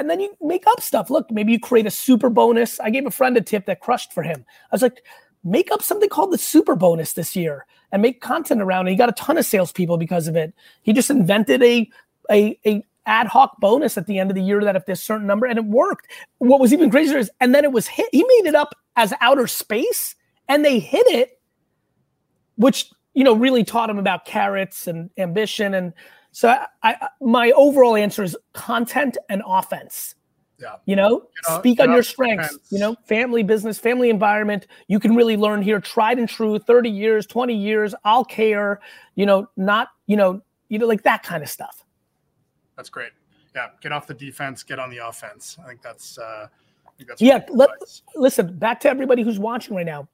and 0.00 0.08
then 0.08 0.18
you 0.18 0.34
make 0.40 0.66
up 0.66 0.80
stuff. 0.80 1.10
Look, 1.10 1.30
maybe 1.30 1.52
you 1.52 1.60
create 1.60 1.86
a 1.86 1.90
super 1.90 2.30
bonus. 2.30 2.80
I 2.80 2.88
gave 2.88 3.04
a 3.04 3.10
friend 3.10 3.36
a 3.36 3.40
tip 3.42 3.66
that 3.66 3.80
crushed 3.80 4.14
for 4.14 4.22
him. 4.22 4.44
I 4.72 4.74
was 4.74 4.80
like, 4.80 5.02
make 5.44 5.70
up 5.70 5.82
something 5.82 6.08
called 6.08 6.32
the 6.32 6.38
super 6.38 6.76
bonus 6.76 7.14
this 7.14 7.34
year 7.34 7.66
and 7.92 8.02
make 8.02 8.20
content 8.20 8.60
around 8.60 8.86
it. 8.86 8.90
He 8.90 8.96
got 8.96 9.08
a 9.08 9.12
ton 9.12 9.38
of 9.38 9.46
salespeople 9.46 9.96
because 9.96 10.28
of 10.28 10.36
it. 10.36 10.54
He 10.82 10.92
just 10.92 11.10
invented 11.10 11.62
a 11.62 11.90
a, 12.30 12.58
a 12.66 12.84
ad 13.06 13.26
hoc 13.26 13.58
bonus 13.60 13.96
at 13.96 14.06
the 14.06 14.18
end 14.18 14.30
of 14.30 14.36
the 14.36 14.42
year 14.42 14.62
that 14.62 14.76
if 14.76 14.86
there's 14.86 15.00
certain 15.00 15.26
number 15.26 15.46
and 15.46 15.58
it 15.58 15.64
worked. 15.64 16.06
What 16.38 16.60
was 16.60 16.72
even 16.72 16.90
crazier 16.90 17.18
is 17.18 17.30
and 17.40 17.54
then 17.54 17.64
it 17.64 17.72
was 17.72 17.86
hit. 17.86 18.08
He 18.12 18.22
made 18.22 18.48
it 18.48 18.54
up 18.54 18.74
as 18.96 19.12
outer 19.20 19.46
space 19.46 20.14
and 20.48 20.64
they 20.64 20.78
hit 20.78 21.06
it, 21.08 21.40
which 22.56 22.90
you 23.14 23.24
know 23.24 23.34
really 23.34 23.64
taught 23.64 23.90
him 23.90 23.98
about 23.98 24.24
carrots 24.24 24.86
and 24.86 25.10
ambition 25.18 25.74
and 25.74 25.92
so 26.32 26.48
I, 26.48 26.66
I, 26.82 27.08
my 27.20 27.50
overall 27.52 27.96
answer 27.96 28.22
is 28.22 28.36
content 28.52 29.18
and 29.28 29.42
offense. 29.46 30.14
Yeah. 30.60 30.76
You 30.84 30.96
know, 30.96 31.26
speak 31.58 31.80
on 31.80 31.90
your 31.90 32.02
strengths. 32.02 32.58
You 32.70 32.78
know, 32.78 32.96
family 33.06 33.42
business, 33.42 33.78
family 33.78 34.10
environment. 34.10 34.66
You 34.88 35.00
can 35.00 35.16
really 35.16 35.36
learn 35.36 35.62
here. 35.62 35.80
Tried 35.80 36.18
and 36.18 36.28
true. 36.28 36.58
Thirty 36.58 36.90
years, 36.90 37.26
twenty 37.26 37.56
years. 37.56 37.94
I'll 38.04 38.24
care. 38.24 38.80
You 39.14 39.26
know, 39.26 39.48
not 39.56 39.88
you 40.06 40.16
know, 40.16 40.42
you 40.68 40.78
know, 40.78 40.86
like 40.86 41.02
that 41.04 41.22
kind 41.22 41.42
of 41.42 41.48
stuff. 41.48 41.84
That's 42.76 42.90
great. 42.90 43.12
Yeah, 43.54 43.68
get 43.80 43.92
off 43.92 44.06
the 44.06 44.14
defense, 44.14 44.62
get 44.62 44.78
on 44.78 44.90
the 44.90 44.98
offense. 44.98 45.56
I 45.62 45.68
think 45.68 45.82
that's. 45.82 46.18
Uh, 46.18 46.48
I 46.86 46.90
think 46.96 47.08
that's 47.08 47.22
yeah. 47.22 47.44
Let, 47.50 47.70
listen, 48.14 48.58
back 48.58 48.80
to 48.80 48.90
everybody 48.90 49.22
who's 49.22 49.38
watching 49.38 49.74
right 49.74 49.86
now. 49.86 50.08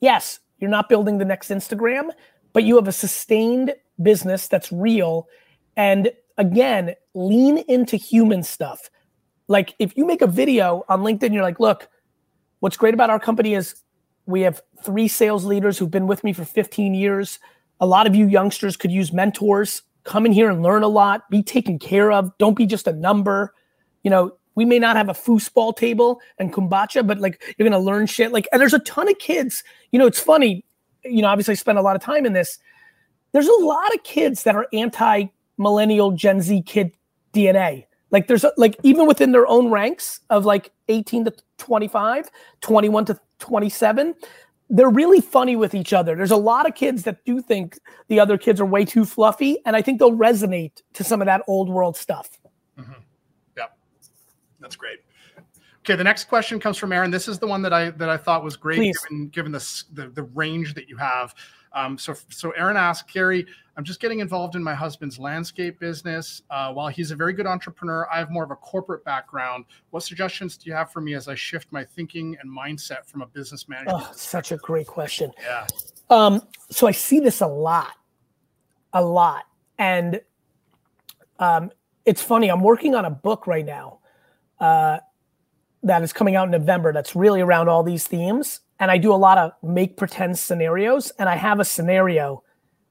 Yes, 0.00 0.38
you're 0.58 0.70
not 0.70 0.88
building 0.88 1.18
the 1.18 1.24
next 1.24 1.50
Instagram, 1.50 2.10
but 2.52 2.64
you 2.64 2.76
have 2.76 2.88
a 2.88 2.92
sustained 2.92 3.74
business 4.00 4.46
that's 4.46 4.70
real. 4.70 5.28
And 5.76 6.12
again, 6.36 6.94
lean 7.14 7.58
into 7.68 7.96
human 7.96 8.42
stuff. 8.42 8.90
Like 9.48 9.74
if 9.78 9.96
you 9.96 10.06
make 10.06 10.22
a 10.22 10.26
video 10.26 10.84
on 10.88 11.00
LinkedIn, 11.00 11.32
you're 11.32 11.42
like, 11.42 11.60
look, 11.60 11.88
what's 12.60 12.76
great 12.76 12.94
about 12.94 13.10
our 13.10 13.18
company 13.18 13.54
is 13.54 13.74
we 14.26 14.42
have 14.42 14.62
three 14.84 15.08
sales 15.08 15.44
leaders 15.44 15.78
who've 15.78 15.90
been 15.90 16.06
with 16.06 16.22
me 16.22 16.32
for 16.32 16.44
15 16.44 16.94
years. 16.94 17.38
A 17.80 17.86
lot 17.86 18.06
of 18.06 18.14
you 18.14 18.26
youngsters 18.26 18.76
could 18.76 18.90
use 18.90 19.12
mentors. 19.12 19.82
Come 20.04 20.26
in 20.26 20.32
here 20.32 20.50
and 20.50 20.62
learn 20.62 20.82
a 20.82 20.88
lot, 20.88 21.28
be 21.30 21.42
taken 21.42 21.78
care 21.78 22.12
of. 22.12 22.36
Don't 22.38 22.56
be 22.56 22.66
just 22.66 22.86
a 22.86 22.92
number. 22.92 23.54
You 24.02 24.10
know, 24.10 24.36
we 24.54 24.64
may 24.64 24.78
not 24.78 24.96
have 24.96 25.08
a 25.08 25.14
foosball 25.14 25.76
table 25.76 26.20
and 26.38 26.52
kombucha, 26.52 27.06
but 27.06 27.18
like 27.18 27.42
you're 27.56 27.68
gonna 27.68 27.82
learn 27.82 28.06
shit. 28.06 28.32
Like, 28.32 28.48
and 28.52 28.60
there's 28.60 28.74
a 28.74 28.80
ton 28.80 29.08
of 29.08 29.18
kids. 29.18 29.64
You 29.92 29.98
know, 29.98 30.06
it's 30.06 30.20
funny. 30.20 30.64
You 31.04 31.22
know, 31.22 31.28
obviously, 31.28 31.52
I 31.52 31.54
spend 31.54 31.78
a 31.78 31.82
lot 31.82 31.96
of 31.96 32.02
time 32.02 32.26
in 32.26 32.32
this 32.32 32.58
there's 33.32 33.48
a 33.48 33.64
lot 33.64 33.94
of 33.94 34.02
kids 34.02 34.42
that 34.44 34.54
are 34.56 34.66
anti 34.72 35.26
millennial 35.56 36.12
Gen 36.12 36.40
Z 36.40 36.62
kid 36.62 36.92
DNA. 37.32 37.84
Like 38.10 38.26
there's 38.26 38.44
a, 38.44 38.52
like 38.56 38.76
even 38.82 39.06
within 39.06 39.32
their 39.32 39.46
own 39.46 39.70
ranks 39.70 40.20
of 40.30 40.44
like 40.44 40.70
18 40.88 41.26
to 41.26 41.34
25, 41.58 42.30
21 42.60 43.04
to 43.06 43.20
27, 43.38 44.14
they're 44.70 44.90
really 44.90 45.20
funny 45.20 45.56
with 45.56 45.74
each 45.74 45.92
other. 45.92 46.14
There's 46.14 46.30
a 46.30 46.36
lot 46.36 46.68
of 46.68 46.74
kids 46.74 47.04
that 47.04 47.24
do 47.24 47.40
think 47.40 47.78
the 48.08 48.20
other 48.20 48.36
kids 48.36 48.60
are 48.60 48.66
way 48.66 48.84
too 48.84 49.04
fluffy, 49.04 49.58
and 49.64 49.74
I 49.74 49.82
think 49.82 49.98
they'll 49.98 50.12
resonate 50.12 50.82
to 50.94 51.04
some 51.04 51.22
of 51.22 51.26
that 51.26 51.42
old 51.46 51.68
world 51.68 51.96
stuff. 51.96 52.38
Mm-hmm. 52.78 52.92
Yep, 53.56 53.76
that's 54.60 54.76
great. 54.76 54.98
Okay, 55.80 55.96
the 55.96 56.04
next 56.04 56.24
question 56.24 56.60
comes 56.60 56.76
from 56.76 56.92
Aaron. 56.92 57.10
This 57.10 57.28
is 57.28 57.38
the 57.38 57.46
one 57.46 57.62
that 57.62 57.72
I 57.72 57.90
that 57.92 58.10
I 58.10 58.18
thought 58.18 58.44
was 58.44 58.56
great, 58.56 58.76
Please. 58.76 58.98
given 59.00 59.28
given 59.28 59.52
the, 59.52 59.82
the 59.94 60.08
the 60.08 60.22
range 60.22 60.74
that 60.74 60.88
you 60.88 60.98
have. 60.98 61.34
Um, 61.72 61.98
so, 61.98 62.14
so 62.30 62.50
Aaron 62.52 62.76
asked, 62.76 63.12
Gary, 63.12 63.46
I'm 63.76 63.84
just 63.84 64.00
getting 64.00 64.18
involved 64.18 64.56
in 64.56 64.62
my 64.62 64.74
husband's 64.74 65.18
landscape 65.18 65.78
business. 65.78 66.42
Uh, 66.50 66.72
while 66.72 66.88
he's 66.88 67.10
a 67.10 67.16
very 67.16 67.32
good 67.32 67.46
entrepreneur, 67.46 68.08
I 68.12 68.18
have 68.18 68.30
more 68.30 68.42
of 68.42 68.50
a 68.50 68.56
corporate 68.56 69.04
background. 69.04 69.66
What 69.90 70.02
suggestions 70.02 70.56
do 70.56 70.68
you 70.68 70.74
have 70.74 70.90
for 70.90 71.00
me 71.00 71.14
as 71.14 71.28
I 71.28 71.34
shift 71.34 71.68
my 71.70 71.84
thinking 71.84 72.36
and 72.40 72.50
mindset 72.50 73.06
from 73.06 73.22
a 73.22 73.26
business 73.26 73.68
manager? 73.68 73.92
Oh, 73.94 74.10
such 74.14 74.50
a 74.50 74.56
great 74.56 74.88
question. 74.88 75.30
Yeah. 75.40 75.66
Um, 76.10 76.42
so 76.70 76.86
I 76.86 76.90
see 76.90 77.20
this 77.20 77.40
a 77.40 77.46
lot, 77.46 77.92
a 78.94 79.02
lot, 79.02 79.44
and 79.78 80.20
um, 81.38 81.70
it's 82.04 82.22
funny. 82.22 82.48
I'm 82.48 82.62
working 82.62 82.94
on 82.94 83.04
a 83.04 83.10
book 83.10 83.46
right 83.46 83.64
now 83.64 84.00
uh, 84.58 84.98
that 85.82 86.02
is 86.02 86.12
coming 86.12 86.34
out 86.34 86.46
in 86.46 86.50
November. 86.50 86.92
That's 86.92 87.14
really 87.14 87.42
around 87.42 87.68
all 87.68 87.82
these 87.84 88.06
themes 88.06 88.60
and 88.80 88.90
I 88.90 88.98
do 88.98 89.12
a 89.12 89.16
lot 89.16 89.38
of 89.38 89.52
make 89.62 89.96
pretend 89.96 90.38
scenarios, 90.38 91.10
and 91.18 91.28
I 91.28 91.36
have 91.36 91.60
a 91.60 91.64
scenario 91.64 92.42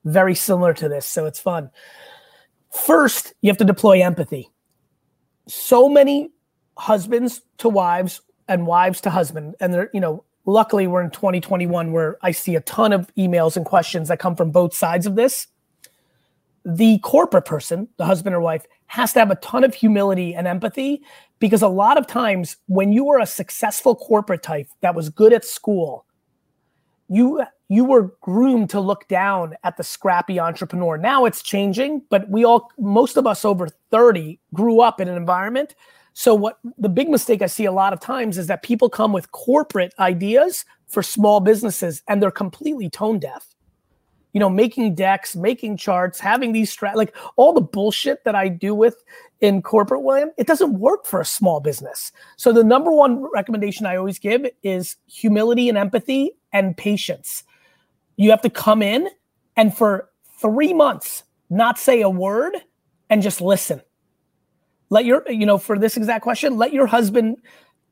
very 0.05 0.35
similar 0.35 0.73
to 0.73 0.89
this, 0.89 1.05
so 1.05 1.25
it's 1.25 1.39
fun. 1.39 1.69
First, 2.71 3.33
you 3.41 3.49
have 3.49 3.57
to 3.57 3.65
deploy 3.65 4.01
empathy. 4.01 4.49
So 5.47 5.87
many 5.89 6.31
husbands 6.77 7.41
to 7.59 7.69
wives 7.69 8.21
and 8.47 8.67
wives 8.67 9.01
to 9.01 9.09
husband, 9.09 9.55
and 9.59 9.73
they're 9.73 9.89
you 9.93 9.99
know, 9.99 10.23
luckily 10.45 10.87
we're 10.87 11.01
in 11.01 11.11
2021 11.11 11.91
where 11.91 12.17
I 12.21 12.31
see 12.31 12.55
a 12.55 12.61
ton 12.61 12.93
of 12.93 13.13
emails 13.15 13.55
and 13.55 13.65
questions 13.65 14.07
that 14.07 14.19
come 14.19 14.35
from 14.35 14.51
both 14.51 14.73
sides 14.73 15.05
of 15.05 15.15
this. 15.15 15.47
The 16.65 16.99
corporate 16.99 17.45
person, 17.45 17.87
the 17.97 18.05
husband 18.05 18.35
or 18.35 18.41
wife, 18.41 18.65
has 18.87 19.13
to 19.13 19.19
have 19.19 19.31
a 19.31 19.35
ton 19.35 19.63
of 19.63 19.73
humility 19.73 20.33
and 20.33 20.47
empathy 20.47 21.01
because 21.39 21.61
a 21.61 21.67
lot 21.67 21.97
of 21.97 22.07
times 22.07 22.57
when 22.67 22.91
you 22.91 23.05
were 23.05 23.19
a 23.19 23.25
successful 23.25 23.95
corporate 23.95 24.43
type 24.43 24.67
that 24.81 24.95
was 24.95 25.09
good 25.09 25.33
at 25.33 25.45
school 25.45 26.05
you 27.09 27.43
you 27.69 27.83
were 27.83 28.13
groomed 28.21 28.69
to 28.69 28.79
look 28.79 29.07
down 29.07 29.53
at 29.65 29.75
the 29.75 29.83
scrappy 29.83 30.39
entrepreneur. 30.39 30.97
Now 30.97 31.25
it's 31.25 31.41
changing 31.41 32.01
but 32.09 32.29
we 32.29 32.45
all 32.45 32.69
most 32.77 33.17
of 33.17 33.27
us 33.27 33.45
over 33.45 33.67
30 33.91 34.39
grew 34.53 34.81
up 34.81 34.99
in 34.99 35.07
an 35.07 35.17
environment. 35.17 35.75
So 36.13 36.33
what 36.33 36.59
the 36.77 36.89
big 36.89 37.09
mistake 37.09 37.41
i 37.41 37.45
see 37.45 37.65
a 37.65 37.71
lot 37.71 37.93
of 37.93 37.99
times 37.99 38.37
is 38.37 38.47
that 38.47 38.63
people 38.63 38.89
come 38.89 39.13
with 39.13 39.31
corporate 39.31 39.93
ideas 39.99 40.65
for 40.87 41.03
small 41.03 41.39
businesses 41.39 42.01
and 42.07 42.21
they're 42.21 42.31
completely 42.31 42.89
tone 42.89 43.19
deaf. 43.19 43.53
You 44.33 44.39
know, 44.39 44.49
making 44.49 44.95
decks, 44.95 45.35
making 45.35 45.77
charts, 45.77 46.19
having 46.19 46.51
these 46.51 46.75
like 46.93 47.15
all 47.37 47.53
the 47.53 47.61
bullshit 47.61 48.23
that 48.23 48.35
I 48.35 48.49
do 48.49 48.75
with 48.75 49.03
in 49.41 49.61
corporate 49.61 50.03
William, 50.03 50.31
it 50.37 50.47
doesn't 50.47 50.79
work 50.79 51.05
for 51.05 51.21
a 51.21 51.25
small 51.25 51.59
business. 51.59 52.11
So 52.37 52.51
the 52.51 52.63
number 52.63 52.91
one 52.91 53.25
recommendation 53.33 53.85
I 53.85 53.95
always 53.95 54.19
give 54.19 54.45
is 54.63 54.95
humility 55.07 55.69
and 55.69 55.77
empathy 55.77 56.31
and 56.51 56.75
patience. 56.75 57.43
You 58.15 58.31
have 58.31 58.41
to 58.41 58.49
come 58.49 58.81
in 58.81 59.09
and 59.55 59.75
for 59.75 60.09
three 60.39 60.73
months 60.73 61.23
not 61.49 61.77
say 61.77 62.01
a 62.01 62.09
word 62.09 62.55
and 63.09 63.21
just 63.21 63.41
listen. 63.41 63.81
Let 64.89 65.05
your, 65.05 65.29
you 65.29 65.45
know, 65.45 65.57
for 65.57 65.77
this 65.77 65.97
exact 65.97 66.23
question, 66.23 66.57
let 66.57 66.73
your 66.73 66.87
husband 66.87 67.37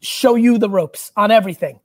show 0.01 0.35
you 0.35 0.57
the 0.57 0.69
ropes 0.69 1.11
on 1.15 1.31
everything 1.31 1.79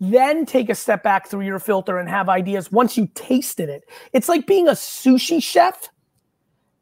then 0.00 0.46
take 0.46 0.70
a 0.70 0.74
step 0.74 1.02
back 1.02 1.28
through 1.28 1.42
your 1.42 1.58
filter 1.58 1.98
and 1.98 2.08
have 2.08 2.28
ideas 2.28 2.72
once 2.72 2.96
you 2.96 3.06
tasted 3.14 3.68
it. 3.68 3.84
It's 4.12 4.28
like 4.28 4.46
being 4.46 4.66
a 4.66 4.72
sushi 4.72 5.42
chef 5.42 5.90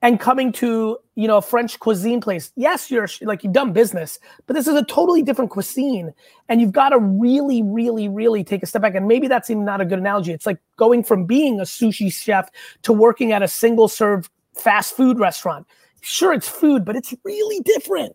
and 0.01 0.21
coming 0.21 0.53
to 0.53 0.99
you 1.17 1.27
know 1.27 1.39
a 1.39 1.43
French 1.43 1.79
cuisine 1.79 2.21
place. 2.21 2.53
Yes, 2.57 2.91
you're 2.91 3.09
like 3.23 3.43
you've 3.43 3.53
done 3.53 3.73
business, 3.73 4.19
but 4.47 4.55
this 4.55 4.67
is 4.67 4.75
a 4.75 4.85
totally 4.85 5.23
different 5.23 5.51
cuisine, 5.51 6.13
and 6.49 6.61
you've 6.61 6.73
got 6.73 6.91
to 6.91 6.99
really, 6.99 7.63
really, 7.63 8.09
really 8.09 8.45
take 8.45 8.63
a 8.63 8.67
step 8.67 8.83
back. 8.83 8.95
And 8.95 9.09
maybe 9.09 9.29
that's 9.29 9.51
even 9.51 9.65
not 9.65 9.81
a 9.81 9.85
good 9.85 9.99
analogy. 9.99 10.33
It's 10.33 10.47
like 10.47 10.59
going 10.77 11.03
from 11.03 11.25
being 11.25 11.61
a 11.61 11.65
sushi 11.65 12.13
chef 12.13 12.51
to 12.83 12.93
working 12.93 13.33
at 13.33 13.43
a 13.43 13.49
single 13.49 13.89
serve 13.89 14.31
fast 14.55 14.97
food 14.97 15.19
restaurant. 15.19 15.67
Sure, 16.01 16.33
it's 16.33 16.49
food, 16.49 16.85
but 16.85 16.97
it's 16.97 17.15
really 17.25 17.61
different. 17.61 18.15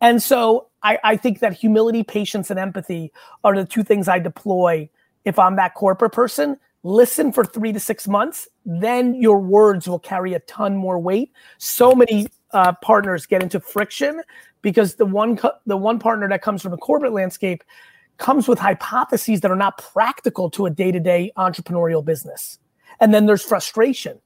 And 0.00 0.22
so 0.22 0.68
I, 0.82 0.98
I 1.02 1.16
think 1.16 1.40
that 1.40 1.52
humility, 1.52 2.04
patience, 2.04 2.50
and 2.50 2.60
empathy 2.60 3.12
are 3.42 3.56
the 3.56 3.64
two 3.64 3.82
things 3.82 4.06
I 4.08 4.18
deploy 4.20 4.88
if 5.24 5.38
I'm 5.38 5.56
that 5.56 5.74
corporate 5.74 6.12
person. 6.12 6.58
Listen 6.86 7.32
for 7.32 7.46
three 7.46 7.72
to 7.72 7.80
six 7.80 8.06
months, 8.06 8.46
then 8.66 9.14
your 9.14 9.40
words 9.40 9.88
will 9.88 9.98
carry 9.98 10.34
a 10.34 10.40
ton 10.40 10.76
more 10.76 10.98
weight. 10.98 11.32
So 11.56 11.94
many 11.94 12.28
uh, 12.52 12.74
partners 12.82 13.24
get 13.24 13.42
into 13.42 13.58
friction 13.58 14.22
because 14.60 14.96
the 14.96 15.06
one 15.06 15.36
co- 15.36 15.54
the 15.64 15.78
one 15.78 15.98
partner 15.98 16.28
that 16.28 16.42
comes 16.42 16.60
from 16.60 16.74
a 16.74 16.76
corporate 16.76 17.14
landscape 17.14 17.64
comes 18.18 18.46
with 18.46 18.58
hypotheses 18.58 19.40
that 19.40 19.50
are 19.50 19.56
not 19.56 19.78
practical 19.78 20.50
to 20.50 20.66
a 20.66 20.70
day-to-day 20.70 21.32
entrepreneurial 21.38 22.04
business. 22.04 22.58
And 23.00 23.12
then 23.12 23.26
there's 23.26 23.42
frustration. 23.42 24.20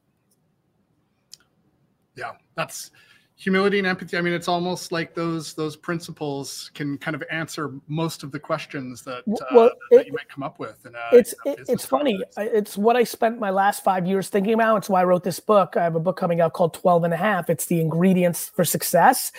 Yeah, 2.16 2.32
that's 2.56 2.90
humility 3.38 3.78
and 3.78 3.86
empathy 3.86 4.18
i 4.18 4.20
mean 4.20 4.32
it's 4.32 4.48
almost 4.48 4.90
like 4.90 5.14
those 5.14 5.54
those 5.54 5.76
principles 5.76 6.72
can 6.74 6.98
kind 6.98 7.14
of 7.14 7.22
answer 7.30 7.72
most 7.86 8.24
of 8.24 8.32
the 8.32 8.38
questions 8.38 9.02
that, 9.02 9.22
uh, 9.28 9.44
well, 9.54 9.70
that 9.92 10.06
you 10.06 10.12
might 10.12 10.28
come 10.28 10.42
up 10.42 10.58
with 10.58 10.84
in 10.84 10.92
a, 10.94 11.16
it's 11.16 11.34
in 11.46 11.54
it's 11.68 11.86
funny 11.86 12.20
it's 12.36 12.76
what 12.76 12.96
i 12.96 13.04
spent 13.04 13.38
my 13.38 13.50
last 13.50 13.84
five 13.84 14.08
years 14.08 14.28
thinking 14.28 14.54
about 14.54 14.76
it's 14.76 14.88
why 14.88 15.00
i 15.00 15.04
wrote 15.04 15.22
this 15.22 15.38
book. 15.38 15.76
I 15.76 15.84
have 15.84 15.94
a 15.94 16.00
book 16.00 16.16
coming 16.16 16.40
out 16.40 16.52
called 16.52 16.74
12 16.74 17.04
and 17.04 17.14
a 17.14 17.16
half. 17.16 17.48
It's 17.48 17.66
the 17.66 17.80
ingredients 17.80 18.50
for 18.54 18.64
success. 18.64 19.30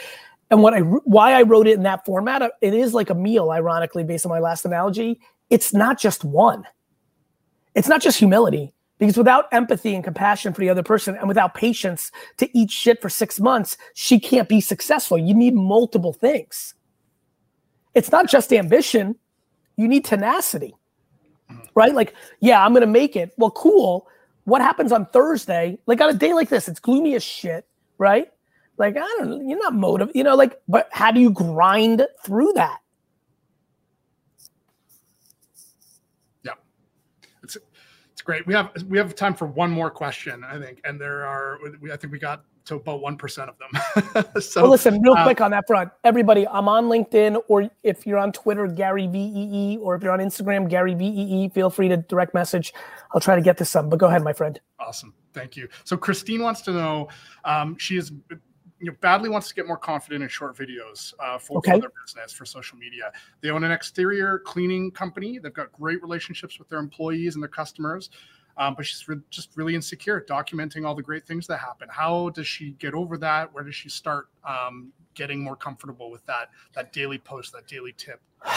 And 0.49 0.63
what 0.63 0.73
i 0.73 0.79
why 0.79 1.33
i 1.33 1.41
wrote 1.41 1.67
it 1.67 1.73
in 1.73 1.83
that 1.83 2.05
format 2.05 2.41
uh, 2.41 2.49
it 2.61 2.73
is 2.73 2.93
like 2.93 3.09
a 3.09 3.15
meal 3.15 3.51
ironically 3.51 4.05
based 4.05 4.25
on 4.25 4.29
my 4.29 4.39
last 4.39 4.63
analogy. 4.63 5.19
It's 5.49 5.73
not 5.73 5.99
just 5.99 6.23
one. 6.23 6.63
It's 7.75 7.89
not 7.89 8.01
just 8.01 8.17
humility 8.17 8.73
because 8.99 9.17
without 9.17 9.45
empathy 9.51 9.95
and 9.95 10.03
compassion 10.03 10.53
for 10.53 10.61
the 10.61 10.69
other 10.69 10.83
person 10.83 11.15
and 11.15 11.27
without 11.27 11.55
patience 11.55 12.11
to 12.37 12.57
eat 12.57 12.69
shit 12.69 13.01
for 13.01 13.09
six 13.09 13.39
months, 13.39 13.77
she 13.95 14.19
can't 14.19 14.49
be 14.49 14.61
successful. 14.61 15.17
You 15.17 15.33
need 15.33 15.55
multiple 15.55 16.13
things. 16.13 16.75
It's 17.95 18.11
not 18.11 18.29
just 18.29 18.53
ambition, 18.53 19.15
you 19.77 19.87
need 19.87 20.05
tenacity, 20.05 20.75
right? 21.73 21.95
Like, 21.95 22.13
yeah, 22.41 22.63
I'm 22.63 22.73
going 22.73 22.81
to 22.81 22.87
make 22.87 23.15
it. 23.15 23.31
Well, 23.37 23.51
cool. 23.51 24.07
What 24.43 24.61
happens 24.61 24.91
on 24.91 25.05
Thursday? 25.07 25.79
Like, 25.85 26.01
on 26.01 26.09
a 26.09 26.13
day 26.13 26.33
like 26.33 26.49
this, 26.49 26.67
it's 26.67 26.79
gloomy 26.79 27.15
as 27.15 27.23
shit, 27.23 27.65
right? 27.97 28.29
Like, 28.77 28.95
I 28.97 29.01
don't 29.19 29.47
you're 29.47 29.59
not 29.59 29.73
motivated, 29.73 30.15
you 30.15 30.23
know, 30.23 30.35
like, 30.35 30.59
but 30.67 30.89
how 30.91 31.11
do 31.11 31.19
you 31.19 31.31
grind 31.31 32.05
through 32.23 32.53
that? 32.53 32.79
Great. 38.29 38.45
We 38.45 38.53
have 38.53 38.71
we 38.87 38.99
have 38.99 39.15
time 39.15 39.33
for 39.33 39.47
one 39.47 39.71
more 39.71 39.89
question, 39.89 40.43
I 40.43 40.59
think, 40.59 40.81
and 40.83 41.01
there 41.01 41.25
are. 41.25 41.57
I 41.91 41.97
think 41.97 42.13
we 42.13 42.19
got 42.19 42.43
to 42.65 42.75
about 42.75 43.01
one 43.01 43.17
percent 43.17 43.49
of 43.49 43.55
them. 43.57 44.41
so, 44.41 44.61
well, 44.61 44.69
listen, 44.69 45.01
real 45.01 45.15
uh, 45.15 45.23
quick 45.23 45.41
on 45.41 45.49
that 45.49 45.65
front, 45.65 45.89
everybody. 46.03 46.47
I'm 46.47 46.67
on 46.67 46.85
LinkedIn, 46.85 47.41
or 47.47 47.71
if 47.81 48.05
you're 48.05 48.19
on 48.19 48.31
Twitter, 48.31 48.67
Gary 48.67 49.07
Vee, 49.07 49.79
or 49.81 49.95
if 49.95 50.03
you're 50.03 50.11
on 50.11 50.19
Instagram, 50.19 50.69
Gary 50.69 50.93
Vee. 50.93 51.49
Feel 51.55 51.71
free 51.71 51.87
to 51.87 51.97
direct 51.97 52.35
message. 52.35 52.71
I'll 53.15 53.19
try 53.19 53.35
to 53.35 53.41
get 53.41 53.57
to 53.57 53.65
some. 53.65 53.89
But 53.89 53.97
go 53.97 54.05
ahead, 54.05 54.21
my 54.21 54.33
friend. 54.33 54.61
Awesome, 54.79 55.11
thank 55.33 55.57
you. 55.57 55.67
So 55.83 55.97
Christine 55.97 56.43
wants 56.43 56.61
to 56.61 56.71
know. 56.71 57.07
Um, 57.45 57.77
she 57.79 57.97
is 57.97 58.11
you 58.79 58.89
know, 58.89 58.95
badly 59.01 59.29
wants 59.29 59.49
to 59.49 59.55
get 59.55 59.67
more 59.67 59.77
confident 59.77 60.23
in 60.23 60.29
short 60.29 60.55
videos 60.55 61.13
uh, 61.19 61.37
for, 61.37 61.57
okay. 61.57 61.73
for 61.73 61.79
their 61.79 61.91
business 62.05 62.31
for 62.31 62.45
social 62.45 62.77
media. 62.77 63.11
They 63.41 63.49
own 63.49 63.63
an 63.63 63.71
exterior 63.71 64.39
cleaning 64.39 64.91
company. 64.91 65.37
They've 65.37 65.53
got 65.53 65.71
great 65.73 66.01
relationships 66.01 66.59
with 66.59 66.69
their 66.69 66.79
employees 66.79 67.35
and 67.35 67.43
their 67.43 67.49
customers. 67.49 68.09
Um, 68.57 68.75
but 68.75 68.85
she's 68.85 69.07
re- 69.07 69.21
just 69.29 69.55
really 69.55 69.73
insecure, 69.73 70.25
documenting 70.27 70.85
all 70.85 70.93
the 70.93 71.01
great 71.01 71.25
things 71.25 71.47
that 71.47 71.59
happen. 71.59 71.87
How 71.89 72.29
does 72.29 72.47
she 72.47 72.71
get 72.71 72.93
over 72.93 73.17
that? 73.17 73.53
Where 73.53 73.63
does 73.63 73.75
she 73.75 73.87
start 73.87 74.27
um, 74.43 74.91
getting 75.13 75.41
more 75.41 75.55
comfortable 75.55 76.11
with 76.11 76.25
that 76.25 76.49
that 76.73 76.91
daily 76.91 77.17
post, 77.17 77.53
that 77.53 77.67
daily 77.67 77.93
tip? 77.97 78.19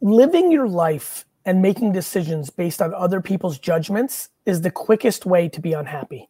Living 0.00 0.50
your 0.50 0.66
life 0.66 1.26
and 1.44 1.60
making 1.60 1.92
decisions 1.92 2.48
based 2.48 2.80
on 2.80 2.94
other 2.94 3.20
people's 3.20 3.58
judgments 3.58 4.30
is 4.46 4.62
the 4.62 4.70
quickest 4.70 5.26
way 5.26 5.46
to 5.48 5.60
be 5.60 5.74
unhappy. 5.74 6.28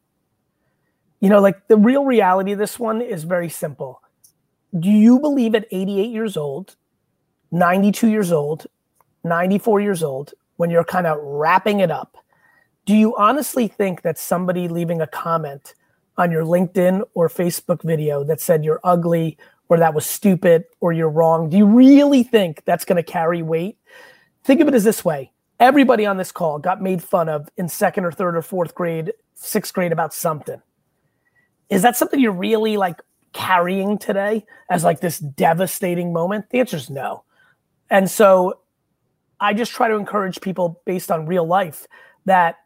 You 1.24 1.30
know, 1.30 1.40
like 1.40 1.68
the 1.68 1.78
real 1.78 2.04
reality 2.04 2.52
of 2.52 2.58
this 2.58 2.78
one 2.78 3.00
is 3.00 3.24
very 3.24 3.48
simple. 3.48 4.02
Do 4.78 4.90
you 4.90 5.18
believe 5.18 5.54
at 5.54 5.64
88 5.70 6.10
years 6.10 6.36
old, 6.36 6.76
92 7.50 8.08
years 8.08 8.30
old, 8.30 8.66
94 9.24 9.80
years 9.80 10.02
old, 10.02 10.34
when 10.56 10.68
you're 10.68 10.84
kind 10.84 11.06
of 11.06 11.16
wrapping 11.22 11.80
it 11.80 11.90
up, 11.90 12.18
do 12.84 12.94
you 12.94 13.16
honestly 13.16 13.68
think 13.68 14.02
that 14.02 14.18
somebody 14.18 14.68
leaving 14.68 15.00
a 15.00 15.06
comment 15.06 15.72
on 16.18 16.30
your 16.30 16.44
LinkedIn 16.44 17.00
or 17.14 17.30
Facebook 17.30 17.82
video 17.82 18.22
that 18.24 18.38
said 18.38 18.62
you're 18.62 18.80
ugly 18.84 19.38
or 19.70 19.78
that 19.78 19.94
was 19.94 20.04
stupid 20.04 20.64
or 20.80 20.92
you're 20.92 21.08
wrong, 21.08 21.48
do 21.48 21.56
you 21.56 21.64
really 21.64 22.22
think 22.22 22.62
that's 22.66 22.84
going 22.84 23.02
to 23.02 23.02
carry 23.02 23.40
weight? 23.40 23.78
Think 24.42 24.60
of 24.60 24.68
it 24.68 24.74
as 24.74 24.84
this 24.84 25.02
way 25.02 25.32
everybody 25.58 26.04
on 26.04 26.18
this 26.18 26.32
call 26.32 26.58
got 26.58 26.82
made 26.82 27.02
fun 27.02 27.30
of 27.30 27.48
in 27.56 27.66
second 27.66 28.04
or 28.04 28.12
third 28.12 28.36
or 28.36 28.42
fourth 28.42 28.74
grade, 28.74 29.14
sixth 29.34 29.72
grade 29.72 29.90
about 29.90 30.12
something 30.12 30.60
is 31.70 31.82
that 31.82 31.96
something 31.96 32.20
you're 32.20 32.32
really 32.32 32.76
like 32.76 33.00
carrying 33.32 33.98
today 33.98 34.44
as 34.70 34.84
like 34.84 35.00
this 35.00 35.18
devastating 35.18 36.12
moment? 36.12 36.50
The 36.50 36.60
answer 36.60 36.76
is 36.76 36.90
no. 36.90 37.24
And 37.90 38.10
so 38.10 38.60
I 39.40 39.54
just 39.54 39.72
try 39.72 39.88
to 39.88 39.94
encourage 39.94 40.40
people 40.40 40.80
based 40.84 41.10
on 41.10 41.26
real 41.26 41.46
life 41.46 41.86
that 42.24 42.56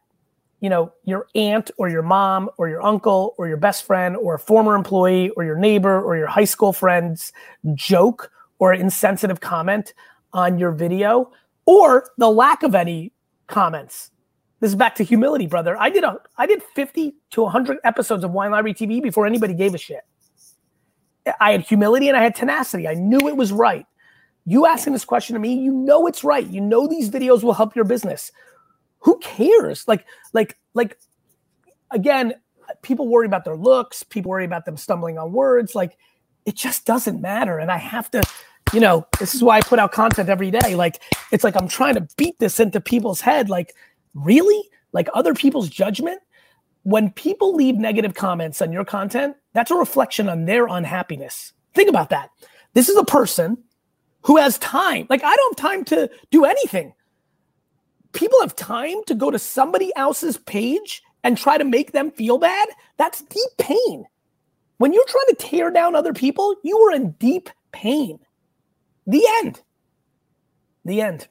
you 0.60 0.68
know 0.68 0.92
your 1.04 1.26
aunt 1.34 1.70
or 1.78 1.88
your 1.88 2.02
mom 2.02 2.50
or 2.58 2.68
your 2.68 2.82
uncle 2.82 3.34
or 3.38 3.48
your 3.48 3.56
best 3.56 3.84
friend 3.84 4.16
or 4.16 4.34
a 4.34 4.38
former 4.38 4.74
employee 4.74 5.30
or 5.30 5.44
your 5.44 5.56
neighbor 5.56 6.00
or 6.00 6.16
your 6.16 6.26
high 6.26 6.44
school 6.44 6.72
friend's 6.72 7.32
joke 7.74 8.30
or 8.58 8.72
insensitive 8.72 9.40
comment 9.40 9.94
on 10.32 10.58
your 10.58 10.72
video 10.72 11.30
or 11.66 12.10
the 12.18 12.30
lack 12.30 12.62
of 12.62 12.74
any 12.74 13.12
comments 13.46 14.10
this 14.60 14.70
is 14.70 14.76
back 14.76 14.96
to 14.96 15.04
humility, 15.04 15.46
brother. 15.46 15.76
I 15.78 15.90
did 15.90 16.04
a 16.04 16.18
I 16.36 16.46
did 16.46 16.62
50 16.62 17.14
to 17.30 17.42
100 17.42 17.78
episodes 17.84 18.24
of 18.24 18.32
Wine 18.32 18.50
Library 18.50 18.74
TV 18.74 19.02
before 19.02 19.26
anybody 19.26 19.54
gave 19.54 19.74
a 19.74 19.78
shit. 19.78 20.02
I 21.40 21.52
had 21.52 21.60
humility 21.60 22.08
and 22.08 22.16
I 22.16 22.22
had 22.22 22.34
tenacity. 22.34 22.88
I 22.88 22.94
knew 22.94 23.28
it 23.28 23.36
was 23.36 23.52
right. 23.52 23.86
You 24.46 24.66
asking 24.66 24.94
this 24.94 25.04
question 25.04 25.34
to 25.34 25.40
me, 25.40 25.54
you 25.54 25.72
know 25.72 26.06
it's 26.06 26.24
right. 26.24 26.46
You 26.46 26.60
know 26.60 26.88
these 26.88 27.10
videos 27.10 27.42
will 27.42 27.52
help 27.52 27.76
your 27.76 27.84
business. 27.84 28.32
Who 29.00 29.18
cares? 29.18 29.86
Like 29.86 30.06
like 30.32 30.56
like 30.74 30.98
again, 31.90 32.34
people 32.82 33.08
worry 33.08 33.26
about 33.26 33.44
their 33.44 33.56
looks, 33.56 34.02
people 34.02 34.30
worry 34.30 34.44
about 34.44 34.64
them 34.64 34.76
stumbling 34.76 35.18
on 35.18 35.32
words, 35.32 35.74
like 35.74 35.96
it 36.46 36.56
just 36.56 36.84
doesn't 36.84 37.20
matter 37.20 37.58
and 37.58 37.70
I 37.70 37.76
have 37.76 38.10
to 38.12 38.22
you 38.74 38.80
know, 38.80 39.06
this 39.18 39.34
is 39.34 39.42
why 39.42 39.56
I 39.56 39.60
put 39.62 39.78
out 39.78 39.92
content 39.92 40.28
every 40.28 40.50
day. 40.50 40.74
Like 40.74 41.00
it's 41.30 41.44
like 41.44 41.56
I'm 41.56 41.68
trying 41.68 41.94
to 41.94 42.06
beat 42.16 42.38
this 42.38 42.58
into 42.58 42.80
people's 42.80 43.20
head 43.20 43.48
like 43.48 43.74
really? 44.24 44.62
Like 44.92 45.08
other 45.14 45.34
people's 45.34 45.68
judgment? 45.68 46.20
When 46.82 47.10
people 47.10 47.54
leave 47.54 47.76
negative 47.76 48.14
comments 48.14 48.62
on 48.62 48.72
your 48.72 48.84
content, 48.84 49.36
that's 49.52 49.70
a 49.70 49.74
reflection 49.74 50.28
on 50.28 50.46
their 50.46 50.66
unhappiness. 50.66 51.52
Think 51.74 51.88
about 51.88 52.10
that. 52.10 52.30
This 52.74 52.88
is 52.88 52.96
a 52.96 53.04
person 53.04 53.58
who 54.22 54.36
has 54.36 54.58
time. 54.58 55.06
Like, 55.10 55.22
I 55.22 55.34
don't 55.34 55.58
have 55.58 55.70
time 55.70 55.84
to 55.86 56.10
do 56.30 56.44
anything. 56.44 56.94
People 58.12 58.40
have 58.40 58.56
time 58.56 59.04
to 59.06 59.14
go 59.14 59.30
to 59.30 59.38
somebody 59.38 59.92
else's 59.96 60.38
page 60.38 61.02
and 61.24 61.36
try 61.36 61.58
to 61.58 61.64
make 61.64 61.92
them 61.92 62.10
feel 62.10 62.38
bad. 62.38 62.68
That's 62.96 63.22
deep 63.22 63.50
pain. 63.58 64.04
When 64.78 64.92
you're 64.92 65.04
trying 65.06 65.26
to 65.28 65.36
tear 65.38 65.70
down 65.70 65.94
other 65.94 66.14
people, 66.14 66.56
you 66.62 66.78
are 66.78 66.94
in 66.94 67.12
deep 67.12 67.50
pain. 67.72 68.18
The 69.06 69.24
end. 69.40 69.60
The 70.84 71.00
end 71.00 71.28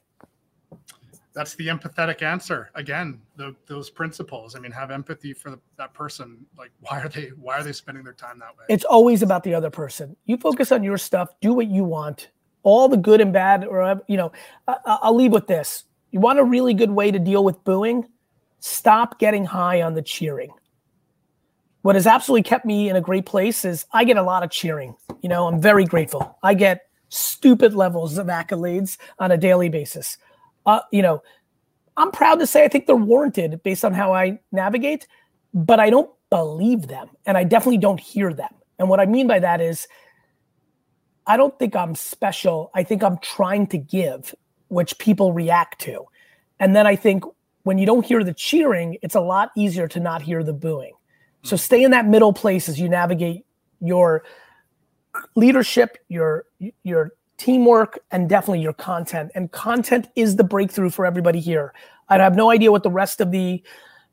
that's 1.38 1.54
the 1.54 1.68
empathetic 1.68 2.20
answer. 2.20 2.68
Again 2.74 3.20
the, 3.36 3.54
those 3.66 3.90
principles. 3.90 4.56
I 4.56 4.58
mean 4.58 4.72
have 4.72 4.90
empathy 4.90 5.32
for 5.32 5.50
the, 5.50 5.60
that 5.76 5.94
person. 5.94 6.44
Like 6.58 6.72
why 6.80 7.00
are 7.00 7.08
they 7.08 7.28
why 7.40 7.58
are 7.58 7.62
they 7.62 7.72
spending 7.72 8.02
their 8.02 8.12
time 8.12 8.40
that 8.40 8.58
way? 8.58 8.64
It's 8.68 8.84
always 8.84 9.22
about 9.22 9.44
the 9.44 9.54
other 9.54 9.70
person. 9.70 10.16
You 10.24 10.36
focus 10.36 10.72
on 10.72 10.82
your 10.82 10.98
stuff. 10.98 11.28
Do 11.40 11.52
what 11.52 11.68
you 11.68 11.84
want. 11.84 12.30
All 12.64 12.88
the 12.88 12.96
good 12.96 13.20
and 13.20 13.32
bad 13.32 13.64
or 13.64 14.02
you 14.08 14.16
know 14.16 14.32
I, 14.66 14.78
i'll 14.84 15.14
leave 15.14 15.30
with 15.30 15.46
this. 15.46 15.84
You 16.10 16.18
want 16.18 16.40
a 16.40 16.44
really 16.44 16.74
good 16.74 16.90
way 16.90 17.12
to 17.12 17.20
deal 17.20 17.44
with 17.44 17.62
booing? 17.62 18.08
Stop 18.58 19.20
getting 19.20 19.44
high 19.44 19.80
on 19.82 19.94
the 19.94 20.02
cheering. 20.02 20.50
What 21.82 21.94
has 21.94 22.08
absolutely 22.08 22.42
kept 22.42 22.66
me 22.66 22.88
in 22.88 22.96
a 22.96 23.00
great 23.00 23.26
place 23.26 23.64
is 23.64 23.86
i 23.92 24.02
get 24.02 24.16
a 24.16 24.22
lot 24.22 24.42
of 24.42 24.50
cheering. 24.50 24.96
You 25.22 25.28
know 25.28 25.46
i'm 25.46 25.62
very 25.62 25.84
grateful. 25.84 26.36
I 26.42 26.54
get 26.54 26.80
stupid 27.10 27.74
levels 27.74 28.18
of 28.18 28.26
accolades 28.26 28.98
on 29.20 29.30
a 29.30 29.38
daily 29.38 29.68
basis 29.68 30.18
uh, 30.68 30.80
you 30.92 31.00
know, 31.00 31.22
I'm 31.96 32.12
proud 32.12 32.38
to 32.40 32.46
say 32.46 32.62
I 32.62 32.68
think 32.68 32.86
they're 32.86 32.94
warranted 32.94 33.62
based 33.62 33.84
on 33.84 33.94
how 33.94 34.12
I 34.12 34.38
navigate, 34.52 35.08
but 35.54 35.80
I 35.80 35.88
don't 35.88 36.10
believe 36.30 36.86
them 36.86 37.08
and 37.26 37.36
I 37.38 37.44
definitely 37.44 37.78
don't 37.78 37.98
hear 37.98 38.32
them. 38.34 38.52
And 38.78 38.88
what 38.88 39.00
I 39.00 39.06
mean 39.06 39.26
by 39.26 39.38
that 39.40 39.60
is 39.62 39.88
I 41.26 41.38
don't 41.38 41.58
think 41.58 41.74
I'm 41.74 41.94
special. 41.94 42.70
I 42.74 42.82
think 42.82 43.02
I'm 43.02 43.18
trying 43.18 43.66
to 43.68 43.78
give, 43.78 44.34
which 44.68 44.98
people 44.98 45.32
react 45.32 45.80
to. 45.82 46.04
And 46.60 46.76
then 46.76 46.86
I 46.86 46.96
think 46.96 47.24
when 47.62 47.78
you 47.78 47.86
don't 47.86 48.04
hear 48.04 48.22
the 48.22 48.34
cheering, 48.34 48.98
it's 49.02 49.14
a 49.14 49.20
lot 49.20 49.50
easier 49.56 49.88
to 49.88 50.00
not 50.00 50.20
hear 50.20 50.44
the 50.44 50.52
booing. 50.52 50.92
So 51.44 51.56
hmm. 51.56 51.60
stay 51.60 51.82
in 51.82 51.92
that 51.92 52.06
middle 52.06 52.34
place 52.34 52.68
as 52.68 52.78
you 52.78 52.90
navigate 52.90 53.46
your 53.80 54.22
leadership, 55.34 55.96
your 56.08 56.44
your 56.82 57.12
teamwork, 57.38 58.00
and 58.10 58.28
definitely 58.28 58.60
your 58.60 58.74
content. 58.74 59.30
And 59.34 59.50
content 59.52 60.08
is 60.16 60.36
the 60.36 60.44
breakthrough 60.44 60.90
for 60.90 61.06
everybody 61.06 61.40
here. 61.40 61.72
I 62.08 62.18
have 62.18 62.36
no 62.36 62.50
idea 62.50 62.70
what 62.70 62.82
the 62.82 62.90
rest 62.90 63.20
of 63.20 63.30
the 63.30 63.62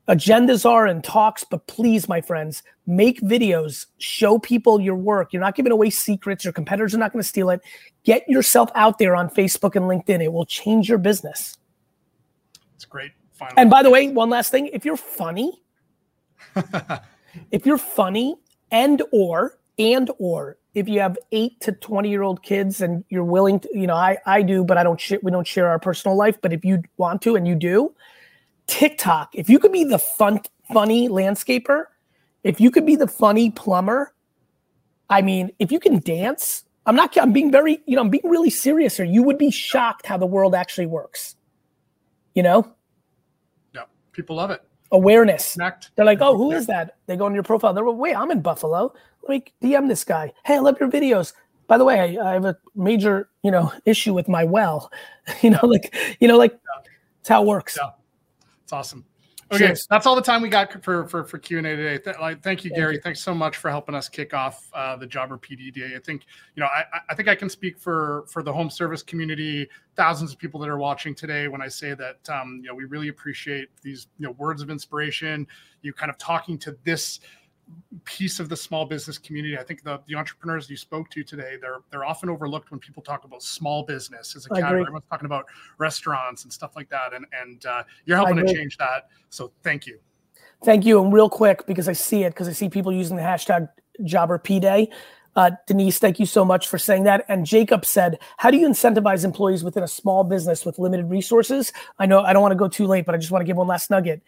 agendas 0.08 0.64
are 0.64 0.86
and 0.86 1.02
talks, 1.02 1.44
but 1.44 1.66
please, 1.66 2.08
my 2.08 2.20
friends, 2.20 2.62
make 2.86 3.20
videos, 3.22 3.86
show 3.98 4.38
people 4.38 4.80
your 4.80 4.94
work. 4.94 5.32
You're 5.32 5.42
not 5.42 5.56
giving 5.56 5.72
away 5.72 5.90
secrets. 5.90 6.44
Your 6.44 6.52
competitors 6.52 6.94
are 6.94 6.98
not 6.98 7.12
going 7.12 7.22
to 7.22 7.28
steal 7.28 7.50
it. 7.50 7.60
Get 8.04 8.28
yourself 8.28 8.70
out 8.74 8.98
there 8.98 9.16
on 9.16 9.28
Facebook 9.28 9.74
and 9.74 9.86
LinkedIn. 9.86 10.22
It 10.22 10.32
will 10.32 10.46
change 10.46 10.88
your 10.88 10.98
business. 10.98 11.58
It's 12.74 12.84
great. 12.84 13.12
Final 13.32 13.54
and 13.58 13.68
by 13.68 13.82
the 13.82 13.90
way, 13.90 14.08
one 14.08 14.30
last 14.30 14.50
thing: 14.50 14.68
if 14.68 14.84
you're 14.84 14.96
funny, 14.96 15.62
if 17.50 17.66
you're 17.66 17.78
funny 17.78 18.36
and 18.70 19.02
or 19.12 19.58
and 19.78 20.10
or 20.18 20.58
if 20.76 20.86
you 20.90 21.00
have 21.00 21.16
eight 21.32 21.58
to 21.62 21.72
20 21.72 22.10
year 22.10 22.22
old 22.22 22.42
kids 22.42 22.82
and 22.82 23.02
you're 23.08 23.24
willing 23.24 23.58
to 23.58 23.68
you 23.72 23.86
know 23.86 23.94
i 23.94 24.16
i 24.26 24.42
do 24.42 24.62
but 24.62 24.76
i 24.76 24.82
don't 24.84 25.00
share 25.00 25.18
we 25.22 25.32
don't 25.32 25.46
share 25.46 25.68
our 25.68 25.78
personal 25.78 26.16
life 26.16 26.38
but 26.42 26.52
if 26.52 26.64
you 26.64 26.82
want 26.98 27.22
to 27.22 27.34
and 27.34 27.48
you 27.48 27.54
do 27.54 27.92
tiktok 28.66 29.34
if 29.34 29.48
you 29.48 29.58
could 29.58 29.72
be 29.72 29.82
the 29.82 29.98
fun 29.98 30.38
funny 30.72 31.08
landscaper 31.08 31.84
if 32.44 32.60
you 32.60 32.70
could 32.70 32.84
be 32.84 32.94
the 32.94 33.08
funny 33.08 33.50
plumber 33.50 34.12
i 35.08 35.22
mean 35.22 35.50
if 35.58 35.72
you 35.72 35.80
can 35.80 35.98
dance 36.00 36.64
i'm 36.84 36.94
not 36.94 37.16
i'm 37.16 37.32
being 37.32 37.50
very 37.50 37.80
you 37.86 37.96
know 37.96 38.02
i'm 38.02 38.10
being 38.10 38.28
really 38.28 38.50
serious 38.50 38.98
here. 38.98 39.06
You 39.06 39.22
would 39.22 39.38
be 39.38 39.50
shocked 39.50 40.06
how 40.06 40.18
the 40.18 40.26
world 40.26 40.54
actually 40.54 40.86
works. 40.86 41.36
You 42.34 42.42
know? 42.42 42.70
Yeah 43.74 43.84
people 44.12 44.36
love 44.36 44.50
it 44.50 44.60
awareness. 44.92 45.54
Connect. 45.54 45.90
They're 45.96 46.04
like, 46.04 46.20
oh, 46.20 46.36
who 46.36 46.52
is 46.52 46.66
that? 46.66 46.96
They 47.06 47.16
go 47.16 47.26
on 47.26 47.34
your 47.34 47.42
profile. 47.42 47.72
They're 47.72 47.86
like, 47.86 47.96
wait, 47.96 48.16
I'm 48.16 48.30
in 48.30 48.40
Buffalo. 48.40 48.92
Let 49.22 49.28
me 49.28 49.44
DM 49.62 49.88
this 49.88 50.04
guy. 50.04 50.32
Hey, 50.44 50.56
I 50.56 50.58
love 50.58 50.78
your 50.78 50.90
videos. 50.90 51.32
By 51.66 51.78
the 51.78 51.84
way, 51.84 52.18
I, 52.18 52.30
I 52.30 52.32
have 52.34 52.44
a 52.44 52.56
major, 52.76 53.28
you 53.42 53.50
know, 53.50 53.72
issue 53.84 54.14
with 54.14 54.28
my 54.28 54.44
well. 54.44 54.90
you 55.42 55.50
know, 55.50 55.60
like, 55.62 55.94
you 56.20 56.28
know, 56.28 56.36
like 56.36 56.58
it's 57.20 57.28
how 57.28 57.42
it 57.42 57.46
works. 57.46 57.76
Yeah. 57.80 57.90
It's 58.62 58.72
awesome. 58.72 59.04
Okay, 59.52 59.66
Cheers. 59.66 59.86
that's 59.88 60.06
all 60.06 60.16
the 60.16 60.22
time 60.22 60.42
we 60.42 60.48
got 60.48 60.82
for 60.82 61.06
for 61.06 61.22
for 61.22 61.38
Q 61.38 61.58
and 61.58 61.66
A 61.68 61.76
today. 61.76 61.98
Th- 61.98 62.16
like, 62.20 62.42
thank 62.42 62.64
you, 62.64 62.70
thank 62.70 62.80
Gary. 62.80 62.94
You. 62.94 63.00
Thanks 63.00 63.20
so 63.20 63.32
much 63.32 63.56
for 63.56 63.70
helping 63.70 63.94
us 63.94 64.08
kick 64.08 64.34
off 64.34 64.68
uh, 64.74 64.96
the 64.96 65.06
Jobber 65.06 65.38
PD 65.38 65.72
Day. 65.72 65.94
I 65.94 66.00
think 66.00 66.26
you 66.56 66.62
know, 66.62 66.66
I 66.66 66.84
I 67.08 67.14
think 67.14 67.28
I 67.28 67.36
can 67.36 67.48
speak 67.48 67.78
for 67.78 68.24
for 68.28 68.42
the 68.42 68.52
home 68.52 68.70
service 68.70 69.04
community, 69.04 69.68
thousands 69.94 70.32
of 70.32 70.38
people 70.38 70.58
that 70.60 70.68
are 70.68 70.78
watching 70.78 71.14
today 71.14 71.46
when 71.46 71.62
I 71.62 71.68
say 71.68 71.94
that 71.94 72.28
um, 72.28 72.60
you 72.60 72.68
know 72.68 72.74
we 72.74 72.86
really 72.86 73.06
appreciate 73.06 73.68
these 73.82 74.08
you 74.18 74.26
know 74.26 74.32
words 74.32 74.62
of 74.62 74.70
inspiration. 74.70 75.46
You 75.82 75.92
kind 75.92 76.10
of 76.10 76.18
talking 76.18 76.58
to 76.58 76.76
this 76.82 77.20
piece 78.04 78.38
of 78.38 78.48
the 78.48 78.56
small 78.56 78.84
business 78.84 79.18
community. 79.18 79.58
I 79.58 79.62
think 79.62 79.82
the, 79.82 80.00
the 80.06 80.14
entrepreneurs 80.14 80.70
you 80.70 80.76
spoke 80.76 81.10
to 81.10 81.22
today, 81.22 81.56
they're 81.60 81.80
they're 81.90 82.04
often 82.04 82.28
overlooked 82.28 82.70
when 82.70 82.80
people 82.80 83.02
talk 83.02 83.24
about 83.24 83.42
small 83.42 83.82
business 83.82 84.36
as 84.36 84.46
a 84.46 84.48
category. 84.50 84.82
Everyone's 84.82 85.04
talking 85.10 85.26
about 85.26 85.46
restaurants 85.78 86.44
and 86.44 86.52
stuff 86.52 86.76
like 86.76 86.88
that, 86.90 87.12
and 87.12 87.26
and 87.40 87.66
uh, 87.66 87.82
you're 88.04 88.16
helping 88.16 88.36
to 88.36 88.52
change 88.52 88.76
that. 88.78 89.08
So 89.30 89.52
thank 89.62 89.86
you. 89.86 89.98
Thank 90.64 90.84
you, 90.84 91.02
and 91.02 91.12
real 91.12 91.28
quick 91.28 91.66
because 91.66 91.88
I 91.88 91.92
see 91.92 92.24
it 92.24 92.30
because 92.30 92.48
I 92.48 92.52
see 92.52 92.68
people 92.68 92.92
using 92.92 93.16
the 93.16 93.22
hashtag 93.22 93.68
Jobber 94.04 94.38
P 94.38 94.60
Day. 94.60 94.90
Uh, 95.34 95.50
Denise, 95.66 95.98
thank 95.98 96.18
you 96.18 96.24
so 96.24 96.46
much 96.46 96.66
for 96.66 96.78
saying 96.78 97.02
that. 97.04 97.24
And 97.28 97.44
Jacob 97.44 97.84
said, 97.84 98.18
"How 98.38 98.50
do 98.50 98.56
you 98.56 98.68
incentivize 98.68 99.24
employees 99.24 99.64
within 99.64 99.82
a 99.82 99.88
small 99.88 100.24
business 100.24 100.64
with 100.64 100.78
limited 100.78 101.10
resources?" 101.10 101.72
I 101.98 102.06
know 102.06 102.20
I 102.20 102.32
don't 102.32 102.42
want 102.42 102.52
to 102.52 102.56
go 102.56 102.68
too 102.68 102.86
late, 102.86 103.04
but 103.04 103.14
I 103.14 103.18
just 103.18 103.30
want 103.30 103.42
to 103.42 103.46
give 103.46 103.56
one 103.56 103.66
last 103.66 103.90
nugget 103.90 104.22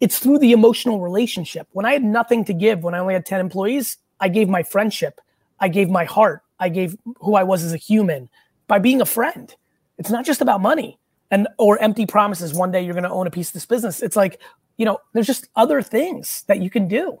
it's 0.00 0.18
through 0.18 0.38
the 0.38 0.52
emotional 0.52 1.00
relationship. 1.00 1.68
When 1.72 1.86
I 1.86 1.92
had 1.92 2.04
nothing 2.04 2.44
to 2.46 2.52
give, 2.52 2.82
when 2.82 2.94
I 2.94 2.98
only 2.98 3.14
had 3.14 3.24
10 3.24 3.40
employees, 3.40 3.96
I 4.20 4.28
gave 4.28 4.48
my 4.48 4.62
friendship, 4.62 5.20
I 5.60 5.68
gave 5.68 5.88
my 5.88 6.04
heart, 6.04 6.42
I 6.58 6.68
gave 6.68 6.96
who 7.20 7.34
I 7.34 7.42
was 7.42 7.62
as 7.64 7.72
a 7.72 7.78
human 7.78 8.28
by 8.66 8.78
being 8.78 9.00
a 9.00 9.06
friend. 9.06 9.54
It's 9.98 10.10
not 10.10 10.24
just 10.24 10.40
about 10.40 10.60
money 10.60 10.98
and 11.30 11.48
or 11.58 11.78
empty 11.80 12.06
promises 12.06 12.54
one 12.54 12.70
day 12.70 12.82
you're 12.82 12.94
going 12.94 13.04
to 13.04 13.10
own 13.10 13.26
a 13.26 13.30
piece 13.30 13.48
of 13.48 13.54
this 13.54 13.66
business. 13.66 14.02
It's 14.02 14.16
like, 14.16 14.40
you 14.76 14.84
know, 14.84 14.98
there's 15.12 15.26
just 15.26 15.48
other 15.56 15.82
things 15.82 16.44
that 16.46 16.60
you 16.60 16.70
can 16.70 16.88
do. 16.88 17.20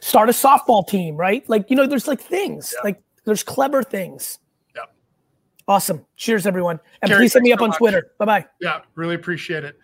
Start 0.00 0.28
a 0.28 0.32
softball 0.32 0.86
team, 0.86 1.16
right? 1.16 1.48
Like, 1.48 1.70
you 1.70 1.76
know, 1.76 1.86
there's 1.86 2.06
like 2.06 2.20
things, 2.20 2.74
yeah. 2.76 2.80
like 2.84 3.02
there's 3.24 3.42
clever 3.42 3.82
things. 3.82 4.38
Yeah. 4.74 4.82
Awesome. 5.66 6.04
Cheers, 6.16 6.46
everyone. 6.46 6.78
And 7.00 7.08
Gary, 7.08 7.22
please 7.22 7.32
hit 7.32 7.42
me 7.42 7.52
up 7.52 7.60
so 7.60 7.64
on 7.64 7.70
much. 7.70 7.78
Twitter. 7.78 8.12
Bye 8.18 8.24
bye. 8.24 8.46
Yeah, 8.60 8.80
really 8.94 9.14
appreciate 9.14 9.64
it. 9.64 9.78